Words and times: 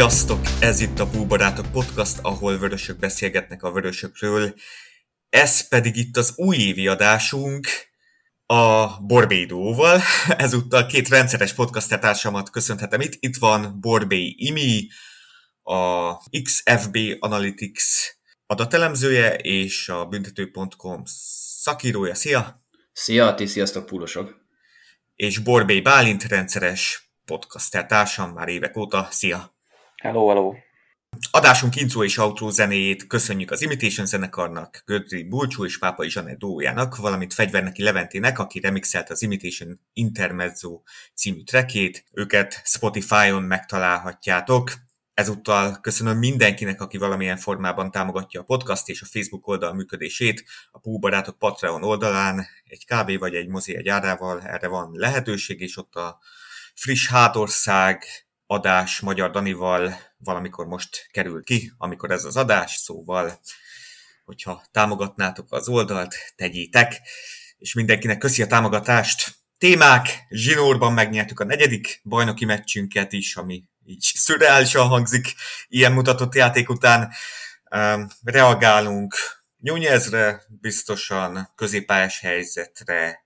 Sziasztok! 0.00 0.40
Ez 0.60 0.80
itt 0.80 0.98
a 0.98 1.10
Búbarátok 1.10 1.70
Podcast, 1.72 2.18
ahol 2.22 2.58
vörösök 2.58 2.98
beszélgetnek 2.98 3.62
a 3.62 3.72
vörösökről. 3.72 4.54
Ez 5.28 5.68
pedig 5.68 5.96
itt 5.96 6.16
az 6.16 6.32
újévi 6.36 6.86
adásunk 6.86 7.68
a 8.46 8.86
Borbédóval. 9.00 10.00
Ezúttal 10.46 10.86
két 10.86 11.08
rendszeres 11.08 11.54
podcaster 11.54 11.98
társamat 11.98 12.50
köszönhetem 12.50 13.00
itt. 13.00 13.12
Itt 13.18 13.36
van 13.36 13.80
Borbé 13.80 14.34
Imi, 14.36 14.88
a 15.62 16.16
XFB 16.42 16.96
Analytics 17.18 17.84
adatelemzője 18.46 19.34
és 19.34 19.88
a 19.88 20.06
büntető.com 20.06 21.02
szakírója. 21.60 22.14
Szia! 22.14 22.60
Szia, 22.92 23.34
ti 23.34 23.46
sziasztok, 23.46 23.86
púlosok! 23.86 24.46
És 25.14 25.38
Borbé 25.38 25.80
Bálint 25.80 26.24
rendszeres 26.24 27.12
podcaster 27.24 27.86
társam 27.86 28.30
már 28.30 28.48
évek 28.48 28.76
óta. 28.76 29.08
Szia! 29.10 29.58
Hello, 30.00 30.28
hello! 30.28 30.54
Adásunk 31.30 31.76
intro 31.76 32.04
és 32.04 32.16
outro 32.16 32.50
zenéjét 32.50 33.06
köszönjük 33.06 33.50
az 33.50 33.62
Imitation 33.62 34.06
zenekarnak, 34.06 34.82
Gödri 34.86 35.22
Bulcsú 35.22 35.64
és 35.64 35.78
Pápai 35.78 36.10
Zsanett 36.10 36.38
Dójának, 36.38 36.96
valamint 36.96 37.34
Fegyverneki 37.34 37.82
Leventének, 37.82 38.38
aki 38.38 38.60
remixelt 38.60 39.10
az 39.10 39.22
Imitation 39.22 39.80
Intermezzo 39.92 40.80
című 41.14 41.42
trackét. 41.42 42.04
Őket 42.12 42.62
Spotify-on 42.64 43.42
megtalálhatjátok. 43.42 44.72
Ezúttal 45.14 45.80
köszönöm 45.80 46.18
mindenkinek, 46.18 46.80
aki 46.80 46.98
valamilyen 46.98 47.36
formában 47.36 47.90
támogatja 47.90 48.40
a 48.40 48.44
podcast 48.44 48.88
és 48.88 49.02
a 49.02 49.06
Facebook 49.06 49.46
oldal 49.46 49.74
működését. 49.74 50.44
A 50.70 50.78
Pú 50.78 50.98
Barátok 50.98 51.38
Patreon 51.38 51.84
oldalán 51.84 52.46
egy 52.64 52.86
kávé 52.86 53.16
vagy 53.16 53.34
egy 53.34 53.48
mozi 53.48 53.76
egy 53.76 53.88
árával 53.88 54.42
erre 54.42 54.68
van 54.68 54.90
lehetőség, 54.92 55.60
és 55.60 55.76
ott 55.76 55.94
a 55.94 56.18
friss 56.74 57.08
hátország 57.08 58.04
adás 58.50 59.00
Magyar 59.00 59.30
Danival 59.30 59.98
valamikor 60.18 60.66
most 60.66 61.08
kerül 61.10 61.44
ki, 61.44 61.72
amikor 61.78 62.10
ez 62.10 62.24
az 62.24 62.36
adás, 62.36 62.72
szóval, 62.72 63.40
hogyha 64.24 64.62
támogatnátok 64.70 65.52
az 65.52 65.68
oldalt, 65.68 66.16
tegyétek, 66.36 67.00
és 67.58 67.74
mindenkinek 67.74 68.18
köszi 68.18 68.42
a 68.42 68.46
támogatást. 68.46 69.34
Témák, 69.58 70.26
zsinórban 70.28 70.92
megnyertük 70.92 71.40
a 71.40 71.44
negyedik 71.44 72.00
bajnoki 72.04 72.44
meccsünket 72.44 73.12
is, 73.12 73.36
ami 73.36 73.64
így 73.84 74.12
szürreálisan 74.14 74.88
hangzik 74.88 75.34
ilyen 75.68 75.92
mutatott 75.92 76.34
játék 76.34 76.68
után. 76.68 77.12
Reagálunk 78.24 79.14
Nyújezre, 79.58 80.42
biztosan 80.60 81.52
középpályás 81.54 82.20
helyzetre, 82.20 83.24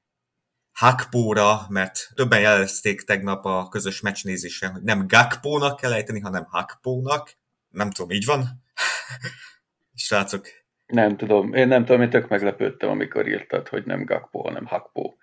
Hakpóra, 0.74 1.66
mert 1.68 2.08
többen 2.14 2.40
jelezték 2.40 3.02
tegnap 3.02 3.44
a 3.44 3.68
közös 3.68 4.00
meccsnézésen, 4.00 4.72
hogy 4.72 4.82
nem 4.82 5.06
Gakpónak 5.06 5.76
kell 5.76 5.92
ejteni, 5.92 6.20
hanem 6.20 6.46
Hakpónak. 6.50 7.36
Nem 7.68 7.90
tudom, 7.90 8.10
így 8.10 8.24
van? 8.24 8.44
Srácok. 9.94 10.46
Nem 10.86 11.16
tudom, 11.16 11.54
én 11.54 11.68
nem 11.68 11.84
tudom, 11.84 12.02
én 12.02 12.10
tök 12.10 12.28
meglepődtem, 12.28 12.88
amikor 12.88 13.28
írtad, 13.28 13.68
hogy 13.68 13.84
nem 13.84 14.04
Gakpó, 14.04 14.42
hanem 14.42 14.66
Hakpó. 14.66 15.16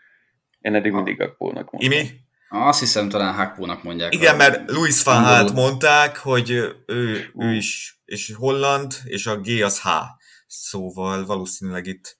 Én 0.59 0.76
eddig 0.76 0.92
mindig 0.92 1.18
Gakpónak 1.18 1.72
mondtam. 1.72 1.92
Imi? 1.92 2.09
Azt 2.50 2.80
hiszem 2.80 3.09
talán 3.09 3.34
Hakpónak 3.34 3.84
mondják. 3.84 4.14
Igen, 4.14 4.36
mert 4.36 4.72
Louis 4.72 5.03
van 5.03 5.24
Gaal 5.24 5.52
mondták, 5.53 6.18
hogy 6.18 6.50
ő, 6.86 7.31
ő 7.36 7.53
is 7.53 8.02
és 8.06 8.34
holland, 8.36 8.94
és 9.03 9.28
a 9.28 9.40
G 9.40 9.47
az 9.62 9.81
H. 9.81 9.88
Szóval 10.47 11.26
valószínűleg 11.26 11.86
itt 11.86 12.18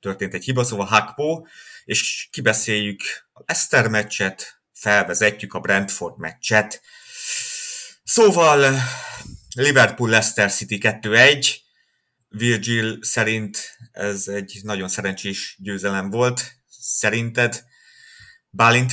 történt 0.00 0.34
egy 0.34 0.44
hiba, 0.44 0.64
szóval 0.64 0.86
Hakpó 0.86 1.46
és 1.84 2.28
kibeszéljük 2.30 3.00
a 3.32 3.42
Leicester 3.46 3.88
meccset, 3.88 4.62
felvezetjük 4.72 5.54
a 5.54 5.60
Brentford 5.60 6.18
meccset. 6.18 6.80
Szóval 8.04 8.74
Liverpool-Leicester 9.54 10.50
City 10.52 10.78
2-1. 10.82 11.56
Virgil 12.28 12.98
szerint 13.02 13.76
ez 13.92 14.28
egy 14.28 14.60
nagyon 14.62 14.88
szerencsés 14.88 15.56
győzelem 15.58 16.10
volt. 16.10 16.52
Szerinted? 16.68 17.64
Bálint? 18.50 18.92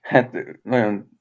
Hát 0.00 0.30
nagyon 0.62 1.15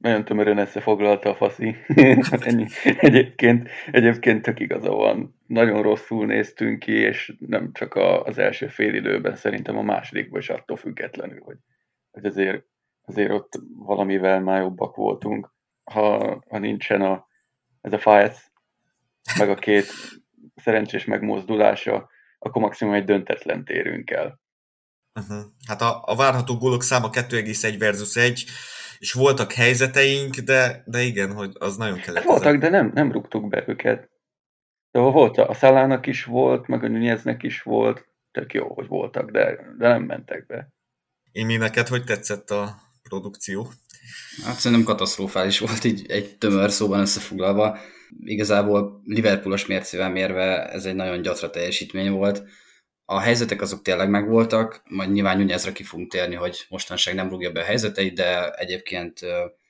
nagyon 0.00 0.24
tömören 0.24 0.58
összefoglalta 0.58 1.30
a 1.30 1.34
faszi. 1.34 1.76
Ennyi. 2.30 2.66
Egyébként, 2.82 3.68
egyébként 3.90 4.42
tök 4.42 4.60
igaza 4.60 4.90
van. 4.90 5.34
Nagyon 5.46 5.82
rosszul 5.82 6.26
néztünk 6.26 6.78
ki, 6.78 6.92
és 6.92 7.32
nem 7.38 7.72
csak 7.72 7.94
az 8.24 8.38
első 8.38 8.66
fél 8.66 8.94
időben, 8.94 9.36
szerintem 9.36 9.76
a 9.76 9.82
másodikban 9.82 10.40
is 10.40 10.48
attól 10.48 10.76
függetlenül, 10.76 11.40
hogy, 11.44 11.56
hogy 12.10 12.24
azért, 12.24 12.64
azért 13.02 13.30
ott 13.30 13.52
valamivel 13.76 14.40
már 14.40 14.60
jobbak 14.60 14.96
voltunk. 14.96 15.52
Ha, 15.84 16.38
ha 16.48 16.58
nincsen 16.58 17.00
a, 17.00 17.26
ez 17.80 17.92
a 17.92 17.98
Fájsz, 17.98 18.50
meg 19.38 19.50
a 19.50 19.54
két 19.54 19.86
szerencsés 20.54 21.04
megmozdulása, 21.04 22.08
akkor 22.38 22.62
maximum 22.62 22.94
egy 22.94 23.04
döntetlen 23.04 23.64
térünk 23.64 24.10
el. 24.10 24.40
Uh-huh. 25.20 25.42
Hát 25.66 25.80
a, 25.80 26.02
a 26.04 26.16
várható 26.16 26.56
gólok 26.56 26.82
száma 26.82 27.10
2,1 27.10 27.74
versus 27.78 28.16
1 28.16 28.44
és 29.00 29.12
voltak 29.12 29.52
helyzeteink, 29.52 30.36
de, 30.36 30.82
de 30.86 31.02
igen, 31.02 31.32
hogy 31.32 31.50
az 31.58 31.76
nagyon 31.76 32.00
kellett. 32.00 32.22
Hát 32.22 32.30
voltak, 32.30 32.56
de 32.56 32.68
nem, 32.68 32.90
nem 32.94 33.12
rúgtuk 33.12 33.48
be 33.48 33.64
őket. 33.66 34.10
De 34.90 34.98
volt, 35.00 35.38
a 35.38 35.54
Szalának 35.54 36.06
is 36.06 36.24
volt, 36.24 36.66
meg 36.66 36.84
a 36.84 36.88
Nuneznek 36.88 37.42
is 37.42 37.62
volt, 37.62 38.06
tök 38.30 38.52
jó, 38.52 38.74
hogy 38.74 38.86
voltak, 38.86 39.30
de, 39.30 39.56
de 39.78 39.88
nem 39.88 40.02
mentek 40.02 40.46
be. 40.46 40.68
Én 41.32 41.46
mi 41.46 41.56
neked 41.56 41.88
hogy 41.88 42.04
tetszett 42.04 42.50
a 42.50 42.74
produkció? 43.02 43.70
Hát 44.44 44.54
szerintem 44.54 44.86
katasztrofális 44.86 45.58
volt 45.58 45.84
így 45.84 46.10
egy 46.10 46.38
tömör 46.38 46.70
szóban 46.70 47.00
összefoglalva. 47.00 47.78
Igazából 48.24 49.02
Liverpoolos 49.04 49.66
mércével 49.66 50.10
mérve 50.10 50.68
ez 50.68 50.84
egy 50.84 50.94
nagyon 50.94 51.22
gyatra 51.22 51.50
teljesítmény 51.50 52.10
volt 52.10 52.42
a 53.12 53.20
helyzetek 53.20 53.60
azok 53.60 53.82
tényleg 53.82 54.10
megvoltak, 54.10 54.82
majd 54.88 55.12
nyilván 55.12 55.38
Nunezre 55.38 55.72
ki 55.72 55.82
fogunk 55.82 56.10
térni, 56.10 56.34
hogy 56.34 56.66
mostanság 56.68 57.14
nem 57.14 57.28
rúgja 57.28 57.52
be 57.52 57.60
a 57.60 57.64
helyzeteit, 57.64 58.14
de 58.14 58.50
egyébként 58.50 59.20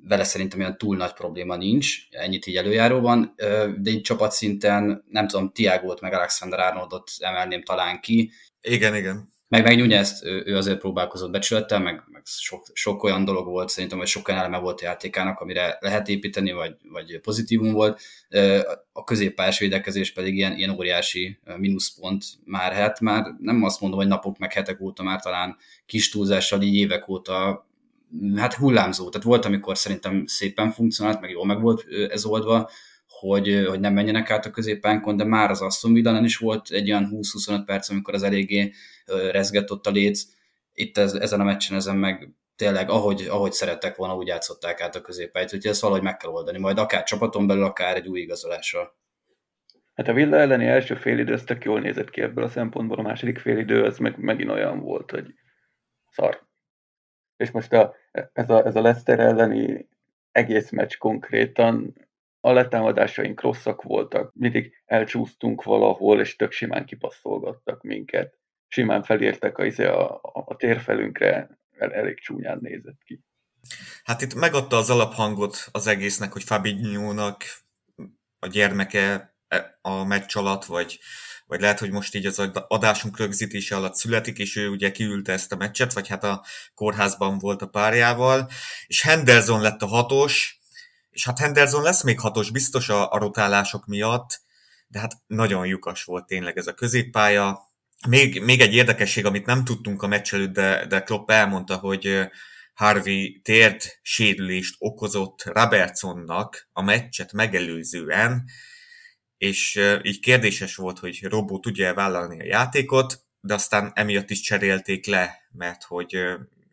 vele 0.09 0.25
szerintem 0.25 0.59
olyan 0.59 0.78
túl 0.78 0.97
nagy 0.97 1.12
probléma 1.12 1.56
nincs, 1.56 1.97
ennyit 2.11 2.47
így 2.47 2.56
előjáróban, 2.56 3.34
de 3.77 3.91
így 3.91 4.01
csapatszinten 4.01 5.05
nem 5.09 5.27
tudom, 5.27 5.53
Tiago-t 5.53 6.01
meg 6.01 6.12
Alexander 6.12 6.61
Arnoldot 6.61 7.11
emelném 7.19 7.62
talán 7.62 8.01
ki. 8.01 8.31
Igen, 8.62 8.97
igen. 8.97 9.28
Meg, 9.50 9.62
meg 9.62 9.78
Nunez, 9.78 10.22
ő 10.25 10.56
azért 10.56 10.78
próbálkozott 10.78 11.31
becsülettel, 11.31 11.81
meg, 11.81 12.03
meg 12.12 12.22
sok, 12.25 12.66
sok, 12.72 13.03
olyan 13.03 13.25
dolog 13.25 13.47
volt 13.47 13.69
szerintem, 13.69 13.99
hogy 13.99 14.06
sok 14.06 14.28
olyan 14.28 14.41
eleme 14.41 14.59
volt 14.59 14.81
a 14.81 14.84
játékának, 14.84 15.41
amire 15.41 15.77
lehet 15.81 16.09
építeni, 16.09 16.53
vagy, 16.53 16.77
vagy 16.91 17.21
pozitívum 17.21 17.72
volt. 17.72 18.00
A 18.93 19.05
középpályás 19.05 19.59
védekezés 19.59 20.12
pedig 20.12 20.34
ilyen, 20.34 20.56
ilyen 20.56 20.71
óriási 20.71 21.39
mínuszpont 21.56 22.25
már 22.44 22.72
hát, 22.72 23.00
már 23.00 23.27
nem 23.39 23.62
azt 23.62 23.81
mondom, 23.81 23.99
hogy 23.99 24.09
napok 24.09 24.39
meg 24.39 24.53
hetek 24.53 24.81
óta, 24.81 25.03
már 25.03 25.21
talán 25.21 25.56
kis 25.87 26.10
túlzással 26.10 26.62
így 26.62 26.75
évek 26.75 27.09
óta 27.09 27.66
hát 28.37 28.55
hullámzó. 28.55 29.09
Tehát 29.09 29.27
volt, 29.27 29.44
amikor 29.44 29.78
szerintem 29.78 30.27
szépen 30.27 30.71
funkcionált, 30.71 31.21
meg 31.21 31.30
jól 31.30 31.47
meg 31.47 31.60
volt 31.60 31.86
ez 32.10 32.24
oldva, 32.24 32.71
hogy, 33.21 33.65
hogy 33.69 33.81
nem 33.81 33.93
menjenek 33.93 34.31
át 34.31 34.47
a 34.47 34.51
középpánkon, 34.51 35.17
de 35.17 35.25
már 35.25 35.51
az 35.51 35.61
Aston 35.61 35.93
villa 35.93 36.21
is 36.21 36.37
volt 36.37 36.71
egy 36.71 36.91
olyan 36.91 37.09
20-25 37.13 37.63
perc, 37.67 37.91
amikor 37.91 38.15
az 38.15 38.22
eléggé 38.22 38.72
rezgett 39.31 39.71
ott 39.71 39.87
a 39.87 39.91
léc. 39.91 40.22
Itt 40.72 40.99
ez, 40.99 41.15
ezen 41.15 41.41
a 41.41 41.45
meccsen 41.45 41.77
ezen 41.77 41.97
meg 41.97 42.34
tényleg, 42.57 42.91
ahogy, 42.91 43.27
ahogy 43.31 43.53
szerettek 43.53 43.97
volna, 43.97 44.17
úgy 44.17 44.27
játszották 44.27 44.81
át 44.81 44.95
a 44.95 45.01
középpályt, 45.01 45.55
úgyhogy 45.55 45.71
ezt 45.71 45.81
valahogy 45.81 46.03
meg 46.03 46.17
kell 46.17 46.31
oldani, 46.31 46.59
majd 46.59 46.78
akár 46.78 47.03
csapaton 47.03 47.47
belül, 47.47 47.65
akár 47.65 47.97
egy 47.97 48.09
új 48.09 48.21
igazolással. 48.21 48.97
Hát 49.95 50.09
a 50.09 50.13
Villa 50.13 50.37
elleni 50.37 50.67
első 50.67 50.95
félidő, 50.95 51.33
ez 51.33 51.45
tök 51.45 51.65
jól 51.65 51.81
nézett 51.81 52.11
ki 52.11 52.21
ebből 52.21 52.45
a 52.45 52.49
szempontból, 52.49 52.99
a 52.99 53.03
második 53.03 53.39
félidő, 53.39 53.84
az 53.84 53.99
meg, 53.99 54.19
megint 54.19 54.51
olyan 54.51 54.81
volt, 54.81 55.11
hogy 55.11 55.34
szar. 56.11 56.47
És 57.37 57.51
most 57.51 57.72
a, 57.72 57.95
ez, 58.33 58.51
a, 58.51 58.67
ez 58.67 58.77
a 58.77 58.81
Leicester 58.81 59.21
elleni 59.21 59.89
egész 60.33 60.71
meccs 60.71 60.97
konkrétan 60.97 61.95
a 62.41 62.53
letámadásaink 62.53 63.41
rosszak 63.41 63.83
voltak, 63.83 64.33
mindig 64.34 64.83
elcsúsztunk 64.84 65.63
valahol, 65.63 66.21
és 66.21 66.37
tök 66.37 66.53
simán 66.53 66.84
kipasszolgattak 66.84 67.83
minket. 67.83 68.39
Simán 68.69 69.03
felértek 69.03 69.59
izé 69.59 69.84
a, 69.84 70.15
a, 70.15 70.45
a 70.47 70.57
térfelünkre, 70.57 71.59
el, 71.78 71.92
elég 71.92 72.21
csúnyán 72.21 72.59
nézett 72.63 73.03
ki. 73.04 73.21
Hát 74.04 74.22
itt 74.22 74.34
megadta 74.34 74.77
az 74.77 74.91
alaphangot 74.91 75.69
az 75.72 75.87
egésznek, 75.87 76.33
hogy 76.33 76.42
Fabinho-nak 76.42 77.45
a 78.39 78.47
gyermeke 78.47 79.34
e, 79.48 79.78
a 79.83 80.04
meccs 80.04 80.36
alatt, 80.36 80.65
vagy, 80.65 80.98
vagy 81.47 81.60
lehet, 81.60 81.78
hogy 81.78 81.91
most 81.91 82.15
így 82.15 82.27
az 82.27 82.51
adásunk 82.69 83.19
rögzítése 83.19 83.77
alatt 83.77 83.95
születik, 83.95 84.39
és 84.39 84.57
ő 84.57 84.69
ugye 84.69 84.91
kiülte 84.91 85.33
ezt 85.33 85.53
a 85.53 85.57
meccset, 85.57 85.93
vagy 85.93 86.09
hát 86.09 86.25
a 86.25 86.45
kórházban 86.75 87.39
volt 87.39 87.63
a 87.63 87.69
párjával, 87.69 88.48
és 88.86 89.03
Henderson 89.03 89.60
lett 89.60 89.83
a 89.83 89.86
hatos, 89.86 90.59
és 91.10 91.24
hát 91.24 91.39
Henderson 91.39 91.83
lesz 91.83 92.03
még 92.03 92.21
hatos 92.21 92.51
biztos 92.51 92.89
a, 92.89 93.12
a 93.12 93.18
rotálások 93.18 93.86
miatt, 93.86 94.41
de 94.86 94.98
hát 94.98 95.12
nagyon 95.27 95.66
lyukas 95.66 96.04
volt 96.04 96.27
tényleg 96.27 96.57
ez 96.59 96.66
a 96.66 96.74
középpálya. 96.74 97.60
Még, 98.09 98.42
még 98.42 98.60
egy 98.60 98.74
érdekesség, 98.74 99.24
amit 99.24 99.47
nem 99.47 99.65
tudtunk 99.65 100.03
a 100.03 100.07
meccs 100.07 100.34
előtt, 100.34 100.53
de, 100.53 100.86
de 100.86 101.03
Klopp 101.03 101.30
elmondta, 101.30 101.77
hogy 101.77 102.28
Harvey 102.74 103.41
térd 103.45 103.83
sérülést 104.03 104.74
okozott 104.78 105.42
Robertsonnak 105.45 106.68
a 106.72 106.83
meccset 106.83 107.33
megelőzően, 107.33 108.45
és 109.36 109.80
így 110.03 110.21
kérdéses 110.21 110.74
volt, 110.77 110.98
hogy 110.98 111.22
Robó 111.22 111.59
tudja-e 111.59 111.92
vállalni 111.92 112.41
a 112.41 112.45
játékot, 112.45 113.24
de 113.41 113.54
aztán 113.54 113.92
emiatt 113.95 114.30
is 114.30 114.41
cserélték 114.41 115.07
le, 115.07 115.48
mert 115.53 115.83
hogy 115.84 116.16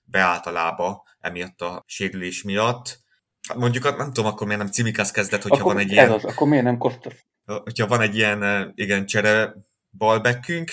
beállt 0.03 0.45
a 0.45 0.51
lába 0.51 1.03
emiatt 1.19 1.61
a 1.61 1.83
sérülés 1.87 2.43
miatt. 2.43 2.99
Mondjuk, 3.55 3.97
nem 3.97 4.13
tudom, 4.13 4.31
akkor 4.31 4.47
miért 4.47 4.61
nem 4.61 4.71
Cimikász 4.71 5.11
kezdett, 5.11 5.41
hogyha 5.41 5.57
akkor 5.57 5.73
van 5.73 5.81
egy 5.81 5.91
ilyen... 5.91 6.11
Az, 6.11 6.25
akkor 6.25 6.47
miért 6.47 6.63
nem 6.63 6.77
Kostas? 6.77 7.25
Hogyha 7.45 7.87
van 7.87 8.01
egy 8.01 8.15
ilyen, 8.15 8.71
igen, 8.75 9.05
csere 9.05 9.53
balbekkünk, 9.97 10.71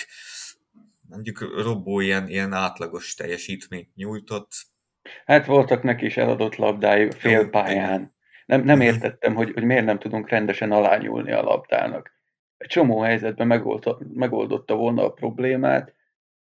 mondjuk 1.08 1.62
Robó 1.62 2.00
ilyen, 2.00 2.28
ilyen 2.28 2.52
átlagos 2.52 3.14
teljesítményt 3.14 3.94
nyújtott. 3.94 4.52
Hát 5.24 5.46
voltak 5.46 5.82
neki 5.82 6.04
is 6.04 6.16
eladott 6.16 6.56
labdái 6.56 7.10
félpályán. 7.10 8.14
Nem, 8.46 8.64
nem 8.64 8.80
értettem, 8.80 9.34
hogy, 9.34 9.52
hogy 9.52 9.64
miért 9.64 9.84
nem 9.84 9.98
tudunk 9.98 10.28
rendesen 10.28 10.72
alányulni 10.72 11.32
a 11.32 11.42
labdának. 11.42 12.12
Egy 12.56 12.68
csomó 12.68 13.00
helyzetben 13.00 13.46
megoldotta, 13.46 14.06
megoldotta 14.14 14.74
volna 14.74 15.04
a 15.04 15.12
problémát, 15.12 15.94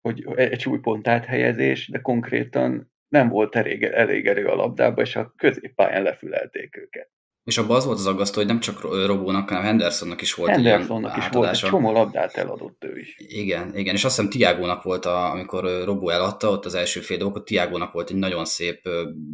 hogy 0.01 0.27
egy 0.35 0.59
súlypont 0.59 1.07
áthelyezés, 1.07 1.87
de 1.87 1.99
konkrétan 1.99 2.90
nem 3.11 3.29
volt 3.29 3.55
elég, 3.55 3.83
elég 3.83 4.27
erő 4.27 4.45
a 4.45 4.55
labdába, 4.55 5.01
és 5.01 5.15
a 5.15 5.33
középpályán 5.37 6.03
lefülelték 6.03 6.77
őket. 6.77 7.09
És 7.43 7.57
abban 7.57 7.75
az 7.75 7.85
volt 7.85 7.97
az 7.97 8.07
aggasztó, 8.07 8.37
hogy 8.37 8.45
nem 8.47 8.59
csak 8.59 8.81
Robónak, 8.81 9.49
hanem 9.49 9.63
Hendersonnak 9.63 10.21
is 10.21 10.33
volt 10.33 10.49
Hendersonnak 10.49 11.17
is 11.17 11.27
volt, 11.27 11.49
egy 11.49 11.57
csomó 11.57 11.91
labdát 11.91 12.35
eladott 12.35 12.83
ő 12.83 12.99
is. 12.99 13.15
Igen, 13.17 13.77
igen, 13.77 13.95
és 13.95 14.03
azt 14.03 14.15
hiszem 14.15 14.31
Tiágónak 14.31 14.83
volt, 14.83 15.05
a, 15.05 15.31
amikor 15.31 15.83
Robó 15.85 16.09
eladta, 16.09 16.49
ott 16.49 16.65
az 16.65 16.75
első 16.75 16.99
fél 16.99 17.17
dolgot, 17.17 17.45
Tiágónak 17.45 17.93
volt 17.93 18.09
egy 18.09 18.15
nagyon 18.15 18.45
szép 18.45 18.89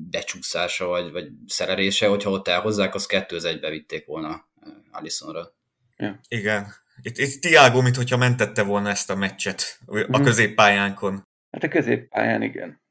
becsúszása, 0.09 0.87
vagy, 0.87 1.11
vagy 1.11 1.27
szerelése, 1.47 2.07
hogyha 2.07 2.29
ott 2.29 2.47
elhozzák, 2.47 2.95
az 2.95 3.05
kettő 3.05 3.35
az 3.35 3.45
egybe 3.45 3.69
vitték 3.69 4.05
volna 4.05 4.47
Alisonra. 4.91 5.53
Ja. 5.97 6.19
Igen. 6.27 6.67
Itt, 7.01 7.17
itt 7.17 7.41
Tiago, 7.41 7.81
mint 7.81 7.95
hogyha 7.95 8.17
mentette 8.17 8.63
volna 8.63 8.89
ezt 8.89 9.09
a 9.09 9.15
meccset 9.15 9.79
a 9.85 9.97
mhm. 9.97 10.23
középpályánkon. 10.23 11.23
Hát 11.51 11.63
a 11.63 11.67
középpályán, 11.67 12.41
igen. 12.41 12.85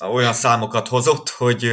Olyan 0.00 0.32
számokat 0.32 0.88
hozott, 0.88 1.28
hogy 1.28 1.72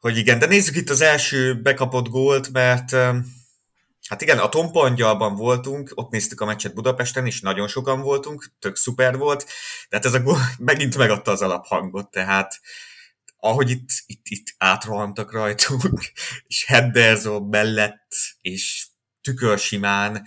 hogy 0.00 0.16
igen, 0.16 0.38
de 0.38 0.46
nézzük 0.46 0.76
itt 0.76 0.90
az 0.90 1.00
első 1.00 1.60
bekapott 1.60 2.08
gólt, 2.08 2.50
mert 2.52 2.90
hát 4.08 4.22
igen, 4.22 4.38
a 4.38 4.48
Tompa 4.48 5.34
voltunk, 5.34 5.92
ott 5.94 6.10
néztük 6.10 6.40
a 6.40 6.44
meccset 6.44 6.74
Budapesten, 6.74 7.26
és 7.26 7.40
nagyon 7.40 7.68
sokan 7.68 8.00
voltunk, 8.00 8.52
tök 8.58 8.76
szuper 8.76 9.16
volt, 9.16 9.46
de 9.88 9.96
hát 9.96 10.04
ez 10.04 10.14
a 10.14 10.20
gól 10.20 10.38
megint 10.58 10.96
megadta 10.96 11.30
az 11.30 11.42
alaphangot, 11.42 12.10
tehát 12.10 12.60
ahogy 13.36 13.70
itt, 13.70 13.88
itt, 14.06 14.26
itt 14.28 14.54
átrohantak 14.58 15.32
rajtunk, 15.32 16.12
és 16.48 16.64
Henderson 16.64 17.42
mellett, 17.42 18.12
és 18.40 18.86
tükörsimán, 19.20 20.26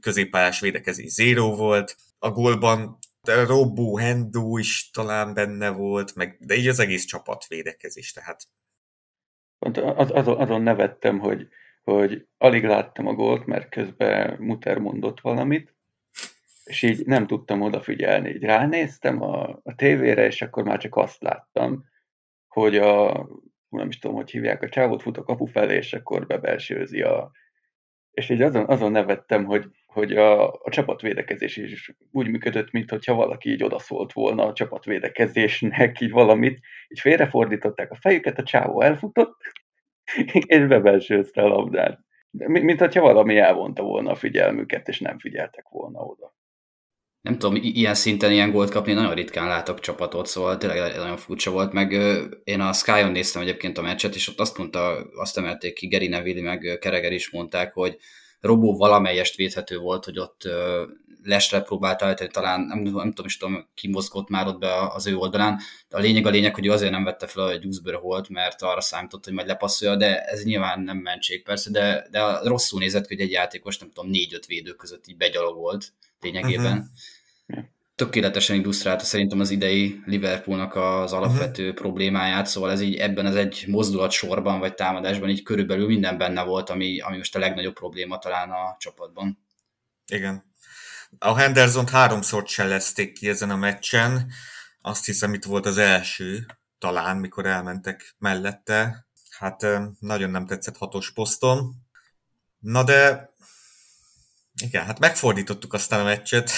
középpályás 0.00 0.60
védekezés 0.60 1.10
zéró 1.10 1.54
volt, 1.54 1.96
a 2.18 2.30
gólban 2.30 2.98
Robbo, 3.24 3.96
Hendo 3.96 4.58
is 4.58 4.90
talán 4.90 5.34
benne 5.34 5.70
volt, 5.70 6.14
meg, 6.14 6.36
de 6.40 6.54
így 6.54 6.68
az 6.68 6.78
egész 6.78 7.04
csapat 7.04 7.46
védekezés, 7.46 8.12
tehát. 8.12 8.42
Az, 9.96 10.10
azon, 10.10 10.40
azon 10.40 10.62
nevettem, 10.62 11.18
hogy, 11.18 11.48
hogy 11.82 12.26
alig 12.38 12.64
láttam 12.64 13.06
a 13.06 13.14
gólt, 13.14 13.46
mert 13.46 13.68
közben 13.68 14.36
Muter 14.38 14.78
mondott 14.78 15.20
valamit, 15.20 15.74
és 16.64 16.82
így 16.82 17.06
nem 17.06 17.26
tudtam 17.26 17.60
odafigyelni. 17.60 18.28
Így 18.28 18.42
ránéztem 18.42 19.22
a, 19.22 19.60
a 19.62 19.74
tévére, 19.74 20.26
és 20.26 20.42
akkor 20.42 20.64
már 20.64 20.78
csak 20.78 20.96
azt 20.96 21.22
láttam, 21.22 21.84
hogy 22.48 22.76
a, 22.76 23.26
nem 23.68 23.88
is 23.88 23.98
tudom, 23.98 24.16
hogy 24.16 24.30
hívják, 24.30 24.62
a 24.62 24.68
csávot 24.68 25.02
fut 25.02 25.16
a 25.16 25.22
kapu 25.22 25.44
felé, 25.44 25.76
és 25.76 25.92
akkor 25.92 26.26
bebelsőzi 26.26 27.02
a, 27.02 27.30
és 28.10 28.28
így 28.28 28.42
azon, 28.42 28.64
azon 28.64 28.90
nevettem, 28.90 29.44
hogy, 29.44 29.70
hogy 29.94 30.16
a, 30.16 30.52
a 30.52 30.70
csapatvédekezés 30.70 31.56
is 31.56 31.94
úgy 32.10 32.28
működött, 32.28 32.70
mintha 32.70 33.14
valaki 33.14 33.50
így 33.50 33.62
odaszólt 33.62 34.12
volna 34.12 34.46
a 34.46 34.52
csapatvédekezésnek 34.52 36.00
így 36.00 36.10
valamit, 36.10 36.60
így 36.88 37.00
félrefordították 37.00 37.90
a 37.90 37.98
fejüket, 38.00 38.38
a 38.38 38.42
csávó 38.42 38.80
elfutott, 38.82 39.36
és 40.46 40.66
bebelsőzte 40.66 41.42
a 41.42 41.48
labdát. 41.48 42.00
Mint 42.46 42.78
hogyha 42.78 43.00
valami 43.00 43.36
elvonta 43.38 43.82
volna 43.82 44.10
a 44.10 44.14
figyelmüket, 44.14 44.88
és 44.88 45.00
nem 45.00 45.18
figyeltek 45.18 45.68
volna 45.68 46.00
oda. 46.00 46.34
Nem 47.20 47.38
tudom, 47.38 47.58
ilyen 47.60 47.94
szinten 47.94 48.32
ilyen 48.32 48.50
gólt 48.50 48.70
kapni 48.70 48.92
nagyon 48.92 49.14
ritkán 49.14 49.48
látok 49.48 49.80
csapatot, 49.80 50.26
szóval 50.26 50.56
tényleg 50.56 50.96
nagyon 50.96 51.16
furcsa 51.16 51.50
volt, 51.50 51.72
meg 51.72 51.92
én 52.44 52.60
a 52.60 52.72
Sky-on 52.72 53.10
néztem 53.10 53.42
egyébként 53.42 53.78
a 53.78 53.82
meccset, 53.82 54.14
és 54.14 54.28
ott 54.28 54.40
azt 54.40 54.58
mondta, 54.58 55.06
azt 55.14 55.38
emelték 55.38 55.74
ki, 55.74 55.86
Geri 55.86 56.08
Neville, 56.08 56.42
meg 56.42 56.78
Kereger 56.80 57.12
is 57.12 57.30
mondták, 57.30 57.72
hogy 57.72 57.96
Robó 58.44 58.76
valamelyest 58.76 59.36
védhető 59.36 59.78
volt, 59.78 60.04
hogy 60.04 60.18
ott 60.18 60.48
lestre 61.22 61.60
próbált 61.60 62.02
állítani, 62.02 62.30
talán 62.30 62.60
nem, 62.60 62.78
nem 62.78 63.08
tudom 63.08 63.26
is 63.26 63.36
tudom, 63.36 63.68
ki 63.74 63.88
mozgott 63.88 64.28
már 64.28 64.46
ott 64.46 64.58
be 64.58 64.88
az 64.88 65.06
ő 65.06 65.16
oldalán, 65.16 65.60
de 65.88 65.96
a 65.96 66.00
lényeg 66.00 66.26
a 66.26 66.30
lényeg, 66.30 66.54
hogy 66.54 66.66
ő 66.66 66.70
azért 66.70 66.90
nem 66.90 67.04
vette 67.04 67.26
fel 67.26 67.42
a 67.42 67.58
Dewsbury 67.58 67.96
volt, 68.00 68.28
mert 68.28 68.62
arra 68.62 68.80
számított, 68.80 69.24
hogy 69.24 69.32
majd 69.32 69.46
lepasszolja, 69.46 69.96
de 69.96 70.20
ez 70.20 70.44
nyilván 70.44 70.80
nem 70.80 70.96
mentség 70.96 71.42
persze, 71.42 71.70
de, 71.70 72.06
de 72.10 72.38
rosszul 72.42 72.78
nézett, 72.80 73.06
hogy 73.06 73.20
egy 73.20 73.30
játékos, 73.30 73.78
nem 73.78 73.90
tudom, 73.90 74.10
négy-öt 74.10 74.46
védő 74.46 74.72
között 74.72 75.06
így 75.06 75.16
begyalogolt 75.16 75.92
lényegében. 76.20 76.92
Uh-huh 77.48 77.64
tökéletesen 77.94 78.56
illusztrálta 78.56 79.04
szerintem 79.04 79.40
az 79.40 79.50
idei 79.50 80.02
Liverpoolnak 80.04 80.74
az 80.74 81.12
alapvető 81.12 81.62
uh-huh. 81.62 81.78
problémáját, 81.78 82.46
szóval 82.46 82.70
ez 82.70 82.80
így 82.80 82.96
ebben 82.96 83.26
az 83.26 83.36
egy 83.36 83.64
mozdulat 83.68 84.10
sorban 84.10 84.58
vagy 84.58 84.74
támadásban 84.74 85.28
így 85.28 85.42
körülbelül 85.42 85.86
minden 85.86 86.18
benne 86.18 86.42
volt, 86.42 86.70
ami, 86.70 87.00
ami 87.00 87.16
most 87.16 87.36
a 87.36 87.38
legnagyobb 87.38 87.74
probléma 87.74 88.18
talán 88.18 88.50
a 88.50 88.76
csapatban. 88.78 89.38
Igen. 90.06 90.52
A 91.18 91.36
Henderson 91.36 91.86
háromszor 91.86 92.42
csellezték 92.42 93.12
ki 93.12 93.28
ezen 93.28 93.50
a 93.50 93.56
meccsen, 93.56 94.32
azt 94.82 95.04
hiszem 95.04 95.34
itt 95.34 95.44
volt 95.44 95.66
az 95.66 95.78
első, 95.78 96.46
talán, 96.78 97.16
mikor 97.16 97.46
elmentek 97.46 98.14
mellette. 98.18 99.06
Hát 99.38 99.66
nagyon 100.00 100.30
nem 100.30 100.46
tetszett 100.46 100.76
hatos 100.76 101.12
poszton. 101.12 101.74
Na 102.58 102.84
de 102.84 103.33
igen, 104.64 104.84
hát 104.84 104.98
megfordítottuk 104.98 105.72
aztán 105.72 106.00
a 106.00 106.04
meccset. 106.04 106.50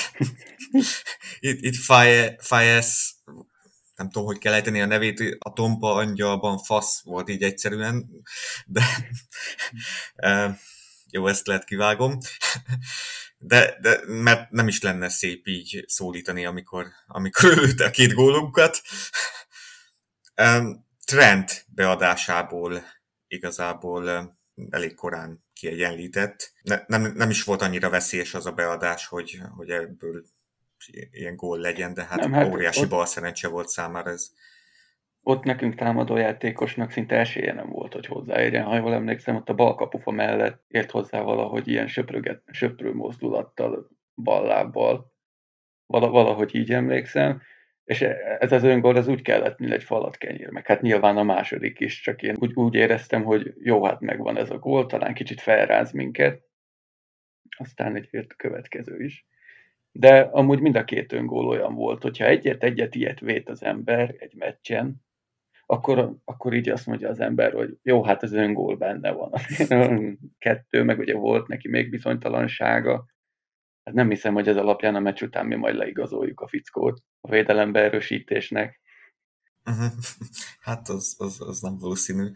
itt 1.40 1.62
itt 1.62 1.76
Fayes, 2.38 3.14
nem 3.96 4.10
tudom, 4.10 4.24
hogy 4.24 4.38
kell 4.38 4.52
ejteni 4.52 4.80
a 4.80 4.86
nevét, 4.86 5.36
a 5.38 5.52
tompa 5.52 5.94
angyalban 5.94 6.58
fasz 6.58 7.02
volt 7.02 7.28
így 7.28 7.42
egyszerűen, 7.42 8.10
de 8.66 8.82
jó, 11.10 11.26
ezt 11.26 11.46
lehet 11.46 11.64
kivágom. 11.64 12.18
De, 13.38 13.78
de, 13.80 14.00
mert 14.06 14.50
nem 14.50 14.68
is 14.68 14.82
lenne 14.82 15.08
szép 15.08 15.46
így 15.46 15.84
szólítani, 15.86 16.44
amikor, 16.44 16.86
amikor 17.06 17.54
lőtte 17.56 17.84
a 17.84 17.90
két 17.90 18.12
gólunkat. 18.12 18.82
Trend 21.04 21.64
beadásából 21.66 22.84
igazából 23.26 24.36
elég 24.70 24.94
korán 24.94 25.45
kiegyenlített. 25.56 26.52
Ne, 26.62 26.76
nem, 26.86 27.12
nem 27.14 27.30
is 27.30 27.44
volt 27.44 27.62
annyira 27.62 27.90
veszélyes 27.90 28.34
az 28.34 28.46
a 28.46 28.52
beadás, 28.52 29.06
hogy, 29.06 29.38
hogy 29.56 29.70
ebből 29.70 30.22
ilyen 31.10 31.36
gól 31.36 31.58
legyen, 31.58 31.94
de 31.94 32.04
hát, 32.04 32.20
nem, 32.20 32.32
hát 32.32 32.52
óriási 32.52 32.82
ott, 32.82 32.88
bal 32.88 33.06
szerencse 33.06 33.48
volt 33.48 33.68
számára 33.68 34.10
ez. 34.10 34.30
Ott 35.22 35.44
nekünk 35.44 35.74
támadó 35.74 36.16
játékosnak 36.16 36.90
szinte 36.90 37.16
esélye 37.18 37.52
nem 37.52 37.68
volt, 37.68 37.92
hogy 37.92 38.06
hozzáérjen. 38.06 38.64
Ha 38.64 38.76
jól 38.76 38.94
emlékszem, 38.94 39.36
ott 39.36 39.48
a 39.48 39.54
bal 39.54 39.74
kapufa 39.74 40.10
mellett 40.10 40.64
ért 40.68 40.90
hozzá 40.90 41.20
valahogy 41.20 41.68
ilyen 41.68 41.88
söpröget, 41.88 42.42
söprő 42.52 42.94
mozdulattal, 42.94 43.88
ballábbal. 44.14 45.14
Valahogy 45.86 46.54
így 46.54 46.72
emlékszem 46.72 47.42
és 47.86 48.00
ez 48.38 48.52
az 48.52 48.62
öngól 48.62 48.96
az 48.96 49.08
úgy 49.08 49.22
kellett, 49.22 49.58
mint 49.58 49.72
egy 49.72 49.84
falat 49.84 50.16
kenyér, 50.16 50.50
meg 50.50 50.66
hát 50.66 50.82
nyilván 50.82 51.16
a 51.16 51.22
második 51.22 51.80
is, 51.80 52.00
csak 52.00 52.22
én 52.22 52.36
úgy, 52.38 52.52
úgy 52.54 52.74
éreztem, 52.74 53.24
hogy 53.24 53.54
jó, 53.58 53.84
hát 53.84 54.00
megvan 54.00 54.36
ez 54.36 54.50
a 54.50 54.58
gól, 54.58 54.86
talán 54.86 55.14
kicsit 55.14 55.40
felráz 55.40 55.92
minket, 55.92 56.42
aztán 57.58 57.96
egy 57.96 58.26
következő 58.36 59.04
is. 59.04 59.26
De 59.92 60.18
amúgy 60.18 60.60
mind 60.60 60.76
a 60.76 60.84
két 60.84 61.12
öngól 61.12 61.48
olyan 61.48 61.74
volt, 61.74 62.02
hogyha 62.02 62.24
egyet-egyet 62.24 62.94
ilyet 62.94 63.20
vét 63.20 63.48
az 63.48 63.62
ember 63.62 64.14
egy 64.18 64.34
meccsen, 64.34 65.04
akkor, 65.66 66.16
akkor 66.24 66.54
így 66.54 66.68
azt 66.68 66.86
mondja 66.86 67.08
az 67.08 67.20
ember, 67.20 67.52
hogy 67.52 67.78
jó, 67.82 68.02
hát 68.02 68.22
az 68.22 68.32
öngól 68.32 68.76
benne 68.76 69.10
van. 69.10 69.32
Kettő, 70.38 70.82
meg 70.82 70.98
ugye 70.98 71.14
volt 71.14 71.48
neki 71.48 71.68
még 71.68 71.90
bizonytalansága, 71.90 73.06
Hát 73.86 73.94
nem 73.94 74.08
hiszem, 74.08 74.34
hogy 74.34 74.48
ez 74.48 74.56
alapján 74.56 74.94
a 74.94 75.00
meccs 75.00 75.22
után 75.22 75.46
mi 75.46 75.54
majd 75.54 75.74
leigazoljuk 75.74 76.40
a 76.40 76.48
fickót 76.48 77.02
a 77.20 77.30
védelembe 77.30 77.80
erősítésnek. 77.80 78.80
Hát 80.60 80.88
az, 80.88 81.14
az, 81.18 81.40
az 81.40 81.60
nem 81.60 81.78
valószínű. 81.78 82.32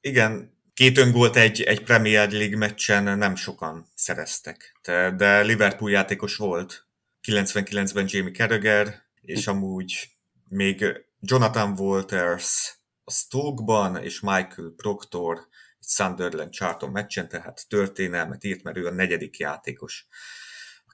Igen, 0.00 0.58
két 0.74 0.98
öngólt 0.98 1.36
egy, 1.36 1.60
egy 1.60 1.82
Premier 1.82 2.30
League 2.30 2.56
meccsen 2.56 3.18
nem 3.18 3.34
sokan 3.34 3.86
szereztek, 3.94 4.78
de, 4.82 5.10
de 5.10 5.40
Liverpool 5.40 5.90
játékos 5.90 6.36
volt. 6.36 6.86
99-ben 7.26 8.06
Jamie 8.08 8.32
Carragher, 8.32 9.02
és 9.20 9.46
amúgy 9.46 10.08
még 10.48 10.84
Jonathan 11.20 11.78
Walters 11.78 12.78
a 13.04 13.10
Stoke-ban, 13.10 13.96
és 13.96 14.20
Michael 14.20 14.72
Proctor 14.76 15.38
egy 15.78 15.86
Sunderland 15.88 16.52
Charlton 16.52 16.90
meccsen, 16.90 17.28
tehát 17.28 17.68
történelmet 17.68 18.44
írt, 18.44 18.62
mert 18.62 18.76
ő 18.76 18.86
a 18.86 18.90
negyedik 18.90 19.38
játékos 19.38 20.06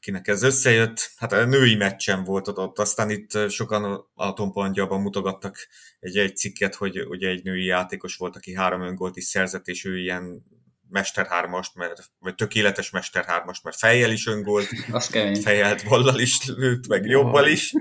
akinek 0.00 0.28
ez 0.28 0.42
összejött. 0.42 1.10
Hát 1.16 1.32
a 1.32 1.44
női 1.44 1.74
meccsen 1.74 2.24
volt 2.24 2.48
ott, 2.48 2.78
aztán 2.78 3.10
itt 3.10 3.50
sokan 3.50 4.08
a 4.14 4.32
tompontjában 4.32 5.00
mutogattak 5.00 5.56
egy, 6.00 6.16
egy 6.16 6.36
cikket, 6.36 6.74
hogy 6.74 7.06
ugye 7.06 7.28
egy 7.28 7.42
női 7.42 7.64
játékos 7.64 8.16
volt, 8.16 8.36
aki 8.36 8.54
három 8.54 8.82
öngolt 8.82 9.16
is 9.16 9.24
szerzett, 9.24 9.66
és 9.66 9.84
ő 9.84 9.98
ilyen 9.98 10.44
mesterhármast, 10.88 11.74
mert, 11.74 12.10
vagy 12.18 12.34
tökéletes 12.34 12.90
mesterhármast, 12.90 13.64
mert 13.64 13.76
fejjel 13.76 14.10
is 14.10 14.26
öngolt, 14.26 14.68
fejjelt 15.44 15.82
vallal 15.82 16.18
is 16.18 16.46
lőtt, 16.46 16.86
meg 16.86 17.06
jobbal 17.06 17.46
is. 17.46 17.72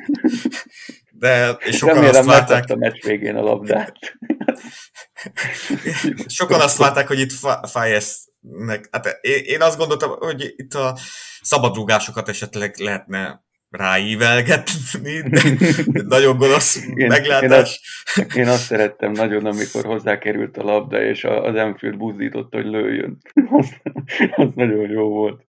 De, 1.11 1.49
és 1.49 1.77
sokan 1.77 1.95
Remélem, 1.95 2.27
azt 2.27 2.27
látták... 2.27 2.69
a 2.69 2.75
meccs 2.75 3.03
végén 3.03 3.35
a 3.35 3.41
labdát. 3.41 3.97
sokan 6.37 6.61
azt 6.61 6.77
látták, 6.77 7.07
hogy 7.07 7.19
itt 7.19 7.33
Fayez-nek, 8.41 8.87
hát 8.91 9.19
én 9.45 9.61
azt 9.61 9.77
gondoltam, 9.77 10.11
hogy 10.19 10.53
itt 10.55 10.73
a 10.73 10.97
szabadrúgásokat 11.41 12.29
esetleg 12.29 12.77
lehetne 12.77 13.43
ráívelgetni, 13.69 15.21
de 15.21 15.41
nagyon 16.15 16.37
gonosz 16.37 16.85
én, 16.95 17.07
meglátás. 17.07 17.81
Én 18.15 18.23
azt, 18.23 18.35
én 18.35 18.47
azt 18.47 18.63
szerettem 18.63 19.11
nagyon, 19.11 19.45
amikor 19.45 19.85
hozzákerült 19.85 20.57
a 20.57 20.63
labda, 20.63 21.01
és 21.01 21.23
az 21.23 21.55
Enfield 21.55 21.97
buzdított, 21.97 22.53
hogy 22.53 22.65
lőjön. 22.65 23.17
Az, 23.57 23.67
az 24.35 24.49
nagyon 24.55 24.89
jó 24.89 25.09
volt. 25.09 25.47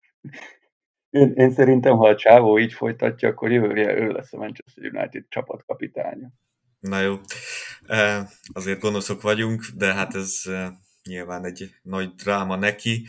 Én, 1.09 1.33
én 1.35 1.51
szerintem, 1.51 1.97
ha 1.97 2.07
a 2.07 2.15
Csávó 2.15 2.59
így 2.59 2.73
folytatja, 2.73 3.29
akkor 3.29 3.51
jövőre 3.51 3.97
ő 3.97 4.07
lesz 4.07 4.33
a 4.33 4.37
Manchester 4.37 4.91
United 4.93 5.25
csapatkapitánya. 5.29 6.29
Na 6.79 6.99
jó, 6.99 7.15
azért 8.53 8.79
gonoszok 8.79 9.21
vagyunk, 9.21 9.61
de 9.75 9.93
hát 9.93 10.15
ez 10.15 10.43
nyilván 11.09 11.45
egy 11.45 11.75
nagy 11.81 12.15
dráma 12.15 12.55
neki. 12.55 13.07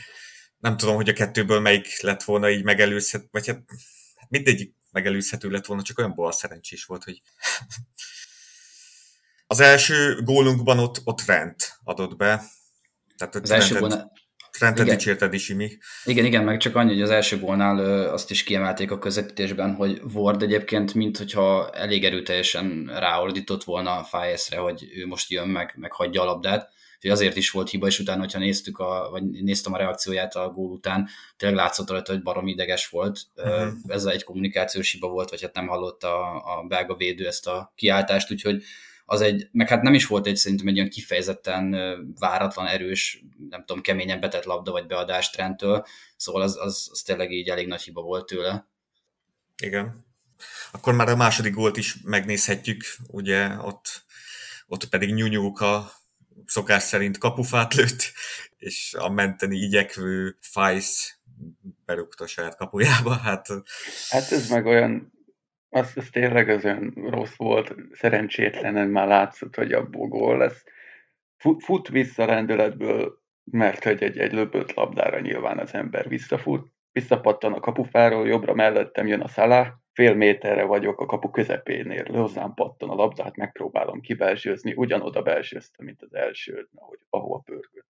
Nem 0.58 0.76
tudom, 0.76 0.94
hogy 0.94 1.08
a 1.08 1.12
kettőből 1.12 1.60
melyik 1.60 2.00
lett 2.00 2.22
volna 2.22 2.50
így 2.50 2.64
megelőzhető, 2.64 3.28
vagy 3.30 3.46
hát 3.46 3.62
mindegy 4.28 4.72
megelőzhető 4.90 5.50
lett 5.50 5.66
volna, 5.66 5.82
csak 5.82 5.98
olyan 5.98 6.14
bal 6.14 6.32
szerencsés 6.32 6.84
volt, 6.84 7.04
hogy 7.04 7.22
az 9.46 9.60
első 9.60 10.22
gólunkban 10.22 10.78
ott, 10.78 11.00
ott 11.04 11.24
rend 11.24 11.56
adott 11.84 12.16
be. 12.16 12.42
Tehát 13.16 13.34
az 13.34 13.50
első 13.50 13.78
gólnál... 13.78 14.12
Trentet 14.50 14.86
dicsérted 14.86 15.34
is, 15.34 15.48
Imi. 15.48 15.78
Igen, 16.04 16.24
igen, 16.24 16.44
meg 16.44 16.58
csak 16.58 16.76
annyi, 16.76 16.92
hogy 16.92 17.02
az 17.02 17.10
első 17.10 17.38
gólnál 17.38 17.78
azt 18.08 18.30
is 18.30 18.42
kiemelték 18.42 18.90
a 18.90 18.98
közvetítésben, 18.98 19.74
hogy 19.74 20.00
Ward 20.12 20.42
egyébként, 20.42 20.94
mint 20.94 21.16
hogyha 21.16 21.70
elég 21.70 22.04
erőteljesen 22.04 22.90
ráordított 22.98 23.64
volna 23.64 23.96
a 23.96 24.04
Fájeszre, 24.04 24.58
hogy 24.58 24.88
ő 24.94 25.06
most 25.06 25.30
jön 25.30 25.48
meg, 25.48 25.74
meg 25.76 25.92
hagyja 25.92 26.22
a 26.22 26.24
labdát. 26.24 26.72
Úgyhogy 27.00 27.18
azért 27.18 27.36
is 27.36 27.50
volt 27.50 27.70
hiba, 27.70 27.86
és 27.86 27.98
utána, 27.98 28.20
hogyha 28.20 28.38
néztük 28.38 28.78
a, 28.78 29.08
vagy 29.10 29.22
néztem 29.30 29.72
a 29.72 29.76
reakcióját 29.76 30.34
a 30.34 30.48
gól 30.48 30.70
után, 30.70 31.08
tényleg 31.36 31.58
látszott 31.58 31.90
rajta, 31.90 32.12
hogy 32.12 32.22
barom 32.22 32.46
ideges 32.46 32.88
volt. 32.88 33.20
Uh-huh. 33.36 33.72
Ez 33.86 34.04
egy 34.04 34.24
kommunikációs 34.24 34.92
hiba 34.92 35.08
volt, 35.08 35.30
vagy 35.30 35.42
hát 35.42 35.54
nem 35.54 35.66
hallotta 35.66 36.20
a, 36.20 36.58
a 36.58 36.62
belga 36.62 36.96
védő 36.96 37.26
ezt 37.26 37.46
a 37.46 37.72
kiáltást, 37.74 38.30
úgyhogy 38.30 38.62
az 39.04 39.20
egy, 39.20 39.48
meg 39.52 39.68
hát 39.68 39.82
nem 39.82 39.94
is 39.94 40.06
volt 40.06 40.26
egy 40.26 40.36
szerintem 40.36 40.66
egy 40.66 40.76
olyan 40.76 40.88
kifejezetten 40.88 41.76
váratlan, 42.18 42.66
erős, 42.66 43.24
nem 43.50 43.64
tudom, 43.64 43.82
keményen 43.82 44.20
betett 44.20 44.44
labda 44.44 44.70
vagy 44.70 44.86
beadás 44.86 45.30
trendtől, 45.30 45.86
szóval 46.16 46.42
az, 46.42 46.56
az, 46.56 46.88
az 46.92 47.02
tényleg 47.02 47.30
így 47.32 47.48
elég 47.48 47.66
nagy 47.66 47.82
hiba 47.82 48.02
volt 48.02 48.26
tőle. 48.26 48.66
Igen. 49.62 50.04
Akkor 50.72 50.94
már 50.94 51.08
a 51.08 51.16
második 51.16 51.54
gólt 51.54 51.76
is 51.76 51.96
megnézhetjük, 52.02 52.82
ugye 53.06 53.56
ott, 53.62 54.02
ott 54.66 54.84
pedig 54.84 55.14
Nyúnyúka 55.14 55.92
szokás 56.46 56.82
szerint 56.82 57.18
kapufát 57.18 57.74
lőtt, 57.74 58.12
és 58.56 58.94
a 58.98 59.10
menteni 59.10 59.56
igyekvő 59.56 60.36
Fajsz 60.40 61.18
berúgta 61.84 62.26
saját 62.26 62.56
kapujába. 62.56 63.14
Hát, 63.14 63.46
hát 64.08 64.32
ez 64.32 64.48
meg 64.48 64.66
olyan 64.66 65.12
az, 65.70 65.92
az 65.94 66.08
tényleg 66.12 66.48
az 66.48 66.64
olyan 66.64 66.92
rossz 67.10 67.36
volt, 67.36 67.74
szerencsétlenen 67.92 68.88
már 68.88 69.06
látszott, 69.06 69.54
hogy 69.54 69.72
abból 69.72 70.08
gól 70.08 70.38
lesz. 70.38 70.64
Fut, 71.36 71.64
fut 71.64 71.88
vissza 71.88 72.24
rendületből, 72.24 73.18
mert 73.44 73.84
hogy 73.84 74.02
egy, 74.02 74.18
egy 74.18 74.32
löbölt 74.32 74.74
labdára 74.74 75.20
nyilván 75.20 75.58
az 75.58 75.74
ember 75.74 76.08
visszafut, 76.08 76.72
visszapattan 76.92 77.52
a 77.52 77.60
kapufáról, 77.60 78.26
jobbra 78.26 78.54
mellettem 78.54 79.06
jön 79.06 79.20
a 79.20 79.28
szalá, 79.28 79.74
fél 79.92 80.14
méterre 80.14 80.64
vagyok 80.64 81.00
a 81.00 81.06
kapu 81.06 81.30
közepénél, 81.30 82.04
hozzám 82.04 82.54
pattan 82.54 82.90
a 82.90 82.94
labdát, 82.94 83.26
hát 83.26 83.36
megpróbálom 83.36 84.00
kibelsőzni, 84.00 84.72
ugyanoda 84.76 85.22
belsőztem, 85.22 85.86
mint 85.86 86.02
az 86.02 86.14
első, 86.14 86.68
ahogy, 86.74 86.98
ahova 87.08 87.38
pörgött. 87.38 87.88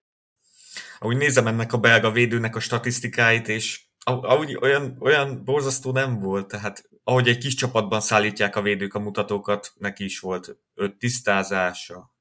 Ahogy 1.00 1.18
nézem 1.18 1.48
ennek 1.48 1.74
a 1.74 1.78
belga 1.78 2.12
védőnek 2.12 2.56
a 2.56 2.60
statisztikáit, 2.60 3.48
és 3.48 3.82
ahogy 4.04 4.58
olyan, 4.62 4.98
olyan 5.00 5.44
borzasztó 5.44 5.92
nem 5.92 6.20
volt, 6.20 6.48
tehát 6.48 6.90
ahogy 7.04 7.28
egy 7.28 7.38
kis 7.38 7.54
csapatban 7.54 8.02
szállítják 8.02 8.56
a 8.56 8.62
védők 8.62 8.94
a 8.94 9.00
mutatókat, 9.00 9.74
neki 9.78 10.04
is 10.04 10.20
volt 10.20 10.58
öt 10.74 10.98
tisztázása, 10.98 12.16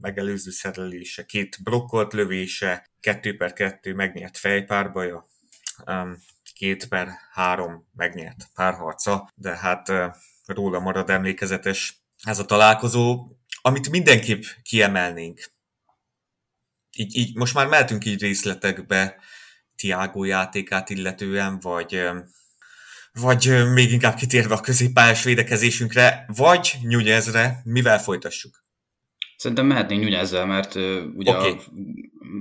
megelőző 0.00 0.50
szerelése, 0.50 1.24
két 1.24 1.56
blokkolt 1.62 2.12
lövése, 2.12 2.90
kettő 3.00 3.36
per 3.36 3.52
kettő 3.52 3.94
megnyert 3.94 4.38
fejpárbaja, 4.38 5.24
két 6.60 6.88
per 6.88 7.08
három 7.32 7.88
megnyert 7.92 8.46
párharca, 8.54 9.30
de 9.34 9.56
hát 9.56 9.92
róla 10.46 10.80
marad 10.80 11.10
emlékezetes 11.10 12.02
ez 12.22 12.38
a 12.38 12.44
találkozó, 12.44 13.26
amit 13.62 13.90
mindenképp 13.90 14.42
kiemelnénk. 14.62 15.40
Így, 16.96 17.16
így 17.16 17.36
most 17.36 17.54
már 17.54 17.66
mehetünk 17.66 18.04
így 18.04 18.20
részletekbe 18.20 19.16
Tiago 19.76 20.24
játékát 20.24 20.90
illetően, 20.90 21.58
vagy 21.60 22.02
vagy 23.12 23.72
még 23.72 23.92
inkább 23.92 24.14
kitérve 24.14 24.54
a 24.54 24.60
középpályás 24.60 25.24
védekezésünkre, 25.24 26.24
vagy 26.26 26.78
Nyújezre, 26.82 27.60
mivel 27.64 27.98
folytassuk? 27.98 28.64
Szerintem 29.36 29.66
mehetnénk 29.66 30.02
Nyújezzel, 30.02 30.46
mert 30.46 30.74
uh, 30.74 31.02
ugye 31.14 31.36
okay. 31.36 31.50
a, 31.50 31.60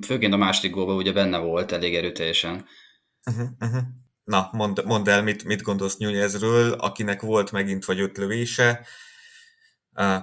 főként 0.05 0.33
a 0.33 0.37
második 0.37 0.71
gólban 0.71 0.95
ugye 0.95 1.13
benne 1.13 1.37
volt 1.37 1.71
elég 1.71 1.95
erőteljesen. 1.95 2.65
Uh-huh, 3.25 3.49
uh-huh. 3.59 3.83
Na, 4.29 4.49
mondd, 4.51 4.85
mondd 4.85 5.09
el, 5.09 5.23
mit, 5.23 5.43
mit 5.43 5.61
gondolsz 5.61 5.97
Nyújezről, 5.97 6.71
akinek 6.71 7.21
volt 7.21 7.51
megint 7.51 7.85
vagy 7.85 7.99
öt 7.99 8.17
lövése. 8.17 8.85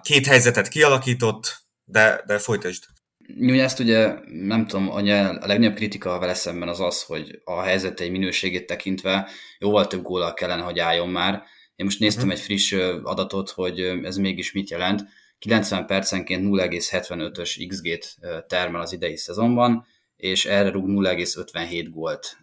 Két 0.02 0.26
helyzetet 0.26 0.68
kialakított, 0.68 1.56
de, 1.84 2.22
de 2.26 2.38
folytasd. 2.38 2.84
Nyújjást 3.38 3.78
ugye 3.78 4.14
nem 4.24 4.66
tudom, 4.66 4.90
a 4.90 5.00
legnagyobb 5.46 5.74
kritika 5.74 6.18
vele 6.18 6.34
szemben 6.34 6.68
az 6.68 6.80
az, 6.80 7.02
hogy 7.02 7.40
a 7.44 7.60
helyzetei 7.60 8.08
minőségét 8.10 8.66
tekintve 8.66 9.30
jóval 9.58 9.86
több 9.86 10.02
gólal 10.02 10.34
kellene, 10.34 10.62
hogy 10.62 10.78
álljon 10.78 11.08
már. 11.08 11.42
Én 11.76 11.86
most 11.86 12.00
néztem 12.00 12.22
uh-huh. 12.22 12.38
egy 12.38 12.44
friss 12.44 12.72
adatot, 13.02 13.50
hogy 13.50 13.80
ez 13.80 14.16
mégis 14.16 14.52
mit 14.52 14.70
jelent. 14.70 15.02
90 15.38 15.86
percenként 15.86 16.42
0,75-ös 16.44 17.66
XG-t 17.68 18.16
termel 18.46 18.80
az 18.80 18.92
idei 18.92 19.16
szezonban, 19.16 19.86
és 20.16 20.44
erre 20.44 20.70
rúg 20.70 20.84
0,57 20.88 21.86
gólt 21.90 22.38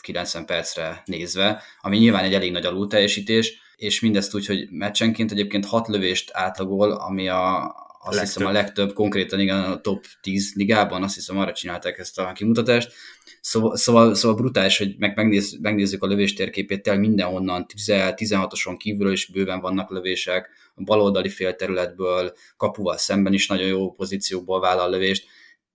90 0.00 0.46
percre 0.46 1.02
nézve, 1.04 1.62
ami 1.80 1.98
nyilván 1.98 2.24
egy 2.24 2.34
elég 2.34 2.52
nagy 2.52 2.66
alulteljesítés, 2.66 3.66
és 3.76 4.00
mindezt 4.00 4.34
úgy, 4.34 4.46
hogy 4.46 4.68
meccsenként 4.70 5.32
egyébként 5.32 5.66
6 5.66 5.88
lövést 5.88 6.30
átlagol, 6.32 6.92
ami 6.92 7.28
a, 7.28 7.74
azt 8.00 8.16
legtöbb. 8.16 8.34
hiszem 8.34 8.46
a 8.46 8.52
legtöbb, 8.52 8.92
konkrétan 8.92 9.40
igen 9.40 9.62
a 9.62 9.80
top 9.80 10.04
10 10.20 10.52
ligában, 10.54 11.02
azt 11.02 11.14
hiszem 11.14 11.38
arra 11.38 11.52
csinálták 11.52 11.98
ezt 11.98 12.18
a 12.18 12.32
kimutatást. 12.32 12.92
Szóval, 13.40 13.76
szóval, 13.76 14.14
szóval 14.14 14.36
brutális, 14.36 14.78
hogy 14.78 14.94
meg 14.98 15.16
megnéz, 15.16 15.58
megnézzük 15.60 16.02
a 16.02 16.06
lövés 16.06 16.34
térképét, 16.34 16.82
tényleg 16.82 17.02
mindenhonnan, 17.02 17.66
16-oson 17.76 18.76
kívülről 18.76 19.12
is 19.12 19.26
bőven 19.26 19.60
vannak 19.60 19.90
lövések, 19.90 20.48
a 20.74 20.82
baloldali 20.82 21.28
félterületből, 21.28 22.32
kapuval 22.56 22.96
szemben 22.96 23.32
is 23.32 23.46
nagyon 23.46 23.66
jó 23.66 23.92
pozícióból 23.92 24.60
vállal 24.60 24.90
lövést, 24.90 25.26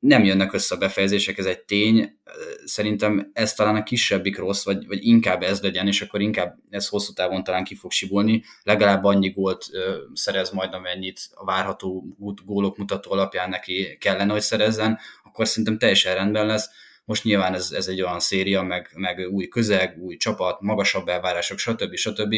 nem 0.03 0.23
jönnek 0.23 0.53
össze 0.53 0.75
a 0.75 0.77
befejezések, 0.77 1.37
ez 1.37 1.45
egy 1.45 1.59
tény. 1.59 2.17
Szerintem 2.65 3.31
ez 3.33 3.53
talán 3.53 3.75
a 3.75 3.83
kisebbik 3.83 4.37
rossz, 4.37 4.65
vagy, 4.65 4.87
vagy 4.87 5.05
inkább 5.05 5.43
ez 5.43 5.61
legyen, 5.61 5.87
és 5.87 6.01
akkor 6.01 6.21
inkább 6.21 6.57
ez 6.69 6.87
hosszú 6.87 7.13
távon 7.13 7.43
talán 7.43 7.63
ki 7.63 7.75
fog 7.75 7.91
sibolni. 7.91 8.43
Legalább 8.63 9.03
annyi 9.03 9.29
gólt 9.29 9.65
ö, 9.71 9.97
szerez 10.13 10.49
majd, 10.51 10.73
amennyit 10.73 11.19
a 11.33 11.45
várható 11.45 12.05
gólok 12.45 12.77
mutató 12.77 13.11
alapján 13.11 13.49
neki 13.49 13.97
kellene, 13.99 14.31
hogy 14.31 14.41
szerezzen, 14.41 14.99
akkor 15.23 15.47
szerintem 15.47 15.77
teljesen 15.77 16.15
rendben 16.15 16.45
lesz. 16.45 16.69
Most 17.05 17.23
nyilván 17.23 17.53
ez, 17.53 17.71
ez 17.71 17.87
egy 17.87 18.01
olyan 18.01 18.19
széria, 18.19 18.61
meg, 18.61 18.89
meg 18.95 19.27
új 19.31 19.47
közeg, 19.47 19.97
új 19.99 20.17
csapat, 20.17 20.61
magasabb 20.61 21.07
elvárások, 21.07 21.57
stb. 21.57 21.95
stb. 21.95 22.35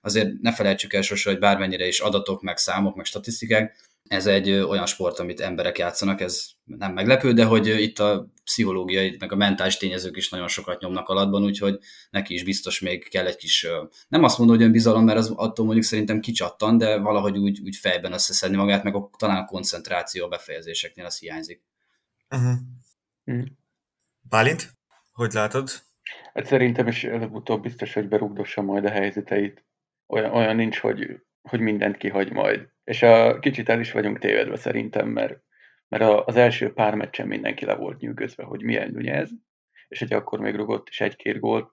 Azért 0.00 0.28
ne 0.40 0.52
felejtsük 0.52 0.92
el 0.92 1.02
sose, 1.02 1.30
hogy 1.30 1.38
bármennyire 1.38 1.86
is 1.86 2.00
adatok, 2.00 2.42
meg 2.42 2.56
számok, 2.56 2.96
meg 2.96 3.04
statisztikák, 3.04 3.76
ez 4.08 4.26
egy 4.26 4.50
olyan 4.50 4.86
sport, 4.86 5.18
amit 5.18 5.40
emberek 5.40 5.78
játszanak, 5.78 6.20
ez 6.20 6.46
nem 6.64 6.92
meglepő, 6.92 7.32
de 7.32 7.44
hogy 7.44 7.66
itt 7.66 7.98
a 7.98 8.28
pszichológiai, 8.44 9.16
meg 9.18 9.32
a 9.32 9.36
mentális 9.36 9.76
tényezők 9.76 10.16
is 10.16 10.28
nagyon 10.28 10.48
sokat 10.48 10.80
nyomnak 10.80 11.08
alatban, 11.08 11.42
úgyhogy 11.44 11.78
neki 12.10 12.34
is 12.34 12.44
biztos 12.44 12.80
még 12.80 13.08
kell 13.08 13.26
egy 13.26 13.36
kis, 13.36 13.66
nem 14.08 14.24
azt 14.24 14.38
mondom, 14.38 14.56
hogy 14.56 14.64
önbizalom, 14.64 15.04
mert 15.04 15.18
az 15.18 15.30
attól 15.30 15.64
mondjuk 15.64 15.86
szerintem 15.86 16.20
kicsattan, 16.20 16.78
de 16.78 16.98
valahogy 16.98 17.38
úgy, 17.38 17.60
úgy 17.64 17.76
fejben 17.76 18.12
összeszedni 18.12 18.56
magát, 18.56 18.82
meg 18.82 18.94
a, 18.94 19.10
talán 19.18 19.42
a 19.42 19.44
koncentráció 19.44 20.24
a 20.24 20.28
befejezéseknél 20.28 21.04
az 21.04 21.18
hiányzik. 21.18 21.62
Uh-huh. 22.30 22.56
Mm. 23.30 23.42
Bálint, 24.28 24.72
hogy 25.12 25.32
látod? 25.32 25.68
Hát 26.34 26.46
szerintem 26.46 26.86
is 26.86 27.04
előbb-utóbb 27.04 27.62
biztos, 27.62 27.92
hogy 27.92 28.08
berúgdossa 28.08 28.62
majd 28.62 28.84
a 28.84 28.90
helyzeteit. 28.90 29.64
Olyan, 30.06 30.32
olyan 30.32 30.56
nincs, 30.56 30.78
hogy, 30.78 31.20
hogy 31.42 31.60
mindent 31.60 31.96
kihagy 31.96 32.32
majd. 32.32 32.74
És 32.86 33.02
a 33.02 33.38
kicsit 33.38 33.68
el 33.68 33.80
is 33.80 33.92
vagyunk 33.92 34.18
tévedve 34.18 34.56
szerintem, 34.56 35.08
mert, 35.08 35.40
mert 35.88 36.02
az 36.26 36.36
első 36.36 36.72
pár 36.72 36.94
meccsen 36.94 37.26
mindenki 37.26 37.64
le 37.64 37.74
volt 37.74 38.00
nyűgözve, 38.00 38.44
hogy 38.44 38.62
milyen 38.62 38.90
Nunez, 38.90 39.30
és 39.88 39.98
hogy 39.98 40.12
akkor 40.12 40.40
még 40.40 40.54
rugott 40.54 40.88
is 40.88 41.00
egy-két 41.00 41.38
gólt, 41.38 41.70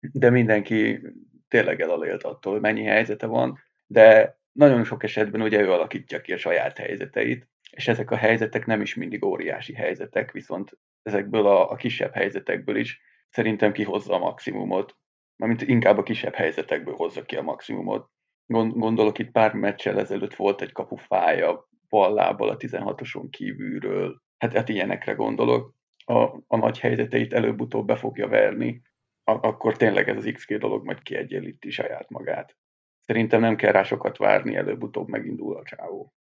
de 0.00 0.30
mindenki 0.30 1.00
tényleg 1.48 1.80
elalélt 1.80 2.22
attól, 2.22 2.52
hogy 2.52 2.60
mennyi 2.60 2.84
helyzete 2.84 3.26
van, 3.26 3.58
de 3.86 4.38
nagyon 4.52 4.84
sok 4.84 5.02
esetben 5.02 5.42
ugye 5.42 5.60
ő 5.60 5.72
alakítja 5.72 6.20
ki 6.20 6.32
a 6.32 6.38
saját 6.38 6.78
helyzeteit, 6.78 7.48
és 7.70 7.88
ezek 7.88 8.10
a 8.10 8.16
helyzetek 8.16 8.66
nem 8.66 8.80
is 8.80 8.94
mindig 8.94 9.24
óriási 9.24 9.74
helyzetek, 9.74 10.32
viszont 10.32 10.78
ezekből 11.02 11.46
a, 11.46 11.70
a 11.70 11.76
kisebb 11.76 12.14
helyzetekből 12.14 12.76
is 12.76 13.00
szerintem 13.28 13.72
kihozza 13.72 14.14
a 14.14 14.18
maximumot, 14.18 14.96
mármint 15.36 15.62
inkább 15.62 15.98
a 15.98 16.02
kisebb 16.02 16.34
helyzetekből 16.34 16.94
hozza 16.94 17.22
ki 17.22 17.36
a 17.36 17.42
maximumot. 17.42 18.10
Gondolok 18.48 19.18
itt 19.18 19.30
pár 19.30 19.52
meccsel 19.52 19.98
ezelőtt 19.98 20.34
volt 20.34 20.60
egy 20.60 20.72
kapufája 20.72 21.68
ballából 21.88 22.48
a 22.48 22.56
16-oson 22.56 23.30
kívülről, 23.30 24.22
hát, 24.38 24.52
hát 24.52 24.68
ilyenekre 24.68 25.12
gondolok. 25.12 25.74
A, 26.04 26.22
a 26.46 26.56
nagy 26.56 26.78
helyzeteit 26.78 27.32
előbb-utóbb 27.32 27.86
be 27.86 27.96
fogja 27.96 28.28
verni, 28.28 28.82
a, 29.24 29.30
akkor 29.30 29.76
tényleg 29.76 30.08
ez 30.08 30.16
az 30.16 30.30
XG 30.34 30.58
dolog 30.58 30.84
majd 30.84 31.02
kiegyenlíti 31.02 31.70
saját 31.70 32.10
magát. 32.10 32.56
Szerintem 33.00 33.40
nem 33.40 33.56
kell 33.56 33.72
rá 33.72 33.82
sokat 33.82 34.16
várni, 34.16 34.56
előbb-utóbb 34.56 35.08
megindul 35.08 35.56
a 35.56 35.64
csávó. 35.64 36.12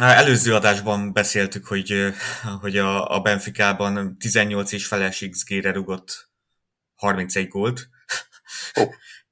Előző 0.00 0.54
adásban 0.54 1.12
beszéltük, 1.12 1.66
hogy, 1.66 1.92
hogy 2.60 2.76
a, 2.76 3.16
a 3.16 3.20
Benficában 3.20 4.16
18 4.18 4.72
és 4.72 4.86
feles 4.86 5.28
XG-re 5.30 5.72
rugott 5.72 6.30
31 6.94 7.48
gólt. 7.48 7.88
Oh. 8.74 8.92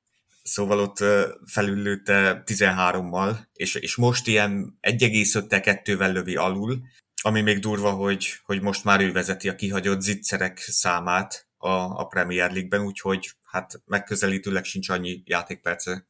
Szóval 0.53 0.79
ott 0.79 1.05
felüllőtte 1.47 2.43
13-mal, 2.47 3.39
és, 3.53 3.75
és 3.75 3.97
most 3.97 4.27
ilyen 4.27 4.79
1,5-2-vel 4.81 6.13
lövi 6.13 6.37
alul, 6.37 6.83
ami 7.23 7.41
még 7.41 7.59
durva, 7.59 7.91
hogy, 7.91 8.27
hogy 8.45 8.61
most 8.61 8.85
már 8.85 9.01
ő 9.01 9.13
vezeti 9.13 9.49
a 9.49 9.55
kihagyott 9.55 10.01
zicserek 10.01 10.59
számát 10.59 11.49
a, 11.57 11.69
a 11.69 12.07
Premier 12.07 12.51
League-ben, 12.51 12.81
úgyhogy 12.81 13.31
hát 13.43 13.83
megközelítőleg 13.85 14.65
sincs 14.65 14.89
annyi 14.89 15.23
játékperce, 15.25 16.07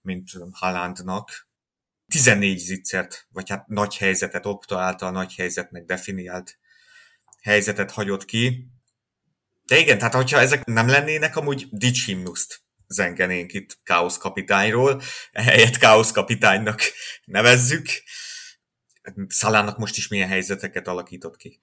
mint 0.00 0.30
Haalandnak. 0.52 1.48
14 2.06 2.58
zicsert, 2.58 3.26
vagy 3.32 3.50
hát 3.50 3.66
nagy 3.66 3.96
helyzetet, 3.96 4.46
Opta 4.46 4.80
által 4.80 5.10
nagy 5.10 5.34
helyzetnek 5.34 5.84
definiált 5.84 6.58
helyzetet 7.42 7.90
hagyott 7.90 8.24
ki. 8.24 8.68
De 9.66 9.78
igen, 9.78 9.98
tehát 9.98 10.14
hogyha 10.14 10.40
ezek 10.40 10.64
nem 10.64 10.88
lennének, 10.88 11.36
amúgy 11.36 11.68
dicsimnuszt 11.70 12.63
zengenénk 12.88 13.52
itt 13.52 13.78
Káosz 13.82 14.18
kapitányról, 14.18 15.02
ehelyett 15.32 15.76
Káosz 15.76 16.12
kapitánynak 16.12 16.80
nevezzük. 17.24 17.86
Szalának 19.28 19.78
most 19.78 19.96
is 19.96 20.08
milyen 20.08 20.28
helyzeteket 20.28 20.88
alakított 20.88 21.36
ki. 21.36 21.60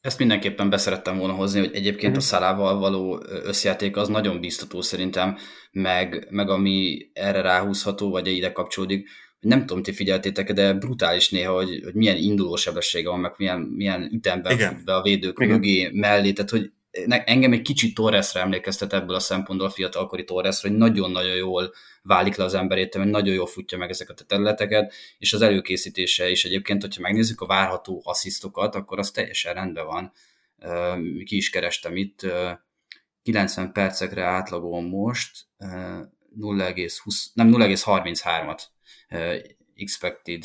Ezt 0.00 0.18
mindenképpen 0.18 0.70
beszerettem 0.70 1.18
volna 1.18 1.32
hozni, 1.32 1.58
hogy 1.58 1.74
egyébként 1.74 2.12
a 2.12 2.18
mhm. 2.18 2.26
szalával 2.26 2.78
való 2.78 3.22
összjáték 3.28 3.96
az 3.96 4.08
nagyon 4.08 4.40
biztató 4.40 4.80
szerintem, 4.80 5.38
meg, 5.70 6.26
meg 6.30 6.48
ami 6.50 7.08
erre 7.12 7.40
ráhúzható, 7.40 8.10
vagy 8.10 8.26
ide 8.26 8.52
kapcsolódik, 8.52 9.08
nem 9.40 9.66
tudom, 9.66 9.82
ti 9.82 9.92
figyeltétek, 9.92 10.52
de 10.52 10.72
brutális 10.72 11.30
néha, 11.30 11.54
hogy, 11.54 11.80
hogy 11.84 11.94
milyen 11.94 12.16
induló 12.16 12.56
sebessége 12.56 13.08
van, 13.08 13.20
meg 13.20 13.32
milyen, 13.36 13.60
milyen 13.60 14.10
ütemben 14.12 14.52
Igen. 14.52 14.74
fut 14.74 14.84
be 14.84 14.94
a 14.94 15.02
védők 15.02 15.38
Igen. 15.40 15.52
mögé, 15.54 15.90
mellé, 15.92 16.32
tehát 16.32 16.50
hogy 16.50 16.72
engem 17.08 17.52
egy 17.52 17.62
kicsit 17.62 17.94
Torresre 17.94 18.40
emlékeztet 18.40 18.92
ebből 18.92 19.14
a 19.14 19.20
szempontból 19.20 19.68
a 19.68 19.70
fiatalkori 19.70 20.24
Torresre, 20.24 20.68
hogy 20.68 20.78
nagyon-nagyon 20.78 21.36
jól 21.36 21.72
válik 22.02 22.36
le 22.36 22.44
az 22.44 22.54
emberét, 22.54 22.96
mert 22.96 23.10
nagyon 23.10 23.34
jól 23.34 23.46
futja 23.46 23.78
meg 23.78 23.90
ezeket 23.90 24.20
a 24.20 24.24
területeket, 24.24 24.92
és 25.18 25.32
az 25.32 25.42
előkészítése 25.42 26.30
is 26.30 26.44
egyébként, 26.44 26.82
hogyha 26.82 27.02
megnézzük 27.02 27.40
a 27.40 27.46
várható 27.46 28.02
asszisztokat, 28.04 28.74
akkor 28.74 28.98
az 28.98 29.10
teljesen 29.10 29.54
rendben 29.54 29.86
van. 29.86 30.12
Ki 31.24 31.36
is 31.36 31.50
kerestem 31.50 31.96
itt, 31.96 32.26
90 33.22 33.72
percekre 33.72 34.24
átlagol 34.24 34.82
most 34.82 35.46
0,20, 35.58 36.90
nem 37.32 37.50
0,33-at 37.52 38.62
expected 39.74 40.44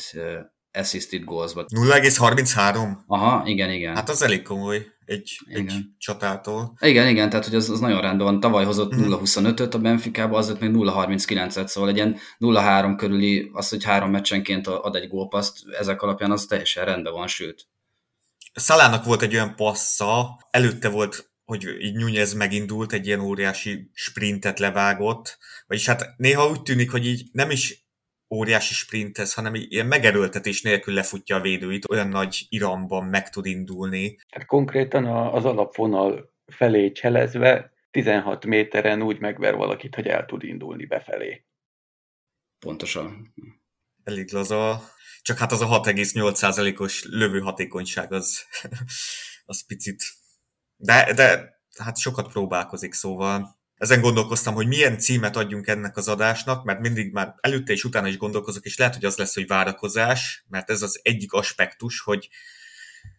assisted 0.74 1.24
goals-ba. 1.24 1.64
0,33? 1.68 2.96
Aha, 3.06 3.42
igen, 3.46 3.70
igen. 3.70 3.94
Hát 3.94 4.08
az 4.08 4.22
elég 4.22 4.42
komoly 4.42 4.86
egy, 5.04 5.38
igen. 5.46 5.66
egy 5.66 5.84
csatától. 5.98 6.76
Igen, 6.80 7.08
igen, 7.08 7.28
tehát 7.30 7.44
hogy 7.44 7.54
az, 7.54 7.70
az 7.70 7.80
nagyon 7.80 8.00
rendben 8.00 8.26
van. 8.26 8.40
Tavaly 8.40 8.64
hozott 8.64 8.94
mm. 8.94 9.12
0,25-öt 9.12 9.74
a 9.74 9.78
Benficába, 9.78 10.36
azért 10.36 10.60
még 10.60 10.70
0,39-et, 10.70 11.66
szóval 11.66 11.90
legyen 11.90 12.16
0,3 12.38 12.94
körüli, 12.96 13.50
az, 13.52 13.68
hogy 13.68 13.84
három 13.84 14.10
meccsenként 14.10 14.66
ad 14.66 14.94
egy 14.94 15.08
gólpaszt, 15.08 15.58
ezek 15.78 16.02
alapján 16.02 16.30
az 16.30 16.44
teljesen 16.44 16.84
rendben 16.84 17.12
van, 17.12 17.26
sőt. 17.26 17.66
Szalának 18.54 19.04
volt 19.04 19.22
egy 19.22 19.34
olyan 19.34 19.54
passza, 19.56 20.38
előtte 20.50 20.88
volt 20.88 21.32
hogy 21.44 21.66
így 21.80 21.94
Nunez 21.94 22.34
megindult, 22.34 22.92
egy 22.92 23.06
ilyen 23.06 23.20
óriási 23.20 23.90
sprintet 23.92 24.58
levágott, 24.58 25.38
vagyis 25.66 25.86
hát 25.86 26.14
néha 26.16 26.48
úgy 26.48 26.62
tűnik, 26.62 26.90
hogy 26.90 27.06
így 27.06 27.28
nem 27.32 27.50
is 27.50 27.83
óriási 28.30 28.74
sprintez, 28.74 29.34
hanem 29.34 29.54
ilyen 29.54 29.86
megerőltetés 29.86 30.62
nélkül 30.62 30.94
lefutja 30.94 31.36
a 31.36 31.40
védőit, 31.40 31.90
olyan 31.90 32.08
nagy 32.08 32.46
iramban 32.48 33.04
meg 33.04 33.30
tud 33.30 33.46
indulni. 33.46 34.18
Hát 34.30 34.46
konkrétan 34.46 35.04
az 35.06 35.44
alapvonal 35.44 36.32
felé 36.46 36.92
cselezve 36.92 37.72
16 37.90 38.46
méteren 38.46 39.02
úgy 39.02 39.20
megver 39.20 39.54
valakit, 39.54 39.94
hogy 39.94 40.06
el 40.06 40.24
tud 40.24 40.42
indulni 40.42 40.86
befelé. 40.86 41.44
Pontosan. 42.58 43.34
Elég 44.04 44.32
laza. 44.32 44.82
Csak 45.22 45.38
hát 45.38 45.52
az 45.52 45.60
a 45.60 45.66
6,8%-os 45.66 47.04
lövő 47.04 47.40
hatékonyság 47.40 48.12
az, 48.12 48.44
az 49.44 49.66
picit. 49.66 50.02
De, 50.76 51.12
de 51.14 51.58
hát 51.78 51.98
sokat 51.98 52.32
próbálkozik, 52.32 52.92
szóval 52.92 53.58
ezen 53.84 54.00
gondolkoztam, 54.00 54.54
hogy 54.54 54.66
milyen 54.66 54.98
címet 54.98 55.36
adjunk 55.36 55.66
ennek 55.66 55.96
az 55.96 56.08
adásnak, 56.08 56.64
mert 56.64 56.80
mindig 56.80 57.12
már 57.12 57.34
előtte 57.40 57.72
és 57.72 57.84
utána 57.84 58.08
is 58.08 58.16
gondolkozok, 58.16 58.64
és 58.64 58.76
lehet, 58.76 58.94
hogy 58.94 59.04
az 59.04 59.16
lesz, 59.16 59.34
hogy 59.34 59.46
várakozás, 59.46 60.44
mert 60.48 60.70
ez 60.70 60.82
az 60.82 61.00
egyik 61.02 61.32
aspektus, 61.32 62.00
hogy 62.00 62.28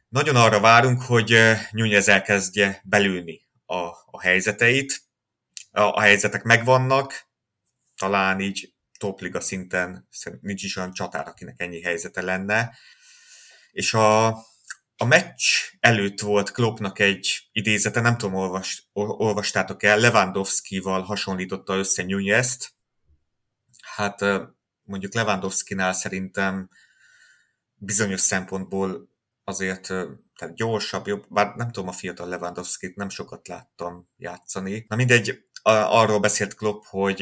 nagyon 0.09 0.35
arra 0.35 0.59
várunk, 0.59 1.01
hogy 1.01 1.37
Nunez 1.71 2.07
elkezdje 2.07 2.81
belülni 2.83 3.45
a, 3.65 3.81
a 4.05 4.21
helyzeteit. 4.21 5.01
A, 5.71 5.81
a 5.81 5.99
helyzetek 5.99 6.43
megvannak, 6.43 7.27
talán 7.97 8.39
így 8.39 8.73
topliga 8.99 9.39
szinten 9.39 10.07
nincs 10.41 10.63
is 10.63 10.75
olyan 10.75 10.93
csatár, 10.93 11.27
akinek 11.27 11.61
ennyi 11.61 11.81
helyzete 11.81 12.21
lenne. 12.21 12.77
És 13.71 13.93
a, 13.93 14.37
a 14.97 15.05
meccs 15.05 15.43
előtt 15.79 16.19
volt 16.19 16.51
Kloppnak 16.51 16.99
egy 16.99 17.49
idézete, 17.51 18.01
nem 18.01 18.17
tudom, 18.17 18.35
olvas, 18.35 18.89
olvastátok 18.93 19.83
el, 19.83 19.99
Lewandowski-val 19.99 21.01
hasonlította 21.01 21.75
össze 21.75 22.03
Nunez-t. 22.03 22.73
Hát 23.81 24.25
mondjuk 24.83 25.13
Lewandowski-nál 25.13 25.93
szerintem 25.93 26.69
bizonyos 27.75 28.21
szempontból 28.21 29.09
azért 29.43 29.87
tehát 30.35 30.55
gyorsabb, 30.55 31.07
jobb, 31.07 31.25
bár 31.29 31.55
nem 31.55 31.71
tudom 31.71 31.89
a 31.89 31.91
fiatal 31.91 32.27
Lewandowski-t, 32.27 32.95
nem 32.95 33.09
sokat 33.09 33.47
láttam 33.47 34.09
játszani. 34.17 34.85
Na 34.87 34.95
mindegy, 34.95 35.43
arról 35.63 36.19
beszélt 36.19 36.55
Klopp, 36.55 36.83
hogy 36.85 37.21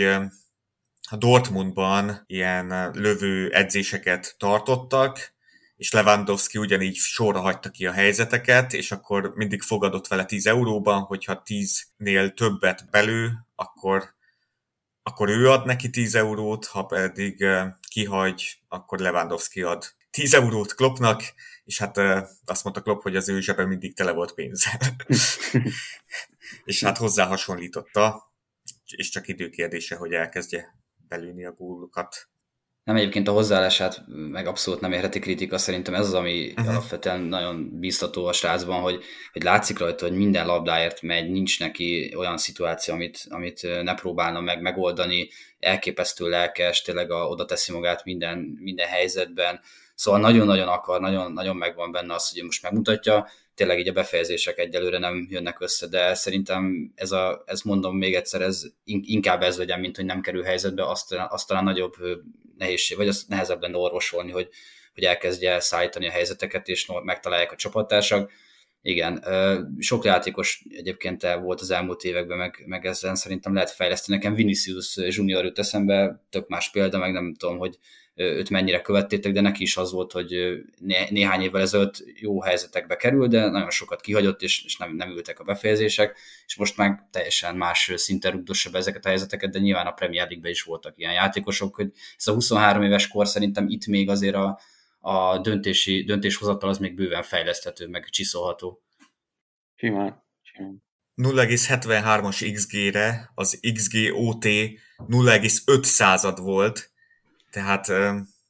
a 1.09 1.17
Dortmundban 1.17 2.23
ilyen 2.25 2.91
lövő 2.93 3.51
edzéseket 3.51 4.35
tartottak, 4.37 5.32
és 5.75 5.91
Lewandowski 5.91 6.57
ugyanígy 6.57 6.95
sorra 6.95 7.39
hagyta 7.39 7.69
ki 7.69 7.85
a 7.85 7.91
helyzeteket, 7.91 8.73
és 8.73 8.91
akkor 8.91 9.33
mindig 9.35 9.61
fogadott 9.61 10.07
vele 10.07 10.25
10 10.25 10.47
euróban, 10.47 11.01
hogyha 11.01 11.41
10-nél 11.45 12.33
többet 12.33 12.89
belő, 12.89 13.31
akkor, 13.55 14.15
akkor 15.03 15.29
ő 15.29 15.49
ad 15.49 15.65
neki 15.65 15.89
10 15.89 16.15
eurót, 16.15 16.65
ha 16.65 16.85
pedig 16.85 17.45
kihagy, 17.87 18.63
akkor 18.67 18.99
Lewandowski 18.99 19.61
ad 19.61 19.95
10 20.11 20.33
eurót 20.33 20.75
Kloppnak, 20.75 21.23
és 21.63 21.79
hát 21.79 21.97
azt 22.45 22.63
mondta 22.63 22.81
Klopp, 22.81 23.01
hogy 23.01 23.15
az 23.15 23.29
ő 23.29 23.41
zsebe 23.41 23.65
mindig 23.65 23.95
tele 23.95 24.11
volt 24.11 24.33
pénzzel. 24.33 24.79
és 26.65 26.83
hát 26.83 26.97
hozzá 26.97 27.25
hasonlította, 27.25 28.33
és 28.85 29.09
csak 29.09 29.27
időkérdése, 29.27 29.95
hogy 29.95 30.13
elkezdje 30.13 30.77
belülni 31.07 31.45
a 31.45 31.51
gólokat. 31.51 32.29
Nem 32.83 32.95
egyébként 32.95 33.27
a 33.27 33.31
hozzáállását 33.31 34.03
meg 34.07 34.47
abszolút 34.47 34.79
nem 34.81 34.91
érheti 34.91 35.19
kritika, 35.19 35.57
szerintem 35.57 35.93
ez 35.93 36.05
az, 36.05 36.13
ami 36.13 36.47
uh-huh. 36.49 36.69
alapvetően 36.69 37.19
nagyon 37.19 37.79
biztató 37.79 38.25
a 38.25 38.33
srácban, 38.33 38.81
hogy, 38.81 39.03
hogy 39.31 39.43
látszik 39.43 39.79
rajta, 39.79 40.07
hogy 40.07 40.17
minden 40.17 40.45
labdáért 40.45 41.01
megy, 41.01 41.29
nincs 41.29 41.59
neki 41.59 42.13
olyan 42.17 42.37
szituáció, 42.37 42.93
amit, 42.93 43.25
amit 43.29 43.83
ne 43.83 43.93
próbálna 43.93 44.39
meg 44.39 44.61
megoldani, 44.61 45.29
elképesztő 45.59 46.29
lelkes, 46.29 46.81
tényleg 46.81 47.11
a, 47.11 47.27
oda 47.27 47.45
teszi 47.45 47.71
magát 47.71 48.03
minden, 48.03 48.57
minden 48.59 48.87
helyzetben, 48.87 49.59
szóval 49.95 50.19
nagyon-nagyon 50.19 50.67
akar, 50.67 50.99
nagyon, 50.99 51.31
nagyon 51.31 51.55
megvan 51.55 51.91
benne 51.91 52.13
az, 52.13 52.31
hogy 52.31 52.43
most 52.43 52.63
megmutatja, 52.63 53.27
tényleg 53.55 53.79
így 53.79 53.87
a 53.87 53.93
befejezések 53.93 54.57
egyelőre 54.57 54.97
nem 54.97 55.27
jönnek 55.29 55.59
össze, 55.59 55.87
de 55.87 56.13
szerintem 56.13 56.91
ez 56.95 57.11
a, 57.11 57.43
ez 57.45 57.61
mondom 57.61 57.97
még 57.97 58.15
egyszer, 58.15 58.41
ez 58.41 58.63
inkább 58.83 59.41
ez 59.41 59.57
legyen, 59.57 59.79
mint 59.79 59.95
hogy 59.95 60.05
nem 60.05 60.21
kerül 60.21 60.43
helyzetbe, 60.43 60.89
azt, 60.89 61.13
azt 61.13 61.47
talán 61.47 61.63
nagyobb 61.63 61.93
nehézség, 62.57 62.97
vagy 62.97 63.07
az 63.07 63.25
nehezebb 63.27 63.61
lenne 63.61 63.77
orvosolni, 63.77 64.31
hogy, 64.31 64.49
hogy 64.93 65.03
elkezdje 65.03 65.59
szállítani 65.59 66.07
a 66.07 66.11
helyzeteket, 66.11 66.67
és 66.67 66.89
megtalálják 67.03 67.51
a 67.51 67.55
csapattársak. 67.55 68.31
Igen, 68.81 69.25
sok 69.79 70.03
játékos 70.03 70.63
egyébként 70.69 71.21
volt 71.21 71.61
az 71.61 71.71
elmúlt 71.71 72.03
években, 72.03 72.37
meg, 72.37 72.63
meg 72.65 72.85
ezen 72.85 73.15
szerintem 73.15 73.53
lehet 73.53 73.71
fejleszteni. 73.71 74.17
Nekem 74.17 74.33
Vinicius 74.33 74.97
Junior 74.97 75.43
jut 75.43 75.59
eszembe, 75.59 76.23
tök 76.29 76.47
más 76.47 76.71
példa, 76.71 76.97
meg 76.97 77.11
nem 77.11 77.33
tudom, 77.33 77.57
hogy 77.57 77.77
őt 78.15 78.49
mennyire 78.49 78.81
követtétek, 78.81 79.33
de 79.33 79.41
neki 79.41 79.61
is 79.63 79.77
az 79.77 79.91
volt, 79.91 80.11
hogy 80.11 80.29
né- 80.79 81.09
néhány 81.09 81.41
évvel 81.41 81.61
ezelőtt 81.61 82.03
jó 82.15 82.41
helyzetekbe 82.41 82.95
kerül, 82.95 83.27
de 83.27 83.49
nagyon 83.49 83.69
sokat 83.69 84.01
kihagyott, 84.01 84.41
és, 84.41 84.63
és 84.63 84.77
nem, 84.77 84.95
nem 84.95 85.09
ültek 85.09 85.39
a 85.39 85.43
befejezések, 85.43 86.17
és 86.45 86.55
most 86.55 86.77
meg 86.77 87.09
teljesen 87.11 87.55
más 87.55 87.91
szinten 87.95 88.31
rugdossa 88.31 88.69
be 88.69 88.77
ezeket 88.77 89.05
a 89.05 89.07
helyzeteket, 89.07 89.51
de 89.51 89.59
nyilván 89.59 89.87
a 89.87 89.91
Premier 89.91 90.25
League-ben 90.25 90.51
is 90.51 90.63
voltak 90.63 90.97
ilyen 90.97 91.13
játékosok, 91.13 91.75
hogy 91.75 91.91
ez 92.17 92.27
a 92.27 92.33
23 92.33 92.83
éves 92.83 93.07
kor 93.07 93.27
szerintem 93.27 93.67
itt 93.67 93.85
még 93.85 94.09
azért 94.09 94.35
a, 94.35 94.59
a 94.99 95.37
döntési, 95.37 96.03
döntéshozatal 96.03 96.69
az 96.69 96.77
még 96.77 96.95
bőven 96.95 97.23
fejleszthető, 97.23 97.87
meg 97.87 98.09
csiszolható. 98.09 98.83
Simán, 99.75 100.23
simán. 100.41 100.83
0,73-as 101.15 102.51
XG-re 102.53 103.31
az 103.35 103.59
XG-OT 103.73 104.43
0,5 104.43 105.83
század 105.83 106.41
volt, 106.41 106.92
tehát 107.53 107.91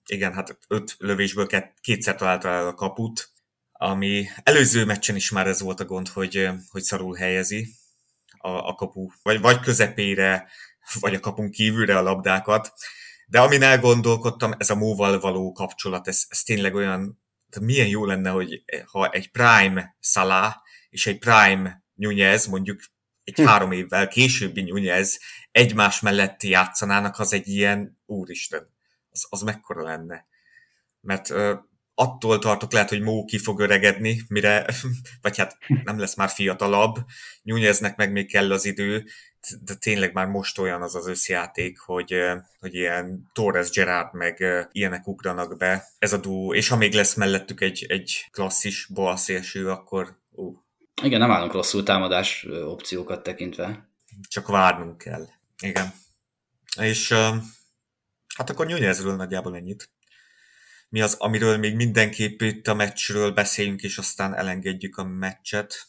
igen, 0.06 0.34
hát 0.34 0.58
öt 0.68 0.96
lövésből 0.98 1.48
kétszer 1.82 2.16
találta 2.16 2.50
el 2.50 2.68
a 2.68 2.74
kaput, 2.74 3.32
ami 3.72 4.26
előző 4.44 4.86
meccsen 4.86 5.16
is 5.16 5.32
már 5.32 5.48
ez 5.48 5.62
volt 5.62 5.80
a 5.80 5.86
gond, 5.86 6.08
hogy, 6.08 6.50
hogy 6.70 6.82
szarul 6.82 7.16
helyezi 7.16 7.68
a, 8.38 8.50
a 8.50 8.74
kapu, 8.74 9.08
vagy, 9.22 9.40
vagy 9.40 9.60
közepére, 9.60 10.50
vagy 11.00 11.16
a 11.16 11.20
kapun 11.20 11.52
kívülre 11.52 11.98
a 11.98 12.02
labdákat. 12.02 12.74
De 13.28 13.40
amin 13.40 13.64
elgondolkodtam, 13.64 14.54
ez 14.58 14.70
a 14.70 14.76
móval 14.76 15.20
való 15.20 15.52
kapcsolat, 15.52 16.08
ez, 16.08 16.26
ez 16.30 16.44
tényleg 16.44 16.76
olyan, 16.76 17.22
milyen 17.62 17.88
jó 17.88 18.06
lenne, 18.06 18.30
hogy 18.30 18.64
ha 18.86 19.10
egy 19.10 19.32
Prime 19.32 19.96
Salah 20.00 20.54
és 20.90 21.08
egy 21.08 21.20
Prime 21.20 21.84
Nunez, 21.94 22.46
mondjuk 22.46 22.80
egy 23.24 23.36
hm. 23.36 23.46
három 23.46 23.72
évvel 23.72 24.08
későbbi 24.08 24.62
Nunez 24.62 25.20
egymás 25.52 26.00
melletti 26.00 26.50
játszanának, 26.50 27.20
az 27.20 27.34
egy 27.34 27.48
ilyen 27.48 28.02
úristen 28.06 28.72
az, 29.14 29.26
az 29.30 29.42
mekkora 29.42 29.84
lenne. 29.84 30.26
Mert 31.00 31.30
uh, 31.30 31.58
attól 31.96 32.40
tartok 32.40 32.72
lehet, 32.72 32.90
hogy 32.90 33.02
Mó 33.02 33.26
ki 33.26 33.38
fog 33.38 33.60
öregedni, 33.60 34.22
mire, 34.28 34.66
vagy 35.22 35.38
hát 35.38 35.58
nem 35.84 36.00
lesz 36.00 36.16
már 36.16 36.30
fiatalabb, 36.30 36.96
Nyújeznek 37.44 37.96
meg 37.96 38.12
még 38.12 38.32
kell 38.32 38.52
az 38.52 38.66
idő, 38.66 39.06
de 39.64 39.76
tényleg 39.76 40.14
már 40.14 40.28
most 40.28 40.58
olyan 40.58 40.82
az 40.82 40.96
az 40.96 41.08
összjáték, 41.08 41.80
hogy, 41.80 42.16
hogy 42.60 42.74
ilyen 42.74 43.30
Torres 43.34 43.70
Gerard 43.70 44.14
meg 44.14 44.44
ilyenek 44.72 45.08
ugranak 45.08 45.58
be, 45.58 45.88
ez 46.00 46.14
a 46.14 46.18
duó, 46.18 46.54
és 46.54 46.68
ha 46.68 46.76
még 46.76 46.94
lesz 46.94 47.14
mellettük 47.14 47.62
egy, 47.62 47.86
egy 47.90 48.28
klasszis 48.32 48.88
balszélső, 48.94 49.70
akkor 49.70 50.18
ú. 50.32 50.64
Igen, 51.02 51.20
nem 51.20 51.32
állunk 51.32 51.54
rosszul 51.54 51.84
támadás 51.84 52.48
opciókat 52.66 53.24
tekintve. 53.24 53.90
Csak 54.28 54.48
várnunk 54.48 54.98
kell. 54.98 55.28
Igen. 55.62 55.94
És 56.80 57.14
Hát 58.38 58.50
akkor 58.50 58.68
Nunezről 58.68 59.16
nagyjából 59.16 59.56
ennyit. 59.56 59.92
Mi 60.90 61.02
az, 61.02 61.14
amiről 61.14 61.58
még 61.58 61.76
mindenképp 61.76 62.42
itt 62.42 62.68
a 62.68 62.74
meccsről 62.74 63.32
beszéljünk, 63.32 63.82
és 63.82 63.98
aztán 63.98 64.36
elengedjük 64.36 64.98
a 64.98 65.04
meccset. 65.04 65.88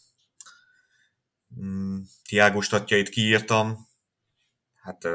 Hmm, 1.54 2.08
Tiago 2.28 2.60
statjait 2.60 3.08
kiírtam. 3.08 3.88
Hát 4.74 5.06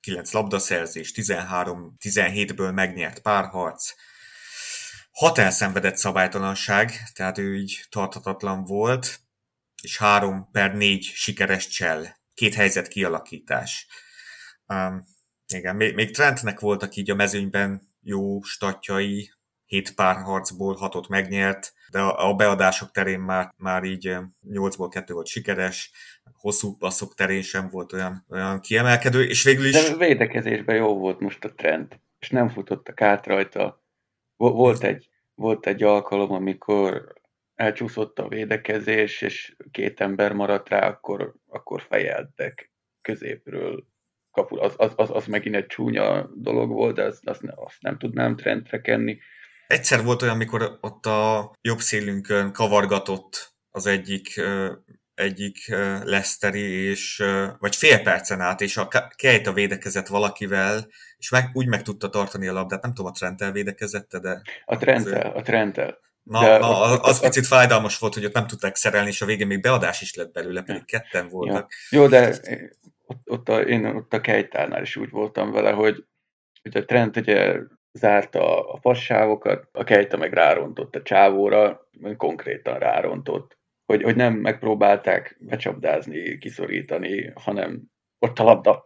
9 0.00 0.32
labdaszerzés, 0.32 1.12
13-17-ből 1.14 2.72
megnyert 2.72 3.20
párharc, 3.20 3.94
6 5.12 5.38
elszenvedett 5.38 5.96
szabálytalanság, 5.96 7.10
tehát 7.12 7.38
ő 7.38 7.56
így 7.56 7.84
tarthatatlan 7.88 8.64
volt, 8.64 9.20
és 9.82 9.96
3 9.96 10.50
per 10.50 10.74
4 10.74 11.04
sikeres 11.04 11.68
csel, 11.68 12.16
két 12.34 12.54
helyzet 12.54 12.88
kialakítás. 12.88 13.86
Igen, 15.52 15.76
még, 15.76 15.94
még 15.94 16.10
Trentnek 16.10 16.60
voltak 16.60 16.96
így 16.96 17.10
a 17.10 17.14
mezőnyben 17.14 17.82
jó 18.02 18.42
statjai, 18.42 19.30
hét 19.66 19.94
pár 19.94 20.16
harcból 20.16 20.74
hatot 20.74 21.08
megnyert, 21.08 21.72
de 21.90 22.00
a 22.00 22.34
beadások 22.34 22.90
terén 22.90 23.20
már, 23.20 23.54
már 23.56 23.84
így 23.84 24.16
8-ból 24.50 24.88
2 24.90 25.14
volt 25.14 25.26
sikeres, 25.26 25.90
hosszú 26.32 26.76
passzok 26.76 27.14
terén 27.14 27.42
sem 27.42 27.68
volt 27.70 27.92
olyan, 27.92 28.24
olyan 28.30 28.60
kiemelkedő, 28.60 29.24
és 29.24 29.42
végül 29.42 29.64
is... 29.64 29.72
De 29.72 29.96
védekezésben 29.96 30.76
jó 30.76 30.98
volt 30.98 31.20
most 31.20 31.44
a 31.44 31.52
trend, 31.54 32.00
és 32.18 32.30
nem 32.30 32.48
futottak 32.48 33.00
át 33.00 33.26
rajta. 33.26 33.84
Volt 34.36 34.82
egy, 34.82 35.08
volt 35.34 35.66
egy 35.66 35.82
alkalom, 35.82 36.32
amikor 36.32 37.12
elcsúszott 37.54 38.18
a 38.18 38.28
védekezés, 38.28 39.22
és 39.22 39.56
két 39.70 40.00
ember 40.00 40.32
maradt 40.32 40.68
rá, 40.68 40.88
akkor, 40.88 41.34
akkor 41.48 41.82
fejeltek 41.82 42.70
középről 43.00 43.86
kapu, 44.32 44.60
az, 44.60 44.74
az, 44.76 44.92
az, 44.96 45.10
az 45.10 45.26
megint 45.26 45.54
egy 45.54 45.66
csúnya 45.66 46.30
dolog 46.34 46.70
volt, 46.70 46.94
de 46.94 47.02
azt, 47.02 47.28
azt, 47.28 47.40
azt 47.54 47.76
nem 47.80 47.98
tudnám 47.98 48.36
trendre 48.36 48.80
kenni. 48.80 49.18
Egyszer 49.66 50.04
volt 50.04 50.22
olyan, 50.22 50.34
amikor 50.34 50.78
ott 50.80 51.06
a 51.06 51.50
jobb 51.60 51.78
szélünkön 51.78 52.52
kavargatott 52.52 53.54
az 53.70 53.86
egyik 53.86 54.40
egyik 55.14 55.74
Leszteri, 56.02 56.60
és, 56.60 57.22
vagy 57.58 57.76
fél 57.76 58.02
percen 58.02 58.40
át, 58.40 58.60
és 58.60 58.76
a 58.76 58.88
a 59.44 59.52
védekezett 59.52 60.06
valakivel, 60.06 60.86
és 61.16 61.30
meg, 61.30 61.50
úgy 61.52 61.66
meg 61.66 61.82
tudta 61.82 62.08
tartani 62.08 62.48
a 62.48 62.52
labdát. 62.52 62.82
Nem 62.82 62.94
tudom, 62.94 63.10
a 63.10 63.14
Trenttel 63.14 63.52
védekezette, 63.52 64.18
de... 64.18 64.42
A 64.64 64.76
Trenttel, 64.76 65.30
a 65.30 65.42
Trenttel. 65.42 65.98
Na, 66.22 66.40
de 66.40 66.58
na 66.58 66.80
az, 66.80 66.98
az 67.02 67.20
picit 67.20 67.46
fájdalmas 67.46 67.98
volt, 67.98 68.14
hogy 68.14 68.24
ott 68.24 68.34
nem 68.34 68.46
tudták 68.46 68.76
szerelni, 68.76 69.08
és 69.08 69.22
a 69.22 69.26
végén 69.26 69.46
még 69.46 69.60
beadás 69.60 70.00
is 70.00 70.14
lett 70.14 70.32
belőle, 70.32 70.62
pedig 70.62 70.84
ketten 70.84 71.28
voltak. 71.28 71.72
Ja. 71.90 71.98
Jó, 71.98 72.06
de 72.06 72.34
ott, 73.12 73.30
ott 73.30 73.48
a, 73.48 73.60
én 73.60 73.84
ott 73.84 74.12
a 74.12 74.20
Kejtánál 74.20 74.82
is 74.82 74.96
úgy 74.96 75.10
voltam 75.10 75.50
vele, 75.50 75.70
hogy, 75.70 76.04
hogy 76.62 76.76
a 76.76 76.84
Trent 76.84 77.16
ugye 77.16 77.58
zárta 77.92 78.68
a 78.68 78.76
fassávokat, 78.76 79.68
a 79.72 79.84
Kejta 79.84 80.16
meg 80.16 80.32
rárontott 80.32 80.96
a 80.96 81.02
csávóra, 81.02 81.88
konkrétan 82.16 82.78
rárontott, 82.78 83.58
hogy, 83.84 84.02
hogy 84.02 84.16
nem 84.16 84.34
megpróbálták 84.34 85.36
becsapdázni, 85.40 86.38
kiszorítani, 86.38 87.32
hanem 87.34 87.82
ott 88.18 88.38
a 88.38 88.44
labda. 88.44 88.82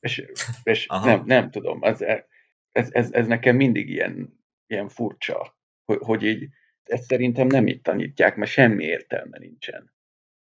És, 0.00 0.24
és 0.62 0.86
nem, 0.86 1.22
nem 1.24 1.50
tudom, 1.50 1.82
ez, 1.82 2.00
ez, 2.00 2.88
ez, 2.90 3.12
ez 3.12 3.26
nekem 3.26 3.56
mindig 3.56 3.88
ilyen, 3.88 4.44
ilyen 4.66 4.88
furcsa, 4.88 5.56
hogy, 5.84 5.98
hogy 6.00 6.22
így 6.22 6.48
ezt 6.82 7.02
szerintem 7.04 7.46
nem 7.46 7.66
itt 7.66 7.82
tanítják, 7.82 8.36
mert 8.36 8.50
semmi 8.50 8.84
értelme 8.84 9.38
nincsen 9.38 9.94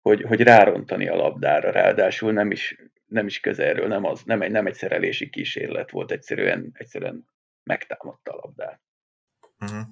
hogy, 0.04 0.22
hogy 0.22 0.40
rárontani 0.40 1.08
a 1.08 1.14
labdára, 1.16 1.70
ráadásul 1.70 2.32
nem 2.32 2.50
is, 2.50 2.76
nem 3.06 3.26
is 3.26 3.40
közelről, 3.40 3.86
nem, 3.86 4.04
az, 4.04 4.22
nem, 4.24 4.42
egy, 4.42 4.50
nem 4.50 4.66
egy 4.66 4.74
szerelési 4.74 5.30
kísérlet 5.30 5.90
volt, 5.90 6.10
egyszerűen, 6.10 6.70
egyszerűen 6.72 7.28
megtámadta 7.62 8.32
a 8.32 8.36
labdát. 8.42 8.80
Uh-huh. 9.58 9.86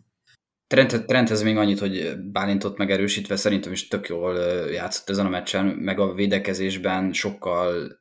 Trent, 0.72 1.06
Trent 1.06 1.30
ez 1.30 1.42
még 1.42 1.56
annyit, 1.56 1.78
hogy 1.78 2.16
Bálintot 2.18 2.76
megerősítve 2.76 3.36
szerintem 3.36 3.72
is 3.72 3.88
tök 3.88 4.08
jól 4.08 4.36
játszott 4.70 5.10
ezen 5.10 5.26
a 5.26 5.28
meccsen, 5.28 5.64
meg 5.66 5.98
a 5.98 6.14
védekezésben 6.14 7.12
sokkal 7.12 8.00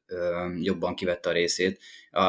jobban 0.62 0.96
kivette 0.96 1.30
a 1.30 1.34
részét. 1.34 1.80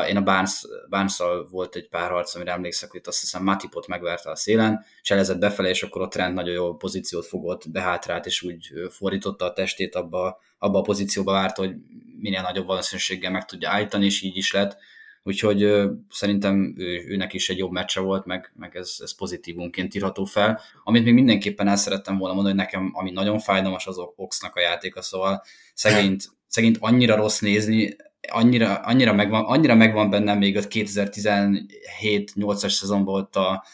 Én 0.09 0.17
a 0.17 0.23
Barnes, 0.23 1.23
volt 1.51 1.77
egy 1.77 1.89
pár 1.89 2.11
harc, 2.11 2.35
amire 2.35 2.53
emlékszek, 2.53 2.91
hogy 2.91 3.01
azt 3.05 3.21
hiszem 3.21 3.43
Matipot 3.43 3.87
megverte 3.87 4.31
a 4.31 4.37
szélen, 4.37 4.85
cselezett 5.03 5.39
befele, 5.39 5.69
és 5.69 5.83
akkor 5.83 6.03
a 6.03 6.09
Trent 6.09 6.35
nagyon 6.35 6.55
jó 6.55 6.75
pozíciót 6.75 7.27
fogott, 7.27 7.71
behátrált, 7.71 8.27
és 8.27 8.43
úgy 8.43 8.73
fordította 8.91 9.45
a 9.45 9.53
testét 9.53 9.95
abba, 9.95 10.41
abba 10.59 10.79
a 10.79 10.83
pozícióba 10.83 11.33
várt, 11.33 11.57
hogy 11.57 11.75
minél 12.21 12.43
nagyobb 12.43 12.67
valószínűséggel 12.67 13.31
meg 13.31 13.45
tudja 13.45 13.71
állítani, 13.71 14.05
és 14.05 14.23
így 14.23 14.37
is 14.37 14.53
lett 14.53 14.77
úgyhogy 15.23 15.73
szerintem 16.11 16.75
ő, 16.79 17.05
őnek 17.09 17.33
is 17.33 17.49
egy 17.49 17.59
jobb 17.59 17.71
meccse 17.71 18.01
volt, 18.01 18.27
meg, 18.27 18.53
meg 18.55 18.77
ez, 18.77 18.97
ez 18.99 19.17
pozitívunként 19.17 19.95
írható 19.95 20.25
fel. 20.25 20.61
Amit 20.85 21.05
még 21.05 21.15
mindenképpen 21.15 21.69
el 21.69 21.77
szerettem 21.77 22.19
volna 22.19 22.35
mondani, 22.35 22.57
hogy 22.57 22.65
nekem, 22.65 22.91
ami 22.95 23.11
nagyon 23.11 23.39
fájdalmas, 23.39 23.87
az 23.87 23.97
Oxnak 24.17 24.57
a 24.57 24.61
játéka, 24.61 25.03
szóval 25.03 25.43
szegényt, 25.75 26.25
szegényt 26.47 26.77
annyira 26.81 27.17
rossz 27.17 27.39
nézni, 27.39 27.97
annyira, 28.29 28.75
annyira, 28.75 29.13
megvan, 29.13 29.45
annyira 29.45 29.75
megvan 29.75 30.11
bennem 30.11 30.39
még 30.39 30.57
a 30.57 30.61
2017-8-as 30.61 32.71
szezonban 32.71 33.21
ott 33.21 33.37
a 33.37 33.65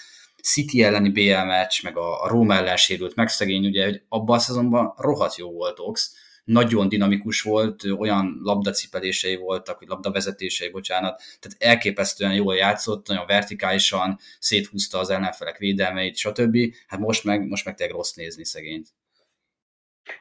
City 0.43 0.83
elleni 0.83 1.09
BL 1.09 1.45
meccs, 1.47 1.83
meg 1.83 1.97
a, 1.97 2.23
a 2.23 2.29
Roma 2.29 2.55
ellen 2.55 2.77
sérült 2.77 3.15
meg 3.15 3.29
szegény, 3.29 3.67
ugye, 3.67 3.85
hogy 3.85 4.03
abban 4.09 4.37
a 4.37 4.41
szezonban 4.41 4.95
rohadt 4.97 5.37
jó 5.37 5.51
volt 5.51 5.79
Ox, 5.79 6.15
nagyon 6.49 6.89
dinamikus 6.89 7.43
volt, 7.43 7.85
olyan 7.85 8.39
labdacipelései 8.43 9.37
voltak, 9.37 9.79
vagy 9.79 9.89
labdavezetései, 9.89 10.71
bocsánat, 10.71 11.23
tehát 11.41 11.57
elképesztően 11.75 12.35
jól 12.35 12.57
játszott, 12.57 13.09
nagyon 13.09 13.27
vertikálisan, 13.27 14.19
széthúzta 14.39 14.99
az 14.99 15.11
ellenfelek 15.11 15.57
védelmeit, 15.57 16.17
stb. 16.17 16.57
Hát 16.87 17.01
most 17.01 17.25
meg, 17.25 17.49
most 17.49 17.65
meg 17.65 17.75
tényleg 17.75 17.97
rossz 17.97 18.13
nézni 18.13 18.45
szegényt. 18.45 18.89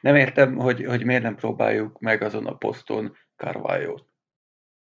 Nem 0.02 0.16
értem, 0.16 0.56
hogy, 0.56 0.86
hogy 0.86 1.06
miért 1.06 1.24
nem 1.24 1.36
próbáljuk 1.36 2.00
meg 2.00 2.22
azon 2.22 2.46
a 2.46 2.56
poszton 2.56 3.18
carvalho 3.36 3.96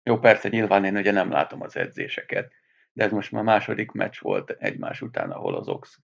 Jó, 0.03 0.19
persze, 0.19 0.49
nyilván 0.49 0.85
én 0.85 0.97
ugye 0.97 1.11
nem 1.11 1.31
látom 1.31 1.61
az 1.61 1.75
edzéseket, 1.75 2.51
de 2.93 3.03
ez 3.03 3.11
most 3.11 3.31
már 3.31 3.43
második 3.43 3.91
meccs 3.91 4.19
volt 4.19 4.49
egymás 4.49 5.01
után, 5.01 5.31
ahol 5.31 5.55
az 5.55 5.67
Ox 5.67 5.99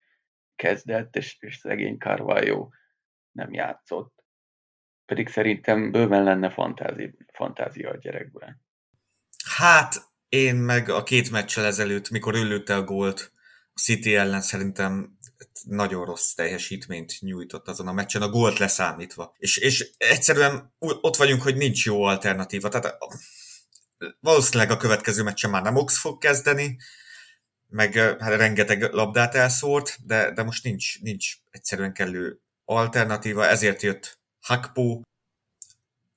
kezdett, 0.56 1.16
és, 1.16 1.36
és 1.40 1.56
szegény 1.56 1.96
Carvalho 1.96 2.68
nem 3.32 3.52
játszott. 3.52 4.19
Pedig 5.10 5.28
szerintem 5.28 5.90
bőven 5.90 6.22
lenne 6.22 6.50
fantázi, 6.50 7.14
fantázia 7.32 7.90
a 7.90 7.96
gyerekben. 7.96 8.62
Hát, 9.56 9.94
én 10.28 10.54
meg 10.56 10.88
a 10.88 11.02
két 11.02 11.30
meccsel 11.30 11.64
ezelőtt, 11.64 12.10
mikor 12.10 12.34
ő 12.34 12.44
lőtte 12.44 12.74
a 12.74 12.82
gólt 12.82 13.32
a 13.72 13.80
City 13.80 14.16
ellen, 14.16 14.40
szerintem 14.40 15.18
nagyon 15.64 16.04
rossz 16.04 16.32
teljesítményt 16.32 17.20
nyújtott 17.20 17.68
azon 17.68 17.88
a 17.88 17.92
meccsen, 17.92 18.22
a 18.22 18.28
gólt 18.28 18.58
leszámítva. 18.58 19.34
És, 19.38 19.56
és 19.56 19.90
egyszerűen 19.96 20.74
ott 20.78 21.16
vagyunk, 21.16 21.42
hogy 21.42 21.56
nincs 21.56 21.84
jó 21.84 22.02
alternatíva. 22.02 22.68
Tehát 22.68 22.96
valószínűleg 24.20 24.70
a 24.70 24.76
következő 24.76 25.22
meccsen 25.22 25.50
már 25.50 25.62
nem 25.62 25.76
Ox 25.76 25.98
fog 25.98 26.18
kezdeni, 26.18 26.76
meg 27.66 27.94
hát 27.94 28.36
rengeteg 28.36 28.82
labdát 28.82 29.34
elszórt, 29.34 30.06
de, 30.06 30.30
de 30.30 30.42
most 30.42 30.64
nincs, 30.64 31.00
nincs 31.00 31.34
egyszerűen 31.50 31.92
kellő 31.92 32.40
alternatíva, 32.64 33.46
ezért 33.46 33.82
jött 33.82 34.19
Hakpo. 34.40 35.00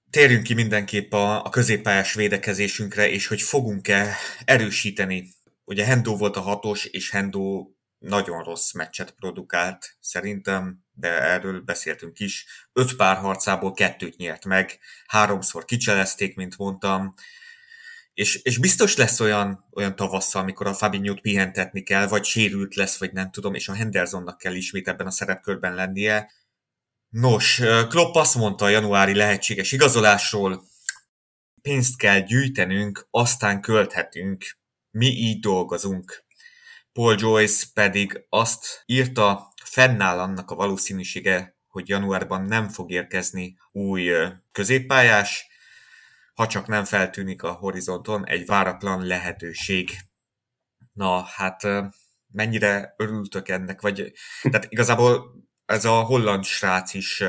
Térjünk 0.09 0.43
ki 0.43 0.53
mindenképp 0.53 1.13
a, 1.13 1.45
a 1.45 1.49
középpályás 1.49 2.13
védekezésünkre, 2.13 3.09
és 3.09 3.27
hogy 3.27 3.41
fogunk-e 3.41 4.15
erősíteni. 4.45 5.33
Ugye 5.65 5.85
Hendo 5.85 6.17
volt 6.17 6.35
a 6.35 6.41
hatos, 6.41 6.85
és 6.85 7.09
Hendo 7.09 7.67
nagyon 7.99 8.43
rossz 8.43 8.71
meccset 8.71 9.11
produkált 9.11 9.97
szerintem, 9.99 10.83
de 10.93 11.21
erről 11.21 11.61
beszéltünk 11.61 12.19
is. 12.19 12.45
Öt 12.73 12.95
pár 12.95 13.17
harcából 13.17 13.73
kettőt 13.73 14.17
nyert 14.17 14.45
meg, 14.45 14.79
háromszor 15.05 15.65
kicselezték, 15.65 16.35
mint 16.35 16.57
mondtam, 16.57 17.13
és, 18.13 18.35
és 18.35 18.57
biztos 18.57 18.95
lesz 18.95 19.19
olyan, 19.19 19.65
olyan 19.71 19.95
tavasszal, 19.95 20.41
amikor 20.41 20.67
a 20.67 20.73
Fabinho-t 20.73 21.21
pihentetni 21.21 21.83
kell, 21.83 22.07
vagy 22.07 22.23
sérült 22.23 22.75
lesz, 22.75 22.97
vagy 22.97 23.13
nem 23.13 23.31
tudom, 23.31 23.53
és 23.53 23.67
a 23.67 23.73
Hendersonnak 23.73 24.37
kell 24.37 24.53
ismét 24.53 24.87
ebben 24.87 25.07
a 25.07 25.11
szerepkörben 25.11 25.75
lennie. 25.75 26.31
Nos, 27.13 27.61
Klopp 27.89 28.15
azt 28.15 28.35
mondta 28.35 28.65
a 28.65 28.69
januári 28.69 29.15
lehetséges 29.15 29.71
igazolásról, 29.71 30.63
pénzt 31.61 31.97
kell 31.97 32.19
gyűjtenünk, 32.19 33.07
aztán 33.09 33.61
költhetünk. 33.61 34.45
Mi 34.91 35.05
így 35.05 35.39
dolgozunk. 35.39 36.25
Paul 36.91 37.15
Joyce 37.19 37.65
pedig 37.73 38.25
azt 38.29 38.83
írta, 38.85 39.53
fennáll 39.63 40.19
annak 40.19 40.51
a 40.51 40.55
valószínűsége, 40.55 41.57
hogy 41.67 41.89
januárban 41.89 42.41
nem 42.41 42.69
fog 42.69 42.91
érkezni 42.91 43.57
új 43.71 44.11
középpályás, 44.51 45.47
ha 46.33 46.47
csak 46.47 46.67
nem 46.67 46.83
feltűnik 46.85 47.43
a 47.43 47.51
horizonton 47.51 48.27
egy 48.27 48.45
váratlan 48.45 49.05
lehetőség. 49.05 49.97
Na, 50.93 51.21
hát 51.21 51.61
mennyire 52.31 52.93
örültök 52.97 53.49
ennek, 53.49 53.81
vagy 53.81 54.13
tehát 54.41 54.65
igazából 54.69 55.42
ez 55.65 55.85
a 55.85 56.01
holland 56.01 56.43
srác 56.43 56.93
is 56.93 57.21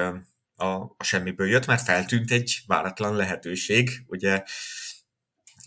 a, 0.55 0.64
a 0.64 1.05
semmiből 1.05 1.49
jött, 1.49 1.66
mert 1.66 1.83
feltűnt 1.85 2.31
egy 2.31 2.62
váratlan 2.66 3.16
lehetőség, 3.16 4.05
ugye 4.07 4.42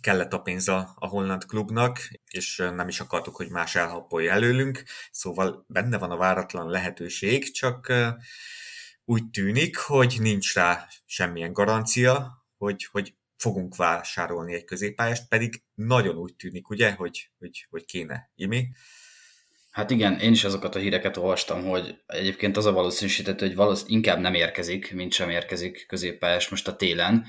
kellett 0.02 0.34
a 0.34 0.42
pénz 0.42 0.68
a, 0.68 0.94
a 0.96 1.08
holland 1.08 1.46
klubnak, 1.46 2.10
és 2.30 2.56
nem 2.76 2.88
is 2.88 3.00
akartuk, 3.00 3.36
hogy 3.36 3.50
más 3.50 3.76
elhappolja 3.76 4.32
előlünk, 4.32 4.84
szóval 5.12 5.66
benne 5.68 5.98
van 5.98 6.12
a 6.12 6.18
váratlan 6.18 6.70
lehetőség, 6.70 7.52
csak 7.52 7.94
úgy 9.06 9.30
tűnik, 9.30 9.78
hogy 9.78 10.18
nincs 10.20 10.54
rá 10.54 10.88
semmilyen 11.06 11.54
garancia, 11.54 12.46
hogy, 12.58 12.88
hogy 12.92 13.16
fogunk 13.38 13.76
vásárolni 13.76 14.54
egy 14.54 14.64
középpályást, 14.64 15.28
pedig 15.28 15.64
nagyon 15.74 16.16
úgy 16.16 16.36
tűnik, 16.36 16.70
ugye, 16.70 16.92
hogy, 16.92 17.32
hogy, 17.40 17.68
hogy 17.70 17.86
kéne. 17.86 18.32
Imi? 18.36 18.68
Hát 19.78 19.92
igen, 19.92 20.20
én 20.20 20.32
is 20.32 20.44
azokat 20.44 20.76
a 20.76 20.80
híreket 20.80 21.18
olvastam, 21.18 21.64
hogy 21.64 21.98
egyébként 22.08 22.58
az 22.58 22.66
a 22.66 22.72
valószínűsített, 22.72 23.40
hogy 23.40 23.56
valószínűleg 23.56 23.96
inkább 23.96 24.20
nem 24.20 24.34
érkezik, 24.34 24.94
mint 24.94 25.12
sem 25.12 25.30
érkezik 25.30 25.86
középpályás 25.88 26.50
most 26.50 26.68
a 26.68 26.76
télen. 26.76 27.26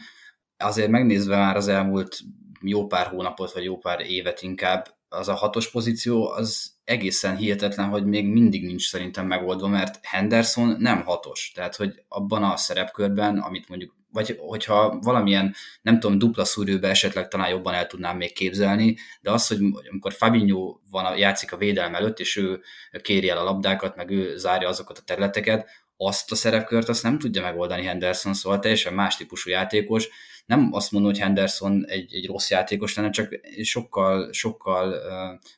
Azért 0.57 0.91
megnézve 0.91 1.37
már 1.37 1.57
az 1.57 1.69
elmúlt 1.69 2.19
jó 2.61 2.87
pár 2.87 3.07
hónapot, 3.07 3.53
vagy 3.53 3.65
jó 3.65 3.79
pár 3.79 4.01
évet 4.01 4.43
inkább, 4.43 4.97
az 5.09 5.29
a 5.29 5.35
hatos 5.35 5.71
pozíció 5.71 6.29
az 6.29 6.73
egészen 6.85 7.37
hihetetlen, 7.37 7.89
hogy 7.89 8.05
még 8.05 8.27
mindig 8.27 8.65
nincs 8.65 8.89
szerintem 8.89 9.27
megoldva, 9.27 9.69
mert 9.69 9.99
Henderson 10.03 10.77
nem 10.79 11.03
hatos. 11.05 11.53
Tehát, 11.55 11.77
hogy 11.77 12.03
abban 12.09 12.43
a 12.43 12.57
szerepkörben, 12.57 13.39
amit 13.39 13.69
mondjuk 13.69 13.95
vagy 14.19 14.39
hogyha 14.39 14.99
valamilyen, 15.03 15.55
nem 15.83 16.01
tudom, 16.01 16.19
dupla 16.19 16.45
szúrőbe 16.45 16.89
esetleg 16.89 17.29
talán 17.29 17.49
jobban 17.49 17.75
el 17.75 17.87
tudnám 17.87 18.17
még 18.17 18.33
képzelni, 18.33 18.97
de 19.21 19.31
az, 19.31 19.47
hogy 19.47 19.59
amikor 19.91 20.13
Fabinho 20.13 20.79
van, 20.91 21.17
játszik 21.17 21.53
a 21.53 21.57
védelem 21.57 21.95
előtt, 21.95 22.19
és 22.19 22.37
ő 22.37 22.61
kéri 23.03 23.29
el 23.29 23.39
a 23.39 23.45
labdákat, 23.45 23.97
meg 23.97 24.11
ő 24.11 24.37
zárja 24.37 24.69
azokat 24.69 24.99
a 24.99 25.03
területeket, 25.03 25.71
azt 25.97 26.33
a 26.33 26.35
szerepkört 26.35 26.89
azt 26.89 27.03
nem 27.03 27.19
tudja 27.19 27.43
megoldani 27.43 27.85
Henderson, 27.85 28.35
szóval 28.35 28.59
teljesen 28.59 28.95
más 28.95 29.17
típusú 29.17 29.51
játékos. 29.51 30.09
Nem 30.47 30.69
azt 30.73 30.93
mondom, 30.93 31.11
hogy 31.11 31.21
Henderson 31.21 31.85
egy, 31.87 32.15
egy 32.15 32.27
rossz 32.27 32.51
játékos 32.51 32.95
lenne, 32.95 33.11
csak 33.11 33.41
sokkal, 33.63 34.33
sokkal 34.33 34.95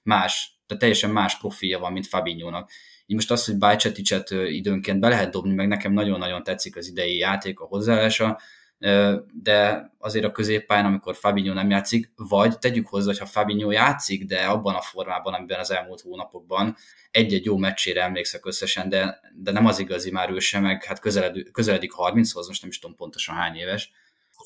más, 0.02 0.60
tehát 0.66 0.82
teljesen 0.82 1.10
más 1.10 1.38
profilja 1.38 1.78
van, 1.78 1.92
mint 1.92 2.06
Fabinho-nak. 2.06 2.70
Így 3.10 3.16
most 3.16 3.30
az, 3.30 3.44
hogy 3.44 3.58
Bajceticet 3.58 4.30
időnként 4.30 5.00
be 5.00 5.08
lehet 5.08 5.30
dobni, 5.30 5.54
meg 5.54 5.68
nekem 5.68 5.92
nagyon-nagyon 5.92 6.42
tetszik 6.42 6.76
az 6.76 6.88
idei 6.88 7.16
játék, 7.16 7.60
a 7.60 7.64
hozzáállása, 7.64 8.40
de 9.32 9.90
azért 9.98 10.24
a 10.24 10.30
középpályán, 10.30 10.84
amikor 10.84 11.16
Fabinho 11.16 11.54
nem 11.54 11.70
játszik, 11.70 12.10
vagy 12.16 12.58
tegyük 12.58 12.86
hozzá, 12.86 13.06
hogy 13.06 13.18
ha 13.18 13.26
Fabinho 13.26 13.70
játszik, 13.70 14.24
de 14.24 14.44
abban 14.44 14.74
a 14.74 14.80
formában, 14.80 15.34
amiben 15.34 15.58
az 15.58 15.70
elmúlt 15.70 16.00
hónapokban 16.00 16.76
egy-egy 17.10 17.44
jó 17.44 17.56
meccsére 17.56 18.02
emlékszek 18.02 18.46
összesen, 18.46 18.88
de, 18.88 19.20
de 19.34 19.50
nem 19.50 19.66
az 19.66 19.78
igazi 19.78 20.10
már 20.10 20.30
ő 20.30 20.38
sem, 20.38 20.62
meg 20.62 20.84
hát 20.84 21.00
közeled, 21.00 21.50
közeledik 21.52 21.92
30-hoz, 21.96 22.48
most 22.48 22.60
nem 22.60 22.70
is 22.70 22.78
tudom 22.78 22.96
pontosan 22.96 23.34
hány 23.34 23.56
éves, 23.56 23.92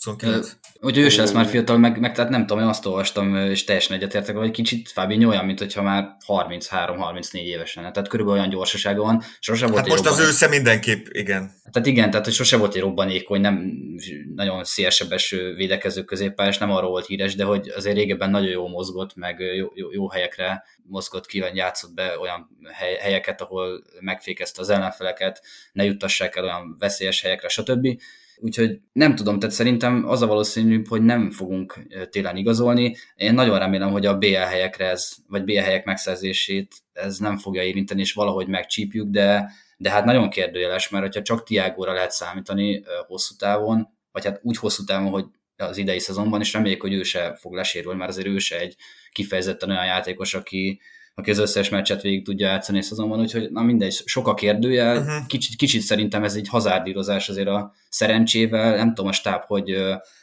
29. 0.04 0.56
Hogy 0.80 0.98
ő 0.98 1.08
se 1.08 1.20
lesz 1.20 1.32
már 1.32 1.46
fiatal, 1.46 1.78
meg, 1.78 2.00
meg 2.00 2.14
tehát 2.14 2.30
nem 2.30 2.46
tudom, 2.46 2.62
én 2.62 2.68
azt 2.68 2.86
olvastam, 2.86 3.36
és 3.36 3.64
teljesen 3.64 3.96
egyetértek, 3.96 4.36
hogy 4.36 4.50
kicsit 4.50 4.88
Fábinho 4.88 5.28
olyan, 5.28 5.44
mint 5.44 5.58
hogyha 5.58 5.82
már 5.82 6.16
33-34 6.26 7.32
éves 7.32 7.74
lenne. 7.74 7.90
Tehát 7.90 8.08
körülbelül 8.08 8.40
olyan 8.40 8.52
gyorsasága 8.52 9.02
van. 9.02 9.22
Sose 9.38 9.66
volt 9.66 9.78
hát 9.78 9.88
most 9.88 10.04
robban... 10.04 10.20
az 10.20 10.28
ősze 10.28 10.48
mindenképp, 10.48 11.06
igen. 11.10 11.52
Tehát 11.72 11.88
igen, 11.88 12.10
tehát 12.10 12.24
hogy 12.24 12.34
sose 12.34 12.56
volt 12.56 12.74
egy 12.74 12.80
robbanékony, 12.80 13.40
nem 13.40 13.72
nagyon 14.34 14.64
szélsebes 14.64 15.30
védekező 15.30 16.02
középpályás, 16.02 16.58
nem 16.58 16.70
arról 16.70 16.90
volt 16.90 17.06
híres, 17.06 17.34
de 17.34 17.44
hogy 17.44 17.68
azért 17.76 17.96
régebben 17.96 18.30
nagyon 18.30 18.50
jó 18.50 18.68
mozgott, 18.68 19.14
meg 19.14 19.40
jó, 19.40 19.68
jó, 19.74 19.92
jó 19.92 20.08
helyekre 20.08 20.64
mozgott 20.82 21.26
ki, 21.26 21.40
vagy 21.40 21.56
játszott 21.56 21.94
be 21.94 22.18
olyan 22.18 22.48
hely, 22.72 22.94
helyeket, 22.94 23.40
ahol 23.40 23.84
megfékezte 24.00 24.60
az 24.60 24.70
ellenfeleket, 24.70 25.42
ne 25.72 25.84
juttassák 25.84 26.36
el 26.36 26.44
olyan 26.44 26.76
veszélyes 26.78 27.22
helyekre, 27.22 27.48
stb 27.48 27.86
Úgyhogy 28.36 28.80
nem 28.92 29.14
tudom, 29.14 29.38
tehát 29.38 29.54
szerintem 29.54 30.08
az 30.08 30.22
a 30.22 30.26
valószínűbb, 30.26 30.88
hogy 30.88 31.02
nem 31.02 31.30
fogunk 31.30 31.86
télen 32.10 32.36
igazolni. 32.36 32.96
Én 33.16 33.34
nagyon 33.34 33.58
remélem, 33.58 33.90
hogy 33.90 34.06
a 34.06 34.18
BL 34.18 34.34
helyekre 34.34 34.88
ez, 34.88 35.12
vagy 35.28 35.44
BL 35.44 35.58
helyek 35.58 35.84
megszerzését 35.84 36.74
ez 36.92 37.18
nem 37.18 37.36
fogja 37.38 37.62
érinteni, 37.62 38.00
és 38.00 38.12
valahogy 38.12 38.48
megcsípjük, 38.48 39.08
de, 39.08 39.50
de 39.76 39.90
hát 39.90 40.04
nagyon 40.04 40.30
kérdőjeles, 40.30 40.88
mert 40.88 41.04
hogyha 41.04 41.22
csak 41.22 41.42
Tiágóra 41.42 41.92
lehet 41.92 42.10
számítani 42.10 42.84
hosszú 43.06 43.34
távon, 43.38 43.88
vagy 44.12 44.24
hát 44.24 44.40
úgy 44.42 44.56
hosszú 44.56 44.84
távon, 44.84 45.10
hogy 45.10 45.24
az 45.56 45.76
idei 45.76 45.98
szezonban, 45.98 46.40
és 46.40 46.52
reméljük, 46.52 46.80
hogy 46.80 46.92
ő 46.92 47.02
se 47.02 47.34
fog 47.34 47.54
lesérülni, 47.54 47.98
mert 47.98 48.10
azért 48.10 48.26
ő 48.26 48.38
se 48.38 48.58
egy 48.58 48.76
kifejezetten 49.12 49.70
olyan 49.70 49.84
játékos, 49.84 50.34
aki, 50.34 50.80
aki 51.16 51.30
az 51.30 51.38
összes 51.38 51.68
meccset 51.68 52.02
végig 52.02 52.24
tudja 52.24 52.46
játszani 52.46 52.82
szezonban, 52.82 53.20
úgyhogy 53.20 53.50
na 53.50 53.62
mindegy, 53.62 53.92
sok 53.92 54.28
a 54.28 54.34
kérdője, 54.34 54.98
uh-huh. 54.98 55.26
kicsit, 55.26 55.56
kicsit 55.56 55.80
szerintem 55.80 56.24
ez 56.24 56.34
egy 56.34 56.48
hazárdírozás 56.48 57.28
azért 57.28 57.48
a 57.48 57.72
szerencsével, 57.88 58.76
nem 58.76 58.88
tudom 58.88 59.06
a 59.06 59.12
stáb, 59.12 59.42
hogy 59.44 59.76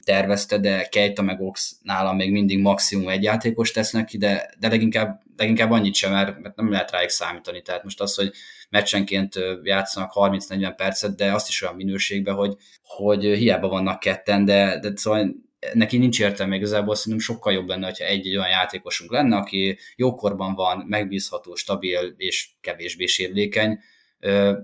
tervezte, 0.04 0.58
de 0.58 0.84
Kejta 0.84 1.22
meg 1.22 1.42
Ox 1.42 1.76
nálam 1.82 2.16
még 2.16 2.32
mindig 2.32 2.60
maximum 2.60 3.08
egy 3.08 3.24
játékos 3.24 3.72
tesznek 3.72 4.06
ki, 4.06 4.18
de, 4.18 4.54
de 4.60 4.68
leginkább, 4.68 5.22
leginkább 5.38 5.72
annyit 5.72 5.96
sem, 5.96 6.12
mert, 6.12 6.40
mert 6.40 6.56
nem 6.56 6.72
lehet 6.72 6.92
rájuk 6.92 7.10
számítani, 7.10 7.62
tehát 7.62 7.84
most 7.84 8.02
az, 8.02 8.16
hogy 8.16 8.32
meccsenként 8.70 9.36
játszanak 9.64 10.12
30-40 10.16 10.74
percet, 10.76 11.16
de 11.16 11.34
azt 11.34 11.48
is 11.50 11.62
olyan 11.62 11.76
minőségben, 11.76 12.36
hogy, 12.36 12.56
hogy 12.84 13.24
hiába 13.24 13.68
vannak 13.68 14.00
ketten, 14.00 14.46
de, 14.46 14.80
de 14.80 14.92
szóval 14.96 15.36
neki 15.74 15.98
nincs 15.98 16.20
értelme 16.20 16.56
igazából, 16.56 16.96
szerintem 16.96 17.26
sokkal 17.26 17.54
jobb 17.54 17.68
lenne, 17.68 17.86
hogyha 17.86 18.06
egy, 18.06 18.28
egy 18.28 18.36
olyan 18.36 18.50
játékosunk 18.50 19.12
lenne, 19.12 19.36
aki 19.36 19.78
jókorban 19.96 20.54
van, 20.54 20.86
megbízható, 20.88 21.56
stabil 21.56 22.14
és 22.18 22.50
kevésbé 22.62 23.06
sérülékeny. 23.06 23.80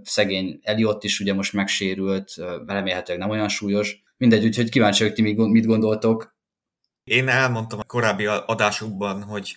Szegény 0.04 0.60
Eliott 0.62 1.04
is 1.04 1.20
ugye 1.20 1.34
most 1.34 1.54
megsérült, 1.54 2.34
remélhetőleg 2.68 3.22
nem 3.22 3.30
olyan 3.30 3.50
súlyos. 3.50 4.04
Mindegy, 4.18 4.46
úgyhogy 4.46 4.70
kíváncsi 4.70 5.02
vagyok, 5.02 5.16
ti 5.16 5.22
mit 5.22 5.66
gondoltok. 5.66 6.36
Én 7.04 7.28
elmondtam 7.28 7.80
a 7.80 7.84
korábbi 7.84 8.26
adásukban, 8.26 9.24
hogy 9.24 9.56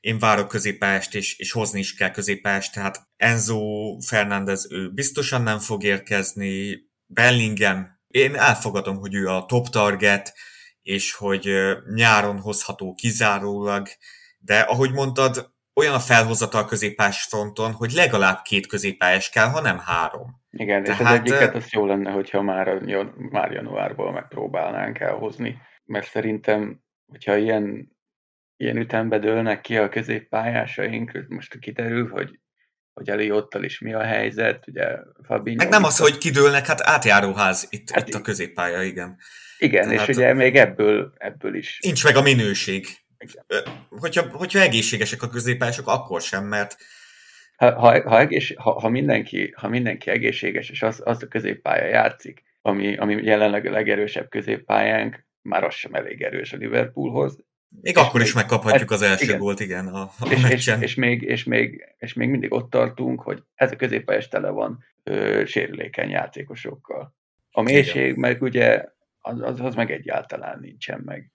én 0.00 0.18
várok 0.18 0.48
középpályást, 0.48 1.14
és, 1.14 1.38
és 1.38 1.52
hozni 1.52 1.78
is 1.78 1.94
kell 1.94 2.10
középpályást, 2.10 2.72
tehát 2.72 3.08
Enzo 3.16 3.60
Fernández 4.06 4.72
ő 4.72 4.90
biztosan 4.90 5.42
nem 5.42 5.58
fog 5.58 5.84
érkezni, 5.84 6.78
Bellingham, 7.06 7.96
én 8.08 8.34
elfogadom, 8.34 8.96
hogy 8.96 9.14
ő 9.14 9.28
a 9.28 9.46
top 9.46 9.68
target, 9.68 10.34
és 10.86 11.14
hogy 11.14 11.48
nyáron 11.94 12.40
hozható 12.40 12.94
kizárólag, 12.94 13.86
de 14.38 14.58
ahogy 14.58 14.92
mondtad, 14.92 15.54
olyan 15.74 15.94
a 15.94 15.98
felhozatal 15.98 16.64
középpályás 16.64 17.22
fronton, 17.22 17.72
hogy 17.72 17.90
legalább 17.90 18.42
két 18.42 18.66
középpályás 18.66 19.30
kell, 19.30 19.48
ha 19.48 19.60
nem 19.60 19.78
három. 19.78 20.42
Igen, 20.50 20.84
Tehát, 20.84 21.00
és 21.00 21.06
az 21.06 21.12
egyiket 21.12 21.54
az 21.54 21.72
jó 21.72 21.86
lenne, 21.86 22.10
hogyha 22.10 22.42
már, 22.42 22.80
már 23.16 23.50
januárból 23.52 24.12
megpróbálnánk 24.12 24.98
elhozni, 24.98 25.58
mert 25.84 26.06
szerintem, 26.06 26.80
hogyha 27.06 27.36
ilyen 27.36 27.94
ilyen 28.56 28.76
ütembe 28.76 29.18
dőlnek 29.18 29.60
ki 29.60 29.76
a 29.76 29.88
középpályásaink, 29.88 31.24
most 31.28 31.58
kiderül, 31.58 32.08
hogy 32.10 32.40
hogy 32.96 33.08
Eliottal 33.08 33.64
is 33.64 33.78
mi 33.78 33.94
a 33.94 34.02
helyzet, 34.02 34.64
ugye 34.66 34.96
Fabinho... 35.22 35.62
Meg 35.62 35.72
nem 35.72 35.84
az, 35.84 35.98
hogy 35.98 36.18
kidőlnek, 36.18 36.66
hát 36.66 36.80
átjáróház 36.82 37.66
itt, 37.70 37.90
hát 37.90 38.08
itt 38.08 38.14
a 38.14 38.20
középpálya, 38.20 38.82
igen. 38.82 39.18
Igen, 39.58 39.88
Tehát, 39.88 40.08
és 40.08 40.16
ugye 40.16 40.32
még 40.32 40.56
ebből, 40.56 41.12
ebből 41.18 41.54
is... 41.54 41.78
Nincs 41.82 42.04
meg 42.04 42.16
a 42.16 42.22
minőség. 42.22 42.86
Igen. 43.18 43.84
Hogyha, 43.88 44.28
hogyha 44.30 44.60
egészségesek 44.60 45.22
a 45.22 45.28
középpályások, 45.28 45.88
akkor 45.88 46.20
sem, 46.20 46.44
mert... 46.44 46.76
Ha, 47.56 47.78
ha, 47.78 48.08
ha, 48.08 48.18
egész, 48.18 48.54
ha, 48.56 48.80
ha, 48.80 48.88
mindenki, 48.88 49.52
ha 49.56 49.68
mindenki 49.68 50.10
egészséges, 50.10 50.70
és 50.70 50.82
az, 50.82 51.00
az 51.04 51.22
a 51.22 51.26
középpálya 51.26 51.86
játszik, 51.86 52.42
ami, 52.62 52.96
ami 52.96 53.22
jelenleg 53.22 53.66
a 53.66 53.70
legerősebb 53.70 54.28
középpályánk, 54.28 55.26
már 55.42 55.64
az 55.64 55.74
sem 55.74 55.94
elég 55.94 56.22
erős 56.22 56.52
a 56.52 56.56
Liverpoolhoz, 56.56 57.44
még 57.68 57.96
és 57.96 58.02
akkor 58.02 58.20
még, 58.20 58.28
is 58.28 58.34
megkaphatjuk 58.34 58.90
hát, 58.90 59.00
az 59.00 59.02
első 59.02 59.24
igen. 59.24 59.38
gólt, 59.38 59.60
igen, 59.60 59.86
a, 59.86 60.10
a 60.18 60.30
és, 60.30 60.50
és, 60.50 60.76
és, 60.80 60.94
még, 60.94 61.22
és, 61.22 61.44
még, 61.44 61.94
és 61.98 62.12
még 62.12 62.28
mindig 62.28 62.52
ott 62.52 62.70
tartunk, 62.70 63.20
hogy 63.20 63.42
ez 63.54 63.72
a 63.72 63.76
középpályás 63.76 64.28
tele 64.28 64.50
van 64.50 64.84
ö, 65.02 65.42
sérülékeny 65.46 66.10
játékosokkal. 66.10 67.14
A 67.50 67.62
mélység 67.62 68.06
igen. 68.06 68.18
meg 68.18 68.42
ugye 68.42 68.84
az, 69.20 69.40
az, 69.40 69.60
az 69.60 69.74
meg 69.74 69.90
egyáltalán 69.90 70.58
nincsen 70.60 71.00
meg. 71.04 71.30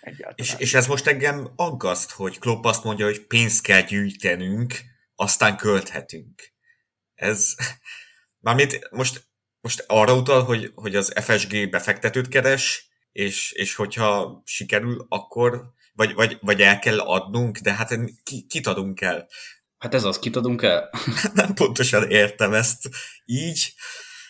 Egyáltalán. 0.00 0.34
És, 0.36 0.54
és 0.58 0.74
ez 0.74 0.86
most 0.86 1.06
engem 1.06 1.48
aggaszt, 1.56 2.10
hogy 2.10 2.38
Klopp 2.38 2.64
azt 2.64 2.84
mondja, 2.84 3.04
hogy 3.04 3.26
pénzt 3.26 3.62
kell 3.62 3.82
gyűjtenünk, 3.82 4.74
aztán 5.14 5.56
költhetünk. 5.56 6.52
Ez, 7.14 7.54
mármint 8.44 8.88
most, 8.90 9.26
most 9.60 9.84
arra 9.86 10.16
utal, 10.16 10.42
hogy, 10.42 10.72
hogy 10.74 10.96
az 10.96 11.12
FSG 11.20 11.70
befektetőt 11.70 12.28
keres, 12.28 12.88
és, 13.14 13.52
és 13.52 13.74
hogyha 13.74 14.42
sikerül, 14.44 15.06
akkor 15.08 15.62
vagy, 15.92 16.14
vagy, 16.14 16.38
vagy 16.40 16.60
el 16.60 16.78
kell 16.78 16.98
adnunk, 16.98 17.58
de 17.58 17.72
hát 17.72 17.94
ki, 18.22 18.46
kit 18.48 18.66
adunk 18.66 19.00
el? 19.00 19.26
Hát 19.78 19.94
ez 19.94 20.04
az, 20.04 20.18
kit 20.18 20.36
adunk 20.36 20.62
el? 20.62 20.90
Nem 21.34 21.54
pontosan 21.54 22.10
értem 22.10 22.52
ezt 22.52 22.88
így, 23.24 23.74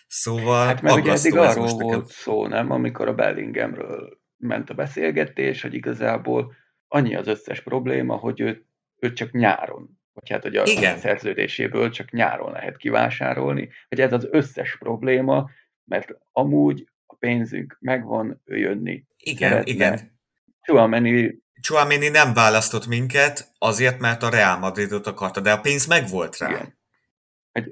szóval 0.07 0.67
Hát 0.67 0.83
mert 0.83 0.97
ugye 0.97 1.13
eddig 1.13 1.37
arról 1.37 1.67
volt 1.67 1.85
nekem. 1.85 2.05
szó, 2.09 2.47
nem, 2.47 2.71
amikor 2.71 3.09
a 3.09 3.15
Bellinghamről 3.15 4.19
ment 4.37 4.71
a 4.71 4.75
beszélgetés, 4.75 5.63
hogy 5.63 5.75
igazából 5.75 6.55
annyi 6.89 7.15
az 7.15 7.27
összes 7.27 7.61
probléma, 7.61 8.17
hogy 8.17 8.41
őt, 8.41 8.67
őt 8.99 9.17
csak 9.17 9.31
nyáron, 9.31 10.01
vagy 10.13 10.31
hát 10.31 10.43
hogy 10.43 10.57
a 10.57 10.63
Igen. 10.67 10.99
szerződéséből 10.99 11.91
csak 11.91 12.11
nyáron 12.11 12.53
lehet 12.53 12.77
kivásárolni, 12.77 13.69
hogy 13.89 14.01
ez 14.01 14.13
az 14.13 14.29
összes 14.31 14.77
probléma, 14.79 15.51
mert 15.85 16.09
amúgy 16.33 16.89
pénzünk 17.25 17.77
megvan, 17.81 18.43
jönni 18.45 19.05
Igen, 19.17 19.51
szeretne. 19.51 19.73
igen. 19.73 20.19
Chouameni... 20.63 21.43
Chouameni 21.61 22.09
nem 22.09 22.35
választott 22.35 22.87
minket 22.87 23.53
azért, 23.59 23.99
mert 23.99 24.23
a 24.23 24.29
Real 24.29 24.59
Madridot 24.59 25.07
akarta, 25.07 25.41
de 25.41 25.53
a 25.53 25.61
pénz 25.61 25.87
megvolt 25.87 26.39
rá. 26.39 26.49
Igen. 26.49 26.79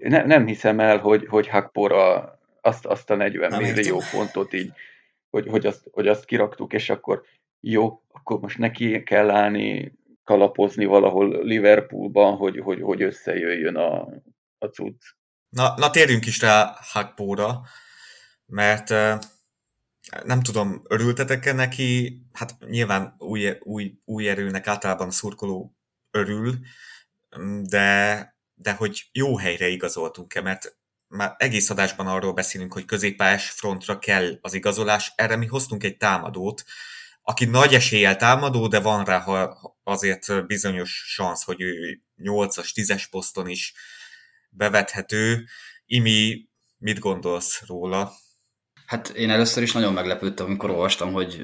Ne, 0.00 0.24
nem 0.24 0.46
hiszem 0.46 0.80
el, 0.80 0.98
hogy, 0.98 1.26
hogy 1.26 1.48
Hakpora 1.48 2.38
azt, 2.60 2.86
azt 2.86 3.10
a 3.10 3.14
40 3.14 3.50
nem 3.50 3.60
millió 3.60 3.94
értem. 3.94 4.08
fontot 4.08 4.52
így, 4.52 4.72
hogy, 5.30 5.48
hogy, 5.48 5.66
azt, 5.66 5.88
hogy 5.90 6.08
azt 6.08 6.24
kiraktuk, 6.24 6.72
és 6.72 6.90
akkor 6.90 7.22
jó, 7.60 8.02
akkor 8.12 8.40
most 8.40 8.58
neki 8.58 9.02
kell 9.02 9.30
állni, 9.30 9.92
kalapozni 10.24 10.84
valahol 10.84 11.44
Liverpoolban, 11.44 12.36
hogy, 12.36 12.58
hogy, 12.58 12.80
hogy 12.82 13.02
összejöjjön 13.02 13.76
a, 13.76 14.08
a 14.58 14.66
cucc. 14.66 15.02
Na, 15.48 15.74
na 15.76 15.90
térjünk 15.90 16.26
is 16.26 16.40
rá 16.40 16.74
Hakpóra, 16.92 17.60
mert 18.46 18.90
nem 20.24 20.42
tudom, 20.42 20.82
örültetek-e 20.88 21.52
neki? 21.52 22.20
Hát 22.32 22.56
nyilván 22.68 23.14
új, 23.18 23.56
új, 23.60 23.94
új 24.04 24.28
erőnek 24.28 24.66
általában 24.66 25.10
szurkoló 25.10 25.76
örül, 26.10 26.58
de, 27.62 28.36
de 28.54 28.72
hogy 28.72 29.08
jó 29.12 29.36
helyre 29.36 29.68
igazoltunk-e, 29.68 30.40
mert 30.40 30.76
már 31.08 31.34
egész 31.38 31.70
adásban 31.70 32.06
arról 32.06 32.32
beszélünk, 32.32 32.72
hogy 32.72 32.84
középpályás 32.84 33.50
frontra 33.50 33.98
kell 33.98 34.38
az 34.40 34.54
igazolás. 34.54 35.12
Erre 35.14 35.36
mi 35.36 35.46
hoztunk 35.46 35.84
egy 35.84 35.96
támadót, 35.96 36.64
aki 37.22 37.44
nagy 37.44 37.74
eséllyel 37.74 38.16
támadó, 38.16 38.66
de 38.66 38.80
van 38.80 39.04
rá 39.04 39.18
ha 39.18 39.76
azért 39.82 40.46
bizonyos 40.46 41.14
szansz, 41.16 41.42
hogy 41.42 41.60
ő 41.60 42.00
8-as, 42.18 42.70
10-es 42.74 43.04
poszton 43.10 43.48
is 43.48 43.74
bevethető. 44.50 45.46
Imi, 45.86 46.48
mit 46.78 46.98
gondolsz 46.98 47.62
róla? 47.66 48.12
Hát 48.92 49.08
én 49.08 49.30
először 49.30 49.62
is 49.62 49.72
nagyon 49.72 49.92
meglepődtem, 49.92 50.46
amikor 50.46 50.70
olvastam, 50.70 51.12
hogy 51.12 51.40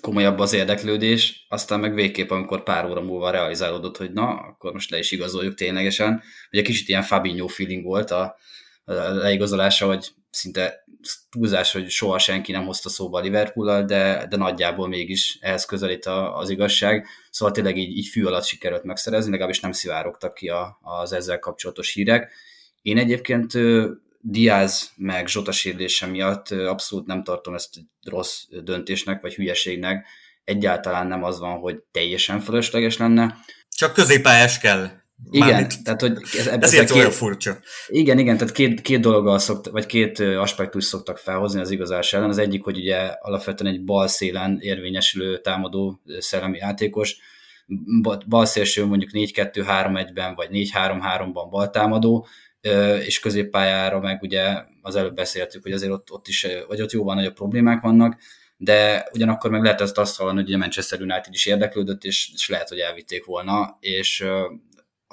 komolyabb 0.00 0.38
az 0.38 0.52
érdeklődés, 0.52 1.46
aztán 1.48 1.80
meg 1.80 1.94
végképp, 1.94 2.30
amikor 2.30 2.62
pár 2.62 2.84
óra 2.86 3.00
múlva 3.00 3.30
realizálódott, 3.30 3.96
hogy 3.96 4.12
na, 4.12 4.28
akkor 4.28 4.72
most 4.72 4.90
le 4.90 4.98
is 4.98 5.10
igazoljuk 5.10 5.54
ténylegesen. 5.54 6.22
Ugye 6.52 6.62
kicsit 6.62 6.88
ilyen 6.88 7.02
Fabinho 7.02 7.46
feeling 7.46 7.84
volt 7.84 8.10
a, 8.10 8.36
a 8.84 8.92
leigazolása, 8.92 9.86
hogy 9.86 10.08
szinte 10.30 10.84
túlzás, 11.30 11.72
hogy 11.72 11.90
soha 11.90 12.18
senki 12.18 12.52
nem 12.52 12.64
hozta 12.64 12.88
szóba 12.88 13.18
a 13.18 13.22
liverpool 13.22 13.82
de, 13.82 14.26
de 14.28 14.36
nagyjából 14.36 14.88
mégis 14.88 15.38
ehhez 15.40 15.64
közelít 15.64 16.06
a, 16.06 16.38
az 16.38 16.50
igazság. 16.50 17.06
Szóval 17.30 17.54
tényleg 17.54 17.76
így, 17.76 17.96
így 17.96 18.06
fű 18.06 18.24
alatt 18.24 18.44
sikerült 18.44 18.84
megszerezni, 18.84 19.30
legalábbis 19.30 19.60
nem 19.60 19.72
szivárogtak 19.72 20.34
ki 20.34 20.48
a, 20.48 20.78
az 20.82 21.12
ezzel 21.12 21.38
kapcsolatos 21.38 21.92
hírek. 21.92 22.32
Én 22.82 22.98
egyébként 22.98 23.52
Diaz 24.24 24.92
meg 24.96 25.28
Zsota 25.28 25.52
sérülése 25.52 26.06
miatt 26.06 26.50
abszolút 26.50 27.06
nem 27.06 27.22
tartom 27.22 27.54
ezt 27.54 27.70
rossz 28.04 28.42
döntésnek, 28.62 29.20
vagy 29.20 29.34
hülyeségnek. 29.34 30.06
Egyáltalán 30.44 31.06
nem 31.06 31.24
az 31.24 31.38
van, 31.38 31.58
hogy 31.58 31.76
teljesen 31.90 32.40
fölösleges 32.40 32.96
lenne. 32.96 33.36
Csak 33.68 33.92
középpályás 33.92 34.58
kell. 34.58 34.90
Igen, 35.30 35.48
Mármint, 35.48 35.84
tehát 35.84 36.00
hogy 36.00 36.18
ez, 36.38 36.46
ezért 36.46 36.86
két, 36.86 36.96
olyan 36.96 37.10
furcsa. 37.10 37.58
Igen, 37.86 38.18
igen, 38.18 38.36
tehát 38.36 38.52
két, 38.52 38.80
két 38.80 39.00
dologgal 39.00 39.38
szokt, 39.38 39.66
vagy 39.66 39.86
két 39.86 40.18
aspektus 40.18 40.84
szoktak 40.84 41.18
felhozni 41.18 41.60
az 41.60 41.70
igazás 41.70 42.12
ellen. 42.12 42.28
Az 42.28 42.38
egyik, 42.38 42.64
hogy 42.64 42.76
ugye 42.76 42.96
alapvetően 43.20 43.72
egy 43.72 43.84
bal 43.84 44.08
szélen 44.08 44.58
érvényesülő 44.60 45.40
támadó 45.40 46.00
szellemi 46.18 46.56
játékos, 46.56 47.16
bal 48.28 48.46
szélső 48.46 48.84
mondjuk 48.84 49.10
4-2-3-1-ben, 49.12 50.34
vagy 50.34 50.48
4-3-3-ban 50.52 51.46
baltámadó, 51.50 52.26
és 53.04 53.20
középpályára 53.20 54.00
meg 54.00 54.22
ugye 54.22 54.64
az 54.82 54.96
előbb 54.96 55.14
beszéltük, 55.14 55.62
hogy 55.62 55.72
azért 55.72 55.92
ott, 55.92 56.12
ott 56.12 56.28
is, 56.28 56.46
vagy 56.68 56.82
ott 56.82 56.92
jóval 56.92 57.14
nagyobb 57.14 57.34
problémák 57.34 57.80
vannak, 57.80 58.16
de 58.56 59.08
ugyanakkor 59.12 59.50
meg 59.50 59.62
lehet 59.62 59.80
ezt 59.80 59.98
azt 59.98 60.16
hallani, 60.16 60.42
hogy 60.42 60.52
a 60.52 60.56
Manchester 60.56 61.00
United 61.00 61.34
is 61.34 61.46
érdeklődött, 61.46 62.04
és, 62.04 62.30
és 62.34 62.48
lehet, 62.48 62.68
hogy 62.68 62.78
elvitték 62.78 63.24
volna, 63.24 63.76
és 63.80 64.24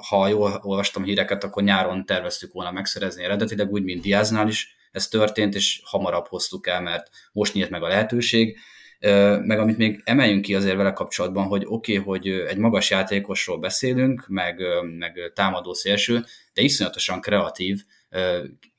ha 0.09 0.27
jól 0.27 0.59
olvastam 0.63 1.03
híreket, 1.03 1.43
akkor 1.43 1.63
nyáron 1.63 2.05
terveztük 2.05 2.53
volna 2.53 2.71
megszerezni 2.71 3.23
eredetileg, 3.23 3.71
úgy, 3.71 3.83
mint 3.83 4.01
Diáznál 4.01 4.47
is 4.47 4.75
ez 4.91 5.07
történt, 5.07 5.55
és 5.55 5.81
hamarabb 5.83 6.27
hoztuk 6.27 6.67
el, 6.67 6.81
mert 6.81 7.09
most 7.31 7.53
nyílt 7.53 7.69
meg 7.69 7.83
a 7.83 7.87
lehetőség. 7.87 8.57
Meg 9.41 9.59
amit 9.59 9.77
még 9.77 10.01
emeljünk 10.03 10.41
ki 10.41 10.55
azért 10.55 10.75
vele 10.75 10.91
kapcsolatban, 10.91 11.45
hogy 11.45 11.63
oké, 11.65 11.97
okay, 11.97 12.05
hogy 12.05 12.27
egy 12.27 12.57
magas 12.57 12.89
játékosról 12.89 13.57
beszélünk, 13.57 14.27
meg, 14.27 14.61
meg 14.97 15.31
támadó 15.33 15.73
szélső, 15.73 16.23
de 16.53 16.61
iszonyatosan 16.61 17.21
kreatív 17.21 17.81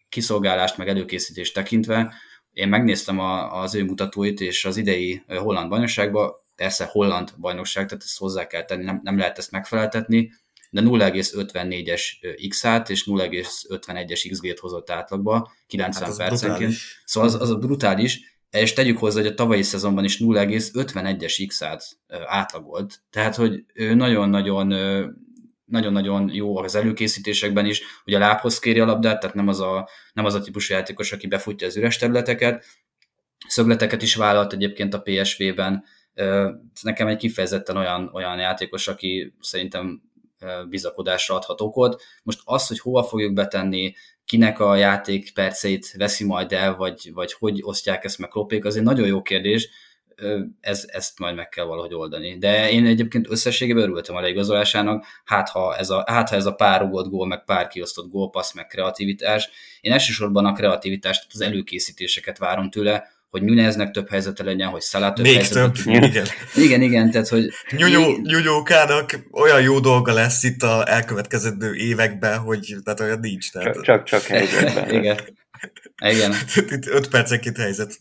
kiszolgálást, 0.08 0.76
meg 0.76 0.88
előkészítést 0.88 1.54
tekintve. 1.54 2.14
Én 2.52 2.68
megnéztem 2.68 3.18
a, 3.18 3.60
az 3.60 3.74
ő 3.74 3.84
mutatóit, 3.84 4.40
és 4.40 4.64
az 4.64 4.76
idei 4.76 5.22
holland 5.26 5.68
bajnokságban, 5.68 6.32
persze 6.56 6.84
holland 6.84 7.32
bajnokság, 7.38 7.86
tehát 7.86 8.02
ezt 8.02 8.18
hozzá 8.18 8.46
kell 8.46 8.64
tenni, 8.64 8.84
nem, 8.84 9.00
nem 9.02 9.18
lehet 9.18 9.38
ezt 9.38 9.50
megfeleltetni, 9.50 10.30
de 10.70 10.80
0,54-es 10.80 12.02
X-át 12.48 12.90
és 12.90 13.04
0,51-es 13.06 14.28
XG-t 14.30 14.58
hozott 14.58 14.90
átlagba 14.90 15.52
90 15.66 16.08
hát 16.08 16.16
percenként. 16.16 16.58
Brutális. 16.58 17.02
Szóval 17.04 17.28
az, 17.28 17.40
az 17.40 17.50
a 17.50 17.56
brutális, 17.56 18.29
és 18.50 18.72
tegyük 18.72 18.98
hozzá, 18.98 19.20
hogy 19.20 19.30
a 19.30 19.34
tavalyi 19.34 19.62
szezonban 19.62 20.04
is 20.04 20.18
0,51-es 20.18 21.44
x-át 21.46 21.84
átlagolt, 22.26 23.00
tehát 23.10 23.36
hogy 23.36 23.64
ő 23.74 23.94
nagyon-nagyon 23.94 24.72
nagyon-nagyon 25.64 26.30
jó 26.32 26.56
az 26.56 26.74
előkészítésekben 26.74 27.66
is, 27.66 27.82
hogy 28.04 28.14
a 28.14 28.18
lábhoz 28.18 28.58
kéri 28.58 28.80
a 28.80 28.84
labdát, 28.84 29.20
tehát 29.20 29.36
nem 29.36 29.48
az 29.48 29.60
a, 29.60 29.88
nem 30.12 30.24
az 30.24 30.34
a 30.34 30.40
típusú 30.40 30.74
játékos, 30.74 31.12
aki 31.12 31.26
befutja 31.26 31.66
az 31.66 31.76
üres 31.76 31.96
területeket. 31.96 32.64
Szögleteket 33.48 34.02
is 34.02 34.14
vállalt 34.14 34.52
egyébként 34.52 34.94
a 34.94 35.00
PSV-ben. 35.00 35.84
Nekem 36.82 37.06
egy 37.06 37.16
kifejezetten 37.16 37.76
olyan, 37.76 38.10
olyan 38.12 38.38
játékos, 38.38 38.88
aki 38.88 39.34
szerintem 39.40 40.02
bizakodásra 40.68 41.34
adhat 41.34 41.60
okot. 41.60 42.02
Most 42.22 42.40
az, 42.44 42.66
hogy 42.66 42.78
hova 42.78 43.02
fogjuk 43.02 43.32
betenni, 43.32 43.94
kinek 44.30 44.60
a 44.60 44.76
játék 44.76 45.32
perceit 45.32 45.92
veszi 45.96 46.24
majd 46.24 46.52
el, 46.52 46.76
vagy, 46.76 47.10
vagy 47.14 47.32
hogy 47.32 47.58
osztják 47.62 48.04
ezt 48.04 48.18
meg 48.18 48.28
Kloppék, 48.28 48.64
az 48.64 48.76
egy 48.76 48.82
nagyon 48.82 49.06
jó 49.06 49.22
kérdés, 49.22 49.68
ez, 50.60 50.84
ezt 50.88 51.18
majd 51.18 51.34
meg 51.34 51.48
kell 51.48 51.64
valahogy 51.64 51.94
oldani. 51.94 52.38
De 52.38 52.70
én 52.70 52.86
egyébként 52.86 53.30
összességében 53.30 53.82
örültem 53.82 54.16
a 54.16 54.20
leigazolásának, 54.20 55.04
hát 55.24 55.48
ha 55.48 55.76
ez 55.76 55.90
a, 55.90 56.04
hát 56.06 56.28
ha 56.28 56.36
ez 56.36 56.46
a 56.46 56.54
pár 56.54 56.80
rugott 56.80 57.10
gól, 57.10 57.26
meg 57.26 57.44
pár 57.44 57.66
kiosztott 57.66 58.10
gólpassz, 58.10 58.52
meg 58.52 58.66
kreativitás. 58.66 59.48
Én 59.80 59.92
elsősorban 59.92 60.46
a 60.46 60.52
kreativitást, 60.52 61.26
az 61.32 61.40
előkészítéseket 61.40 62.38
várom 62.38 62.70
tőle, 62.70 63.08
hogy 63.30 63.42
Nuneznek 63.42 63.90
több 63.90 64.08
helyzete 64.08 64.44
legyen, 64.44 64.68
hogy 64.68 64.80
Szalá 64.80 65.12
több 65.12 65.24
Még 65.24 65.34
helyzete 65.34 65.60
több, 65.60 66.02
igen. 66.02 66.26
Igen, 66.54 66.82
igen, 66.82 67.10
tehát 67.10 67.28
hogy... 67.28 67.48
Nyunyókának 68.22 69.18
olyan 69.30 69.62
jó 69.62 69.80
dolga 69.80 70.12
lesz 70.12 70.42
itt 70.42 70.62
a 70.62 70.88
elkövetkező 70.88 71.74
években, 71.74 72.38
hogy 72.38 72.76
tehát 72.84 73.00
olyan 73.00 73.18
nincs. 73.20 73.52
Tehát... 73.52 73.74
Csak, 73.74 73.84
csak, 73.84 74.04
csak 74.04 74.22
helyzetben. 74.22 74.90
igen. 75.00 75.18
Igen. 76.04 76.34
Itt 76.56 76.86
öt 76.86 77.08
percenként 77.08 77.56
helyzet. 77.56 77.98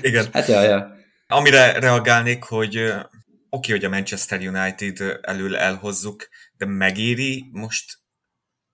Igen. 0.00 0.26
Hát 0.32 0.46
ja, 0.46 0.62
ja. 0.62 0.94
Amire 1.26 1.78
reagálnék, 1.78 2.42
hogy 2.42 2.76
oké, 2.76 3.04
okay, 3.48 3.70
hogy 3.70 3.84
a 3.84 3.88
Manchester 3.88 4.40
United 4.40 5.18
elől 5.22 5.56
elhozzuk, 5.56 6.28
de 6.56 6.66
megéri 6.66 7.44
most, 7.52 7.98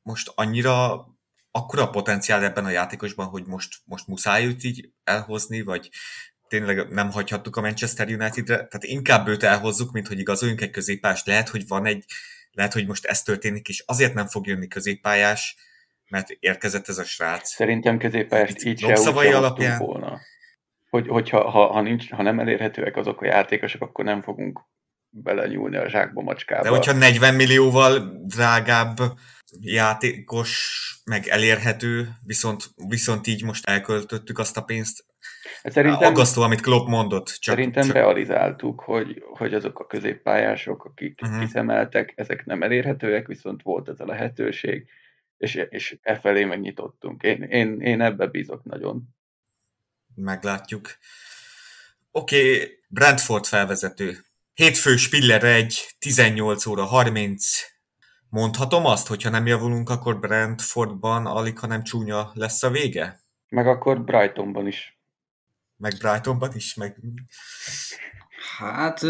most 0.02 0.32
annyira 0.34 1.06
akkora 1.50 1.90
potenciál 1.90 2.44
ebben 2.44 2.64
a 2.64 2.70
játékosban, 2.70 3.26
hogy 3.26 3.46
most, 3.46 3.76
most 3.84 4.06
muszáj 4.06 4.44
őt 4.44 4.64
így 4.64 4.90
elhozni, 5.04 5.62
vagy 5.62 5.88
tényleg 6.48 6.88
nem 6.88 7.10
hagyhattuk 7.10 7.56
a 7.56 7.60
Manchester 7.60 8.06
United-re, 8.06 8.54
tehát 8.54 8.84
inkább 8.84 9.28
őt 9.28 9.42
elhozzuk, 9.42 9.92
mint 9.92 10.08
hogy 10.08 10.18
igazoljunk 10.18 10.60
egy 10.60 10.70
középpást. 10.70 11.26
Lehet, 11.26 11.48
hogy 11.48 11.68
van 11.68 11.86
egy, 11.86 12.04
lehet, 12.52 12.72
hogy 12.72 12.86
most 12.86 13.04
ez 13.04 13.22
történik, 13.22 13.68
és 13.68 13.82
azért 13.86 14.14
nem 14.14 14.26
fog 14.26 14.46
jönni 14.46 14.68
középpályás, 14.68 15.56
mert 16.08 16.30
érkezett 16.30 16.88
ez 16.88 16.98
a 16.98 17.04
srác. 17.04 17.48
Szerintem 17.48 17.98
középpályást 17.98 18.64
így 18.64 18.78
se 18.78 19.10
úgy 19.10 19.26
alapján... 19.26 19.78
volna 19.78 20.20
hogy, 20.90 21.08
hogyha 21.08 21.50
ha, 21.50 21.66
ha, 21.66 21.80
nincs, 21.80 22.10
ha 22.10 22.22
nem 22.22 22.40
elérhetőek 22.40 22.96
azok 22.96 23.22
a 23.22 23.26
játékosok, 23.26 23.82
akkor 23.82 24.04
nem 24.04 24.22
fogunk 24.22 24.60
belenyúlni 25.10 25.76
a 25.76 25.88
zsákba 25.88 26.22
macskába. 26.22 26.62
De 26.62 26.68
hogyha 26.68 26.92
40 26.92 27.34
millióval 27.34 27.98
drágább 28.24 28.96
játékos, 29.60 30.82
meg 31.04 31.26
elérhető, 31.26 32.08
viszont, 32.26 32.70
viszont 32.88 33.26
így 33.26 33.44
most 33.44 33.66
elköltöttük 33.66 34.38
azt 34.38 34.56
a 34.56 34.62
pénzt, 34.62 35.06
Szerintem, 35.62 36.08
aggasztó, 36.08 36.42
amit 36.42 36.60
Klopp 36.60 36.86
mondott. 36.86 37.26
Csak, 37.26 37.54
szerintem 37.54 37.86
csak... 37.86 37.94
realizáltuk, 37.94 38.80
hogy, 38.80 39.22
hogy 39.30 39.54
azok 39.54 39.78
a 39.78 39.86
középpályások, 39.86 40.84
akik 40.84 41.20
uh-huh. 41.22 41.40
kiszemeltek, 41.40 42.12
ezek 42.16 42.44
nem 42.44 42.62
elérhetőek, 42.62 43.26
viszont 43.26 43.62
volt 43.62 43.88
ez 43.88 44.00
a 44.00 44.06
lehetőség, 44.06 44.88
és, 45.36 45.66
és 45.68 45.98
e 46.02 46.18
felé 46.18 46.44
megnyitottunk. 46.44 47.22
Én, 47.22 47.42
én, 47.42 47.80
én 47.80 48.00
ebbe 48.00 48.26
bízok 48.26 48.64
nagyon 48.64 49.02
meglátjuk. 50.14 50.96
Oké, 52.10 52.54
okay, 52.54 52.78
Brentford 52.88 53.46
felvezető. 53.46 54.18
Hétfő 54.54 54.96
Spiller 54.96 55.44
egy 55.44 55.94
18 55.98 56.66
óra 56.66 56.84
30. 56.84 57.44
Mondhatom 58.30 58.84
azt, 58.84 59.06
hogyha 59.06 59.30
nem 59.30 59.46
javulunk, 59.46 59.90
akkor 59.90 60.18
Brentfordban 60.18 61.26
alig, 61.26 61.58
hanem 61.58 61.82
csúnya 61.82 62.30
lesz 62.34 62.62
a 62.62 62.70
vége? 62.70 63.20
Meg 63.48 63.66
akkor 63.66 64.04
Brightonban 64.04 64.66
is. 64.66 64.98
Meg 65.76 65.92
Brightonban 65.98 66.50
is? 66.54 66.74
Meg... 66.74 66.96
Hát 68.58 69.00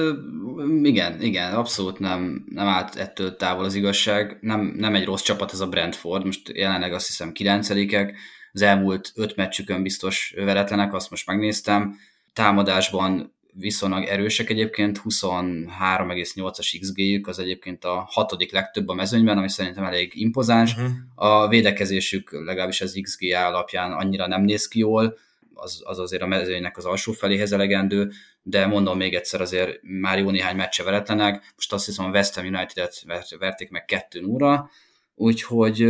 igen, 0.82 1.20
igen, 1.20 1.54
abszolút 1.54 1.98
nem, 1.98 2.44
nem 2.48 2.66
állt 2.66 2.96
ettől 2.96 3.36
távol 3.36 3.64
az 3.64 3.74
igazság. 3.74 4.38
Nem, 4.40 4.60
nem 4.60 4.94
egy 4.94 5.04
rossz 5.04 5.22
csapat 5.22 5.52
ez 5.52 5.60
a 5.60 5.68
Brentford, 5.68 6.24
most 6.24 6.48
jelenleg 6.48 6.92
azt 6.92 7.06
hiszem 7.06 7.32
kilencedikek, 7.32 8.18
az 8.52 8.62
elmúlt 8.62 9.12
öt 9.14 9.36
meccsükön 9.36 9.82
biztos 9.82 10.34
veretlenek, 10.36 10.94
azt 10.94 11.10
most 11.10 11.26
megnéztem. 11.26 11.96
Támadásban 12.32 13.34
viszonylag 13.58 14.04
erősek 14.04 14.50
egyébként, 14.50 15.00
23,8-as 15.04 16.78
XG-jük, 16.80 17.26
az 17.26 17.38
egyébként 17.38 17.84
a 17.84 18.06
hatodik 18.10 18.52
legtöbb 18.52 18.88
a 18.88 18.94
mezőnyben, 18.94 19.38
ami 19.38 19.48
szerintem 19.48 19.84
elég 19.84 20.12
impozáns. 20.14 20.74
Uh-huh. 20.74 20.90
A 21.14 21.48
védekezésük 21.48 22.32
legalábbis 22.32 22.80
az 22.80 22.98
XG 23.02 23.32
alapján 23.34 23.92
annyira 23.92 24.26
nem 24.26 24.42
néz 24.42 24.68
ki 24.68 24.78
jól, 24.78 25.18
az, 25.54 25.82
az 25.84 25.98
azért 25.98 26.22
a 26.22 26.26
mezőnynek 26.26 26.76
az 26.76 26.84
alsó 26.84 27.12
feléhez 27.12 27.52
elegendő, 27.52 28.10
de 28.42 28.66
mondom 28.66 28.96
még 28.96 29.14
egyszer, 29.14 29.40
azért 29.40 29.78
már 29.82 30.18
jó 30.18 30.30
néhány 30.30 30.56
meccse 30.56 30.82
veretlenek. 30.82 31.52
Most 31.54 31.72
azt 31.72 31.86
hiszem 31.86 32.04
a 32.04 32.10
West 32.10 32.34
Ham 32.34 32.46
United-et 32.46 33.04
verték 33.38 33.70
meg 33.70 33.84
2 33.84 34.20
0 34.20 34.70
úgyhogy 35.18 35.86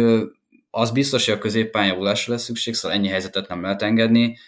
az 0.78 0.90
biztos, 0.90 1.24
hogy 1.26 1.34
a 1.34 1.38
középpálya 1.38 1.92
javulásra 1.92 2.32
lesz 2.32 2.42
szükség, 2.42 2.74
szóval 2.74 2.96
ennyi 2.96 3.08
helyzetet 3.08 3.48
nem 3.48 3.62
lehet 3.62 3.82
engedni, 3.82 4.38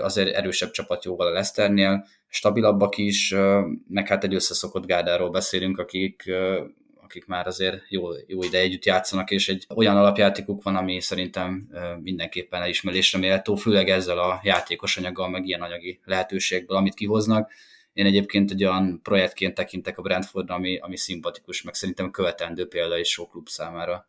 azért 0.00 0.34
erősebb 0.34 0.70
csapat 0.70 1.04
jóval 1.04 1.26
a 1.26 1.30
Leicesternél, 1.30 2.06
stabilabbak 2.28 2.98
is, 2.98 3.34
meg 3.88 4.08
hát 4.08 4.24
egy 4.24 4.34
összeszokott 4.34 4.86
gárdáról 4.86 5.30
beszélünk, 5.30 5.78
akik, 5.78 6.30
akik 7.02 7.26
már 7.26 7.46
azért 7.46 7.82
jó, 7.88 8.08
jó 8.26 8.42
ide 8.42 8.58
együtt 8.58 8.84
játszanak, 8.84 9.30
és 9.30 9.48
egy 9.48 9.66
olyan 9.74 9.96
alapjátékuk 9.96 10.62
van, 10.62 10.76
ami 10.76 11.00
szerintem 11.00 11.68
mindenképpen 12.02 12.62
elismerésre 12.62 13.18
méltó, 13.18 13.54
főleg 13.54 13.88
ezzel 13.88 14.18
a 14.18 14.40
játékos 14.42 14.96
anyaggal, 14.96 15.28
meg 15.28 15.46
ilyen 15.46 15.62
anyagi 15.62 16.00
lehetőségből, 16.04 16.76
amit 16.76 16.94
kihoznak. 16.94 17.50
Én 17.92 18.06
egyébként 18.06 18.50
egy 18.50 18.64
olyan 18.64 19.00
projektként 19.02 19.54
tekintek 19.54 19.98
a 19.98 20.02
Brentfordra, 20.02 20.54
ami, 20.54 20.78
ami 20.78 20.96
szimpatikus, 20.96 21.62
meg 21.62 21.74
szerintem 21.74 22.10
követendő 22.10 22.68
példa 22.68 22.98
is 22.98 23.08
sok 23.08 23.30
klub 23.30 23.48
számára. 23.48 24.08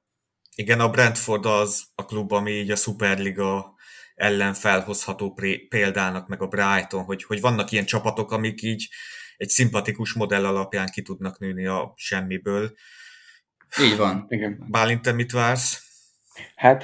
Igen, 0.59 0.79
a 0.79 0.89
Brentford 0.89 1.45
az 1.45 1.83
a 1.95 2.05
klub, 2.05 2.31
ami 2.31 2.51
így 2.51 2.71
a 2.71 2.75
Superliga 2.75 3.75
ellen 4.15 4.53
felhozható 4.53 5.39
példának, 5.69 6.27
meg 6.27 6.41
a 6.41 6.47
Brighton, 6.47 7.03
hogy, 7.03 7.23
hogy 7.23 7.41
vannak 7.41 7.71
ilyen 7.71 7.85
csapatok, 7.85 8.31
amik 8.31 8.61
így 8.61 8.89
egy 9.37 9.49
szimpatikus 9.49 10.13
modell 10.13 10.45
alapján 10.45 10.87
ki 10.91 11.01
tudnak 11.01 11.39
nőni 11.39 11.65
a 11.65 11.93
semmiből. 11.95 12.71
Így 13.81 13.97
van. 13.97 14.25
Igen. 14.29 14.65
Bálint, 14.69 15.01
te 15.01 15.11
mit 15.11 15.31
vársz? 15.31 15.83
Hát 16.55 16.83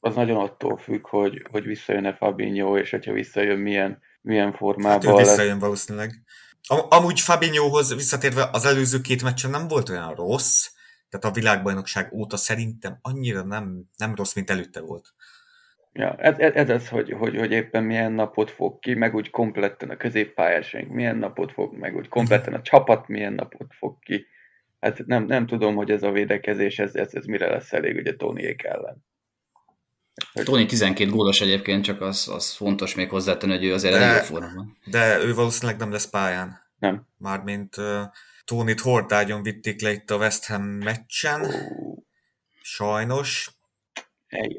az 0.00 0.14
nagyon 0.14 0.36
attól 0.36 0.76
függ, 0.76 1.06
hogy, 1.06 1.46
hogy 1.50 1.64
visszajön-e 1.64 2.14
Fabinho, 2.14 2.78
és 2.78 2.90
hogyha 2.90 3.12
visszajön, 3.12 3.58
milyen, 3.58 4.02
milyen 4.20 4.52
formában 4.52 5.00
hát 5.00 5.04
ő 5.04 5.22
visszajön 5.22 5.52
lesz. 5.52 5.60
valószínűleg. 5.60 6.22
Am- 6.66 6.86
amúgy 6.88 7.20
Fabinhohoz 7.20 7.94
visszatérve 7.94 8.48
az 8.52 8.64
előző 8.64 9.00
két 9.00 9.22
meccsen 9.22 9.50
nem 9.50 9.68
volt 9.68 9.88
olyan 9.88 10.14
rossz, 10.14 10.72
tehát 11.18 11.36
a 11.36 11.40
világbajnokság 11.40 12.12
óta 12.12 12.36
szerintem 12.36 12.98
annyira 13.02 13.42
nem, 13.42 13.84
nem 13.96 14.14
rossz, 14.14 14.34
mint 14.34 14.50
előtte 14.50 14.80
volt. 14.80 15.14
Ja, 15.92 16.14
ez, 16.16 16.38
ez, 16.38 16.54
ez 16.54 16.70
az, 16.70 16.88
hogy, 16.88 17.12
hogy, 17.12 17.36
hogy 17.36 17.50
éppen 17.50 17.84
milyen 17.84 18.12
napot 18.12 18.50
fog 18.50 18.78
ki, 18.78 18.94
meg 18.94 19.14
úgy 19.14 19.30
kompletten 19.30 19.90
a 19.90 19.96
középpályásaink 19.96 20.90
milyen 20.90 21.16
napot 21.16 21.52
fog, 21.52 21.76
meg 21.76 21.96
úgy 21.96 22.08
kompletten 22.08 22.54
a 22.54 22.62
csapat 22.62 23.08
milyen 23.08 23.32
napot 23.32 23.74
fog 23.78 23.98
ki. 23.98 24.26
Hát 24.80 25.06
nem, 25.06 25.24
nem 25.24 25.46
tudom, 25.46 25.74
hogy 25.74 25.90
ez 25.90 26.02
a 26.02 26.10
védekezés, 26.10 26.78
ez, 26.78 26.94
ez, 26.94 27.14
ez 27.14 27.24
mire 27.24 27.50
lesz 27.50 27.72
elég 27.72 27.96
ugye 27.96 28.14
Tonyék 28.14 28.62
ellen. 28.62 29.04
Tony 30.44 30.66
12 30.66 31.10
gólos 31.10 31.40
egyébként, 31.40 31.84
csak 31.84 32.00
az, 32.00 32.28
az 32.28 32.54
fontos 32.54 32.94
még 32.94 33.08
hozzátenni, 33.08 33.52
hogy 33.52 33.64
ő 33.64 33.72
azért 33.72 33.94
elég 33.94 34.16
jó 34.16 34.22
formában. 34.22 34.78
De 34.84 35.18
ő 35.18 35.34
valószínűleg 35.34 35.78
nem 35.78 35.90
lesz 35.90 36.10
pályán. 36.10 36.60
Nem. 36.78 37.06
Mármint 37.18 37.76
uh, 37.76 38.02
Tónit 38.44 38.80
hordágyon 38.80 39.42
vitték 39.42 39.80
le 39.80 39.92
itt 39.92 40.10
a 40.10 40.16
West 40.16 40.46
Ham 40.46 40.62
meccsen. 40.62 41.50
Sajnos. 42.62 43.50
Ej, 44.26 44.58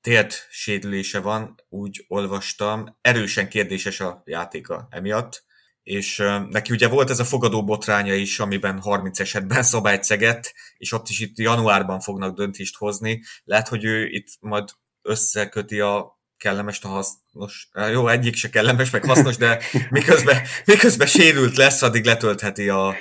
Tért 0.00 0.46
sérülése 0.50 1.20
van, 1.20 1.54
úgy 1.68 2.04
olvastam. 2.08 2.98
Erősen 3.00 3.48
kérdéses 3.48 4.00
a 4.00 4.22
játéka 4.24 4.88
emiatt. 4.90 5.44
És 5.82 6.16
neki 6.48 6.72
ugye 6.72 6.88
volt 6.88 7.10
ez 7.10 7.20
a 7.20 7.24
fogadó 7.24 7.64
botránya 7.64 8.14
is, 8.14 8.38
amiben 8.38 8.80
30 8.80 9.20
esetben 9.20 9.62
szabályt 9.72 10.04
szegett, 10.04 10.54
és 10.76 10.92
ott 10.92 11.08
is 11.08 11.20
itt 11.20 11.38
januárban 11.38 12.00
fognak 12.00 12.36
döntést 12.36 12.76
hozni. 12.76 13.22
Lehet, 13.44 13.68
hogy 13.68 13.84
ő 13.84 14.06
itt 14.06 14.28
majd 14.40 14.68
összeköti 15.02 15.80
a 15.80 16.20
kellemes 16.44 16.82
a 16.82 16.88
hasznos. 16.88 17.68
Jó, 17.92 18.08
egyik 18.08 18.34
se 18.34 18.50
kellemes, 18.50 18.90
meg 18.90 19.04
hasznos, 19.04 19.36
de 19.36 19.58
miközben, 19.90 20.36
miközben 20.64 21.06
sérült 21.06 21.56
lesz, 21.56 21.82
addig 21.82 22.04
letöltheti 22.04 22.68
a, 22.68 22.94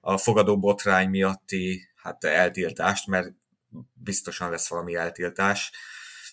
a 0.00 0.16
fogadó 0.16 0.58
botrány 0.58 1.08
miatti 1.08 1.88
hát 1.96 2.24
eltiltást, 2.24 3.06
mert 3.06 3.32
biztosan 3.92 4.50
lesz 4.50 4.68
valami 4.68 4.94
eltiltás. 4.94 5.70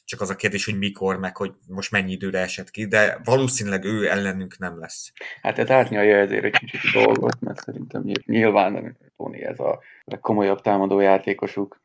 csak 0.05 0.21
az 0.21 0.29
a 0.29 0.35
kérdés, 0.35 0.65
hogy 0.65 0.77
mikor, 0.77 1.17
meg 1.17 1.37
hogy 1.37 1.51
most 1.67 1.91
mennyi 1.91 2.11
időre 2.11 2.39
esett 2.39 2.69
ki, 2.69 2.85
de 2.85 3.19
valószínűleg 3.23 3.83
ő 3.83 4.09
ellenünk 4.09 4.57
nem 4.57 4.79
lesz. 4.79 5.11
Hát 5.41 5.57
ez 5.57 5.69
árnyalja 5.69 6.17
ezért 6.17 6.43
egy 6.43 6.57
kicsit 6.57 6.81
a 6.93 7.03
dolgot, 7.03 7.39
mert 7.41 7.63
szerintem 7.63 8.03
nyilván 8.25 8.97
Tony 9.17 9.41
ez 9.41 9.59
a 9.59 9.79
legkomolyabb 10.03 10.61
támadó 10.61 10.99
játékosuk. 10.99 11.81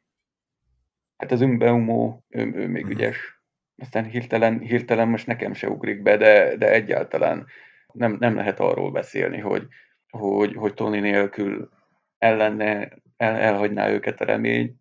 Hát 1.16 1.32
az 1.32 1.40
Umbeumó, 1.40 2.24
ő, 2.28 2.40
ő 2.40 2.68
még 2.68 2.84
uh-huh. 2.84 2.98
ügyes. 2.98 3.33
Aztán 3.76 4.04
hirtelen, 4.04 4.58
hirtelen 4.58 5.08
most 5.08 5.26
nekem 5.26 5.52
se 5.52 5.68
ugrik 5.68 6.02
be, 6.02 6.16
de, 6.16 6.56
de 6.56 6.72
egyáltalán 6.72 7.46
nem, 7.92 8.16
nem 8.20 8.34
lehet 8.34 8.60
arról 8.60 8.90
beszélni, 8.90 9.38
hogy, 9.38 9.66
hogy, 10.10 10.54
hogy 10.54 10.74
Tony 10.74 11.00
nélkül 11.00 11.70
ellenne, 12.18 12.92
el, 13.16 13.36
elhagyná 13.36 13.88
őket 13.88 14.20
a 14.20 14.24
remény, 14.24 14.76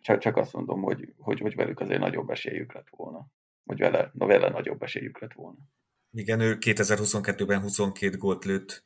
csak, 0.00 0.18
csak 0.18 0.36
azt 0.36 0.52
mondom, 0.52 0.82
hogy, 0.82 1.14
hogy, 1.18 1.40
hogy 1.40 1.54
velük 1.54 1.80
azért 1.80 2.00
nagyobb 2.00 2.30
esélyük 2.30 2.72
lett 2.72 2.88
volna. 2.90 3.26
Hogy 3.64 3.78
vele, 3.78 4.10
no, 4.12 4.26
vele 4.26 4.48
nagyobb 4.48 4.82
esélyük 4.82 5.20
lett 5.20 5.32
volna. 5.32 5.58
Igen, 6.10 6.40
ő 6.40 6.56
2022-ben 6.60 7.60
22 7.60 8.16
gólt 8.16 8.44
lőtt. 8.44 8.82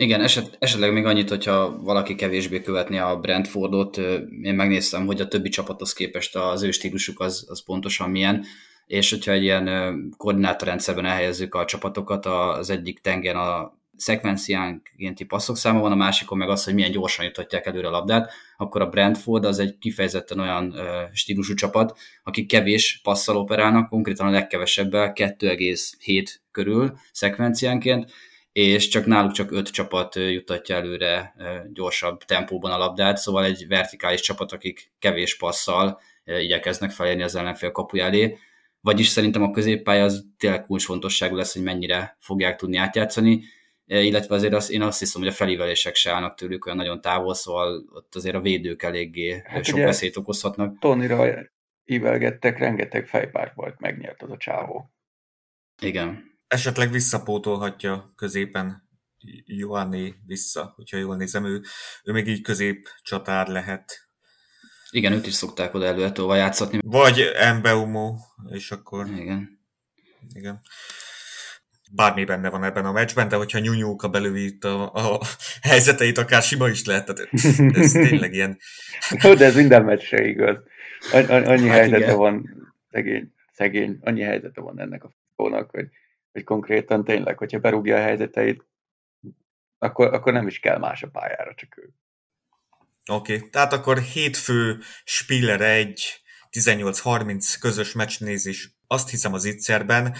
Igen, 0.00 0.20
eset, 0.20 0.56
esetleg 0.58 0.92
még 0.92 1.04
annyit, 1.04 1.28
hogyha 1.28 1.80
valaki 1.82 2.14
kevésbé 2.14 2.60
követni 2.60 2.98
a 2.98 3.16
Brentfordot, 3.16 3.96
én 4.42 4.54
megnéztem, 4.54 5.06
hogy 5.06 5.20
a 5.20 5.28
többi 5.28 5.48
csapathoz 5.48 5.92
képest 5.92 6.36
az 6.36 6.62
ő 6.62 6.70
stílusuk 6.70 7.20
az, 7.20 7.46
az 7.48 7.64
pontosan 7.64 8.10
milyen, 8.10 8.44
és 8.86 9.10
hogyha 9.10 9.32
egy 9.32 9.42
ilyen 9.42 9.68
koordinátorrendszerben 10.16 11.04
elhelyezzük 11.04 11.54
a 11.54 11.64
csapatokat, 11.64 12.26
az 12.26 12.70
egyik 12.70 13.00
tengen 13.00 13.36
a 13.36 13.78
szekvenciánkénti 13.96 15.24
passzok 15.24 15.56
száma 15.56 15.80
van, 15.80 15.92
a 15.92 15.96
másikon 15.96 16.38
meg 16.38 16.48
az, 16.48 16.64
hogy 16.64 16.74
milyen 16.74 16.90
gyorsan 16.90 17.24
jutatják 17.24 17.66
előre 17.66 17.88
a 17.88 17.90
labdát, 17.90 18.32
akkor 18.56 18.80
a 18.80 18.88
Brentford 18.88 19.44
az 19.44 19.58
egy 19.58 19.78
kifejezetten 19.78 20.38
olyan 20.38 20.74
stílusú 21.12 21.54
csapat, 21.54 21.98
akik 22.22 22.48
kevés 22.48 23.00
passzal 23.02 23.36
operálnak, 23.36 23.88
konkrétan 23.88 24.26
a 24.26 24.30
legkevesebbel 24.30 25.12
2,7 25.14 26.34
körül 26.50 26.98
szekvenciánként, 27.12 28.10
és 28.58 28.88
csak 28.88 29.06
náluk 29.06 29.32
csak 29.32 29.50
öt 29.50 29.68
csapat 29.68 30.14
jutatja 30.14 30.76
előre 30.76 31.34
gyorsabb 31.72 32.22
tempóban 32.22 32.72
a 32.72 32.78
labdát, 32.78 33.16
szóval 33.16 33.44
egy 33.44 33.66
vertikális 33.68 34.20
csapat, 34.20 34.52
akik 34.52 34.92
kevés 34.98 35.36
passzal 35.36 36.00
igyekeznek 36.24 36.90
felérni 36.90 37.22
az 37.22 37.34
ellenfél 37.34 37.70
kapuja 37.70 38.04
elé, 38.04 38.38
vagyis 38.80 39.06
szerintem 39.06 39.42
a 39.42 39.50
középpálya 39.50 40.04
az 40.04 40.24
tényleg 40.38 40.64
kulcsfontosságú 40.64 41.36
lesz, 41.36 41.52
hogy 41.52 41.62
mennyire 41.62 42.16
fogják 42.20 42.56
tudni 42.56 42.76
átjátszani, 42.76 43.42
illetve 43.84 44.34
azért 44.34 44.54
azt, 44.54 44.70
én 44.70 44.82
azt 44.82 44.98
hiszem, 44.98 45.20
hogy 45.20 45.30
a 45.30 45.34
felívelések 45.34 45.94
se 45.94 46.12
állnak 46.12 46.34
tőlük 46.34 46.66
olyan 46.66 46.78
nagyon 46.78 47.00
távol, 47.00 47.34
szóval 47.34 47.84
ott 47.92 48.14
azért 48.14 48.34
a 48.34 48.40
védők 48.40 48.82
eléggé 48.82 49.42
hát 49.44 49.64
sok 49.64 49.78
veszélyt 49.78 50.16
okozhatnak. 50.16 50.78
Tonira 50.78 51.48
ívelgettek, 51.84 52.58
rengeteg 52.58 53.06
fejpárt 53.06 53.54
volt, 53.54 53.80
megnyert 53.80 54.22
az 54.22 54.30
a 54.30 54.36
csávó. 54.36 54.90
Igen. 55.82 56.36
Esetleg 56.48 56.90
visszapótolhatja 56.90 58.12
középen 58.16 58.88
Johanné 59.44 60.14
vissza, 60.26 60.72
hogyha 60.76 60.96
jól 60.96 61.16
nézem, 61.16 61.44
ő, 61.44 61.60
ő 62.04 62.12
még 62.12 62.26
így 62.26 62.42
közép 62.42 62.88
csatár 63.02 63.48
lehet. 63.48 64.08
Igen, 64.90 65.12
őt 65.12 65.26
is 65.26 65.34
szokták 65.34 65.74
oda 65.74 65.86
előetolva 65.86 66.36
játszatni. 66.36 66.78
Vagy 66.82 67.20
Embeumo, 67.34 68.14
és 68.50 68.70
akkor... 68.70 69.06
Igen. 69.06 69.60
Igen 70.34 70.60
bármi 71.92 72.24
benne 72.24 72.50
van 72.50 72.64
ebben 72.64 72.84
a 72.84 72.92
meccsben, 72.92 73.28
de 73.28 73.36
hogyha 73.36 73.58
Nyúnyúka 73.58 74.08
belőít 74.08 74.64
a, 74.64 74.92
a 74.92 75.20
helyzeteit, 75.62 76.18
akár 76.18 76.42
sima 76.42 76.68
is 76.68 76.84
lehet, 76.84 77.04
tehát 77.04 77.28
ez 77.76 77.92
tényleg 78.08 78.32
ilyen... 78.32 78.58
De 79.22 79.44
ez 79.44 79.54
minden 79.54 79.84
meccsre 79.84 80.26
igaz. 80.26 80.56
Annyi 81.12 81.68
hát 81.68 81.78
helyzete 81.78 81.96
igen. 81.96 82.16
van, 82.16 82.68
szegény, 82.90 83.32
szegény, 83.52 83.98
annyi 84.00 84.20
helyzete 84.20 84.60
van 84.60 84.80
ennek 84.80 85.04
a 85.04 85.12
fónak, 85.36 85.70
hogy, 85.70 85.86
hogy 86.32 86.44
konkrétan 86.44 87.04
tényleg, 87.04 87.38
hogyha 87.38 87.58
berúgja 87.58 87.96
a 87.96 88.00
helyzeteit, 88.00 88.66
akkor, 89.78 90.14
akkor 90.14 90.32
nem 90.32 90.46
is 90.46 90.60
kell 90.60 90.78
más 90.78 91.02
a 91.02 91.08
pályára, 91.08 91.54
csak 91.54 91.78
ő. 91.78 91.90
Oké, 93.10 93.36
okay. 93.36 93.50
tehát 93.50 93.72
akkor 93.72 93.98
hétfő 93.98 94.78
Spiller 95.04 95.60
egy 95.60 96.22
18-30 96.50 97.56
közös 97.60 97.92
meccsnézés, 97.92 98.76
azt 98.86 99.10
hiszem 99.10 99.32
az 99.32 99.44
Itzerben. 99.44 100.16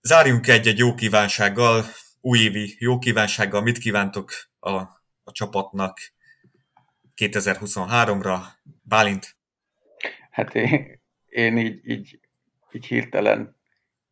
Zárjunk 0.00 0.46
egy-egy 0.46 0.78
jó 0.78 0.94
kívánsággal, 0.94 1.84
újévi 2.20 2.76
jó 2.78 2.98
kívánsággal. 2.98 3.62
Mit 3.62 3.78
kívántok 3.78 4.30
a, 4.58 4.70
a 5.22 5.32
csapatnak 5.32 5.98
2023-ra? 7.16 8.38
Bálint? 8.82 9.36
Hát 10.30 10.54
én, 10.54 11.00
én 11.26 11.58
így, 11.58 11.88
így, 11.88 12.20
így 12.72 12.86
hirtelen 12.86 13.57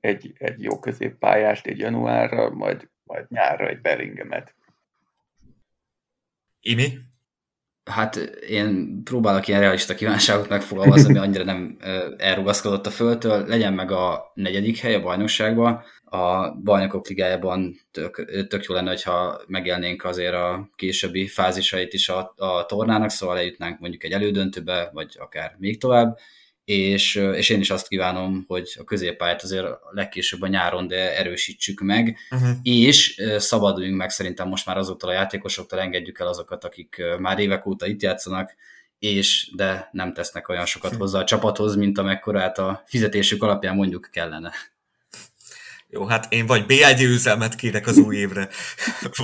egy, 0.07 0.33
egy 0.39 0.63
jó 0.63 0.79
középpályást 0.79 1.67
egy 1.67 1.79
januárra, 1.79 2.51
majd, 2.51 2.89
majd 3.05 3.25
nyárra 3.29 3.69
egy 3.69 3.81
Bellingemet. 3.81 4.55
Imi? 6.61 6.99
Hát 7.91 8.17
én 8.49 9.01
próbálok 9.05 9.49
ilyen 9.49 9.61
realista 9.61 9.95
kívánságot 9.95 10.49
megfogalmazni, 10.49 11.09
ami 11.09 11.27
annyira 11.27 11.45
nem 11.45 11.77
elrugaszkodott 12.17 12.87
a 12.87 12.91
földtől. 12.91 13.47
Legyen 13.47 13.73
meg 13.73 13.91
a 13.91 14.31
negyedik 14.35 14.79
hely 14.79 14.95
a 14.95 15.01
bajnokságban. 15.01 15.83
A 16.05 16.51
bajnokok 16.51 17.09
ligájában 17.09 17.81
tök, 17.91 18.47
tök 18.49 18.65
jó 18.65 18.75
lenne, 18.75 18.89
hogyha 18.89 19.41
megélnénk 19.47 20.05
azért 20.05 20.35
a 20.35 20.69
későbbi 20.75 21.27
fázisait 21.27 21.93
is 21.93 22.09
a, 22.09 22.33
a 22.37 22.67
tornának, 22.67 23.11
szóval 23.11 23.39
eljutnánk 23.39 23.81
mondjuk 23.81 24.05
egy 24.05 24.13
elődöntőbe, 24.13 24.91
vagy 24.93 25.17
akár 25.19 25.55
még 25.59 25.81
tovább 25.81 26.19
és, 26.67 27.15
és 27.15 27.49
én 27.49 27.61
is 27.61 27.71
azt 27.71 27.89
kívánom, 27.89 28.45
hogy 28.49 28.75
a 28.79 28.85
középpályát 28.85 29.43
azért 29.43 29.67
legkésőbb 29.91 30.43
a 30.43 30.47
nyáron, 30.47 30.87
de 30.87 31.17
erősítsük 31.17 31.81
meg, 31.81 32.19
uh-huh. 32.31 32.49
és 32.63 33.23
szabaduljunk 33.39 33.97
meg 33.97 34.11
szerintem 34.11 34.49
most 34.49 34.67
már 34.67 34.77
azoktól 34.77 35.11
a 35.11 35.13
játékosoktól, 35.13 35.81
engedjük 35.81 36.19
el 36.19 36.27
azokat, 36.27 36.65
akik 36.65 37.03
már 37.19 37.39
évek 37.39 37.67
óta 37.67 37.87
itt 37.87 38.03
játszanak, 38.03 38.55
és 38.99 39.51
de 39.55 39.89
nem 39.93 40.13
tesznek 40.13 40.49
olyan 40.49 40.67
sokat 40.67 40.95
hozzá 40.95 41.21
a 41.21 41.25
csapathoz, 41.25 41.77
mint 41.77 41.99
amekkorát 41.99 42.59
a 42.59 42.83
fizetésük 42.87 43.43
alapján 43.43 43.75
mondjuk 43.75 44.09
kellene. 44.13 44.53
Jó, 45.89 46.07
hát 46.07 46.33
én 46.33 46.47
vagy 46.47 46.67
BID 46.67 47.01
üzemet 47.01 47.55
kérek 47.55 47.87
az 47.87 47.97
új 47.97 48.17
évre, 48.17 48.49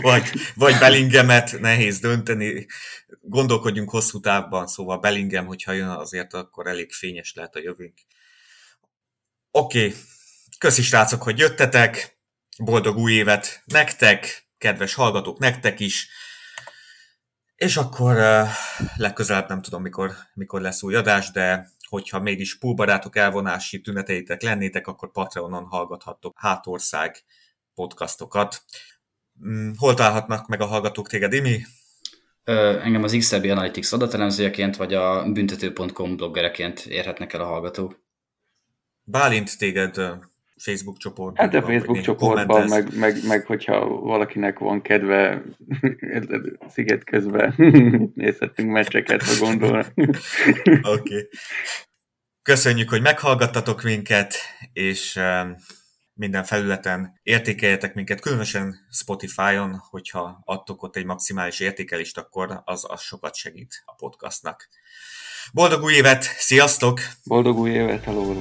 vagy, 0.01 0.31
vagy 0.55 0.79
Bellingemet, 0.79 1.61
nehéz 1.61 1.99
dönteni. 1.99 2.67
Gondolkodjunk 3.21 3.91
hosszú 3.91 4.21
távban, 4.21 4.67
szóval 4.67 4.99
Bellingem, 4.99 5.47
hogyha 5.47 5.73
jön 5.73 5.89
azért, 5.89 6.35
akkor 6.35 6.67
elég 6.67 6.93
fényes 6.93 7.33
lehet 7.35 7.55
a 7.55 7.61
jövőnk. 7.61 8.01
Oké, 9.51 9.87
okay. 9.87 9.99
köszi 10.59 10.83
srácok, 10.83 11.23
hogy 11.23 11.39
jöttetek, 11.39 12.19
boldog 12.59 12.97
új 12.97 13.13
évet 13.13 13.63
nektek, 13.65 14.49
kedves 14.59 14.95
hallgatók, 14.95 15.39
nektek 15.39 15.81
is, 15.81 16.09
és 17.57 17.77
akkor 17.77 18.17
uh, 18.17 18.49
legközelebb 18.97 19.49
nem 19.49 19.63
tudom, 19.63 19.83
mikor, 19.83 20.17
mikor 20.35 20.61
lesz 20.61 20.83
új 20.83 20.95
adás, 20.95 21.31
de 21.31 21.71
hogyha 21.93 22.21
mégis 22.21 22.59
púlbarátok 22.59 23.17
elvonási 23.17 23.81
tüneteitek 23.81 24.43
lennétek, 24.43 24.87
akkor 24.87 25.11
Patreonon 25.11 25.65
hallgathattok 25.65 26.35
hátország 26.39 27.17
podcastokat. 27.75 28.63
Mm, 29.47 29.71
hol 29.77 29.95
találhatnak 29.95 30.47
meg 30.47 30.61
a 30.61 30.67
hallgatók 30.67 31.09
téged, 31.09 31.33
Imi? 31.33 31.61
Ö, 32.45 32.81
engem 32.83 33.03
az 33.03 33.17
XRB 33.19 33.45
Analytics 33.45 33.93
adatelemzőjeként, 33.93 34.77
vagy 34.77 34.95
a 34.95 35.33
büntető.com 35.33 36.17
bloggereként 36.17 36.81
érhetnek 36.81 37.33
el 37.33 37.41
a 37.41 37.47
hallgatók. 37.47 38.03
Bálint 39.03 39.59
téged 39.59 39.97
Facebook 40.63 40.99
csoportban. 40.99 41.45
Hát 41.45 41.55
a 41.55 41.67
Facebook 41.67 42.01
csoportban, 42.01 42.69
meg, 42.69 42.97
meg, 42.97 43.17
meg, 43.27 43.47
hogyha 43.47 43.87
valakinek 43.87 44.59
van 44.59 44.83
kedve 44.83 45.43
sziget 46.73 47.05
közben 47.05 47.55
nézhetünk 48.15 48.71
meccseket, 48.71 49.23
ha 49.23 49.47
gondol. 49.47 49.79
Oké. 49.85 50.79
Okay. 50.83 51.29
Köszönjük, 52.43 52.89
hogy 52.89 53.03
meghallgattatok 53.03 53.83
minket, 53.83 54.35
és 54.73 55.21
minden 56.15 56.45
felületen 56.45 57.21
értékeljetek 57.23 57.95
minket, 57.95 58.21
különösen 58.21 58.87
Spotify-on, 58.91 59.83
hogyha 59.91 60.43
adtok 60.45 60.83
ott 60.83 60.97
egy 60.97 61.05
maximális 61.05 61.61
értékelést, 61.61 62.19
akkor 62.19 62.63
az, 62.65 62.85
az 62.89 63.01
sokat 63.01 63.35
segít 63.35 63.83
a 63.85 63.95
podcastnak. 63.95 64.69
Boldog 65.53 65.83
új 65.83 65.93
évet, 65.93 66.23
sziasztok! 66.23 67.01
Boldog 67.25 67.59
új 67.59 67.71
évet, 67.71 68.05
hello! 68.05 68.35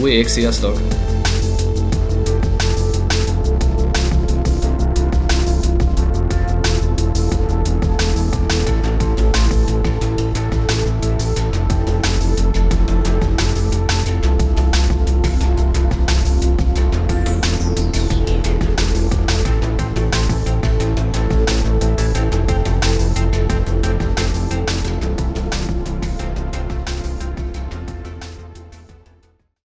Új 0.00 0.10
ég, 0.10 0.26
sziasztok! 0.26 0.78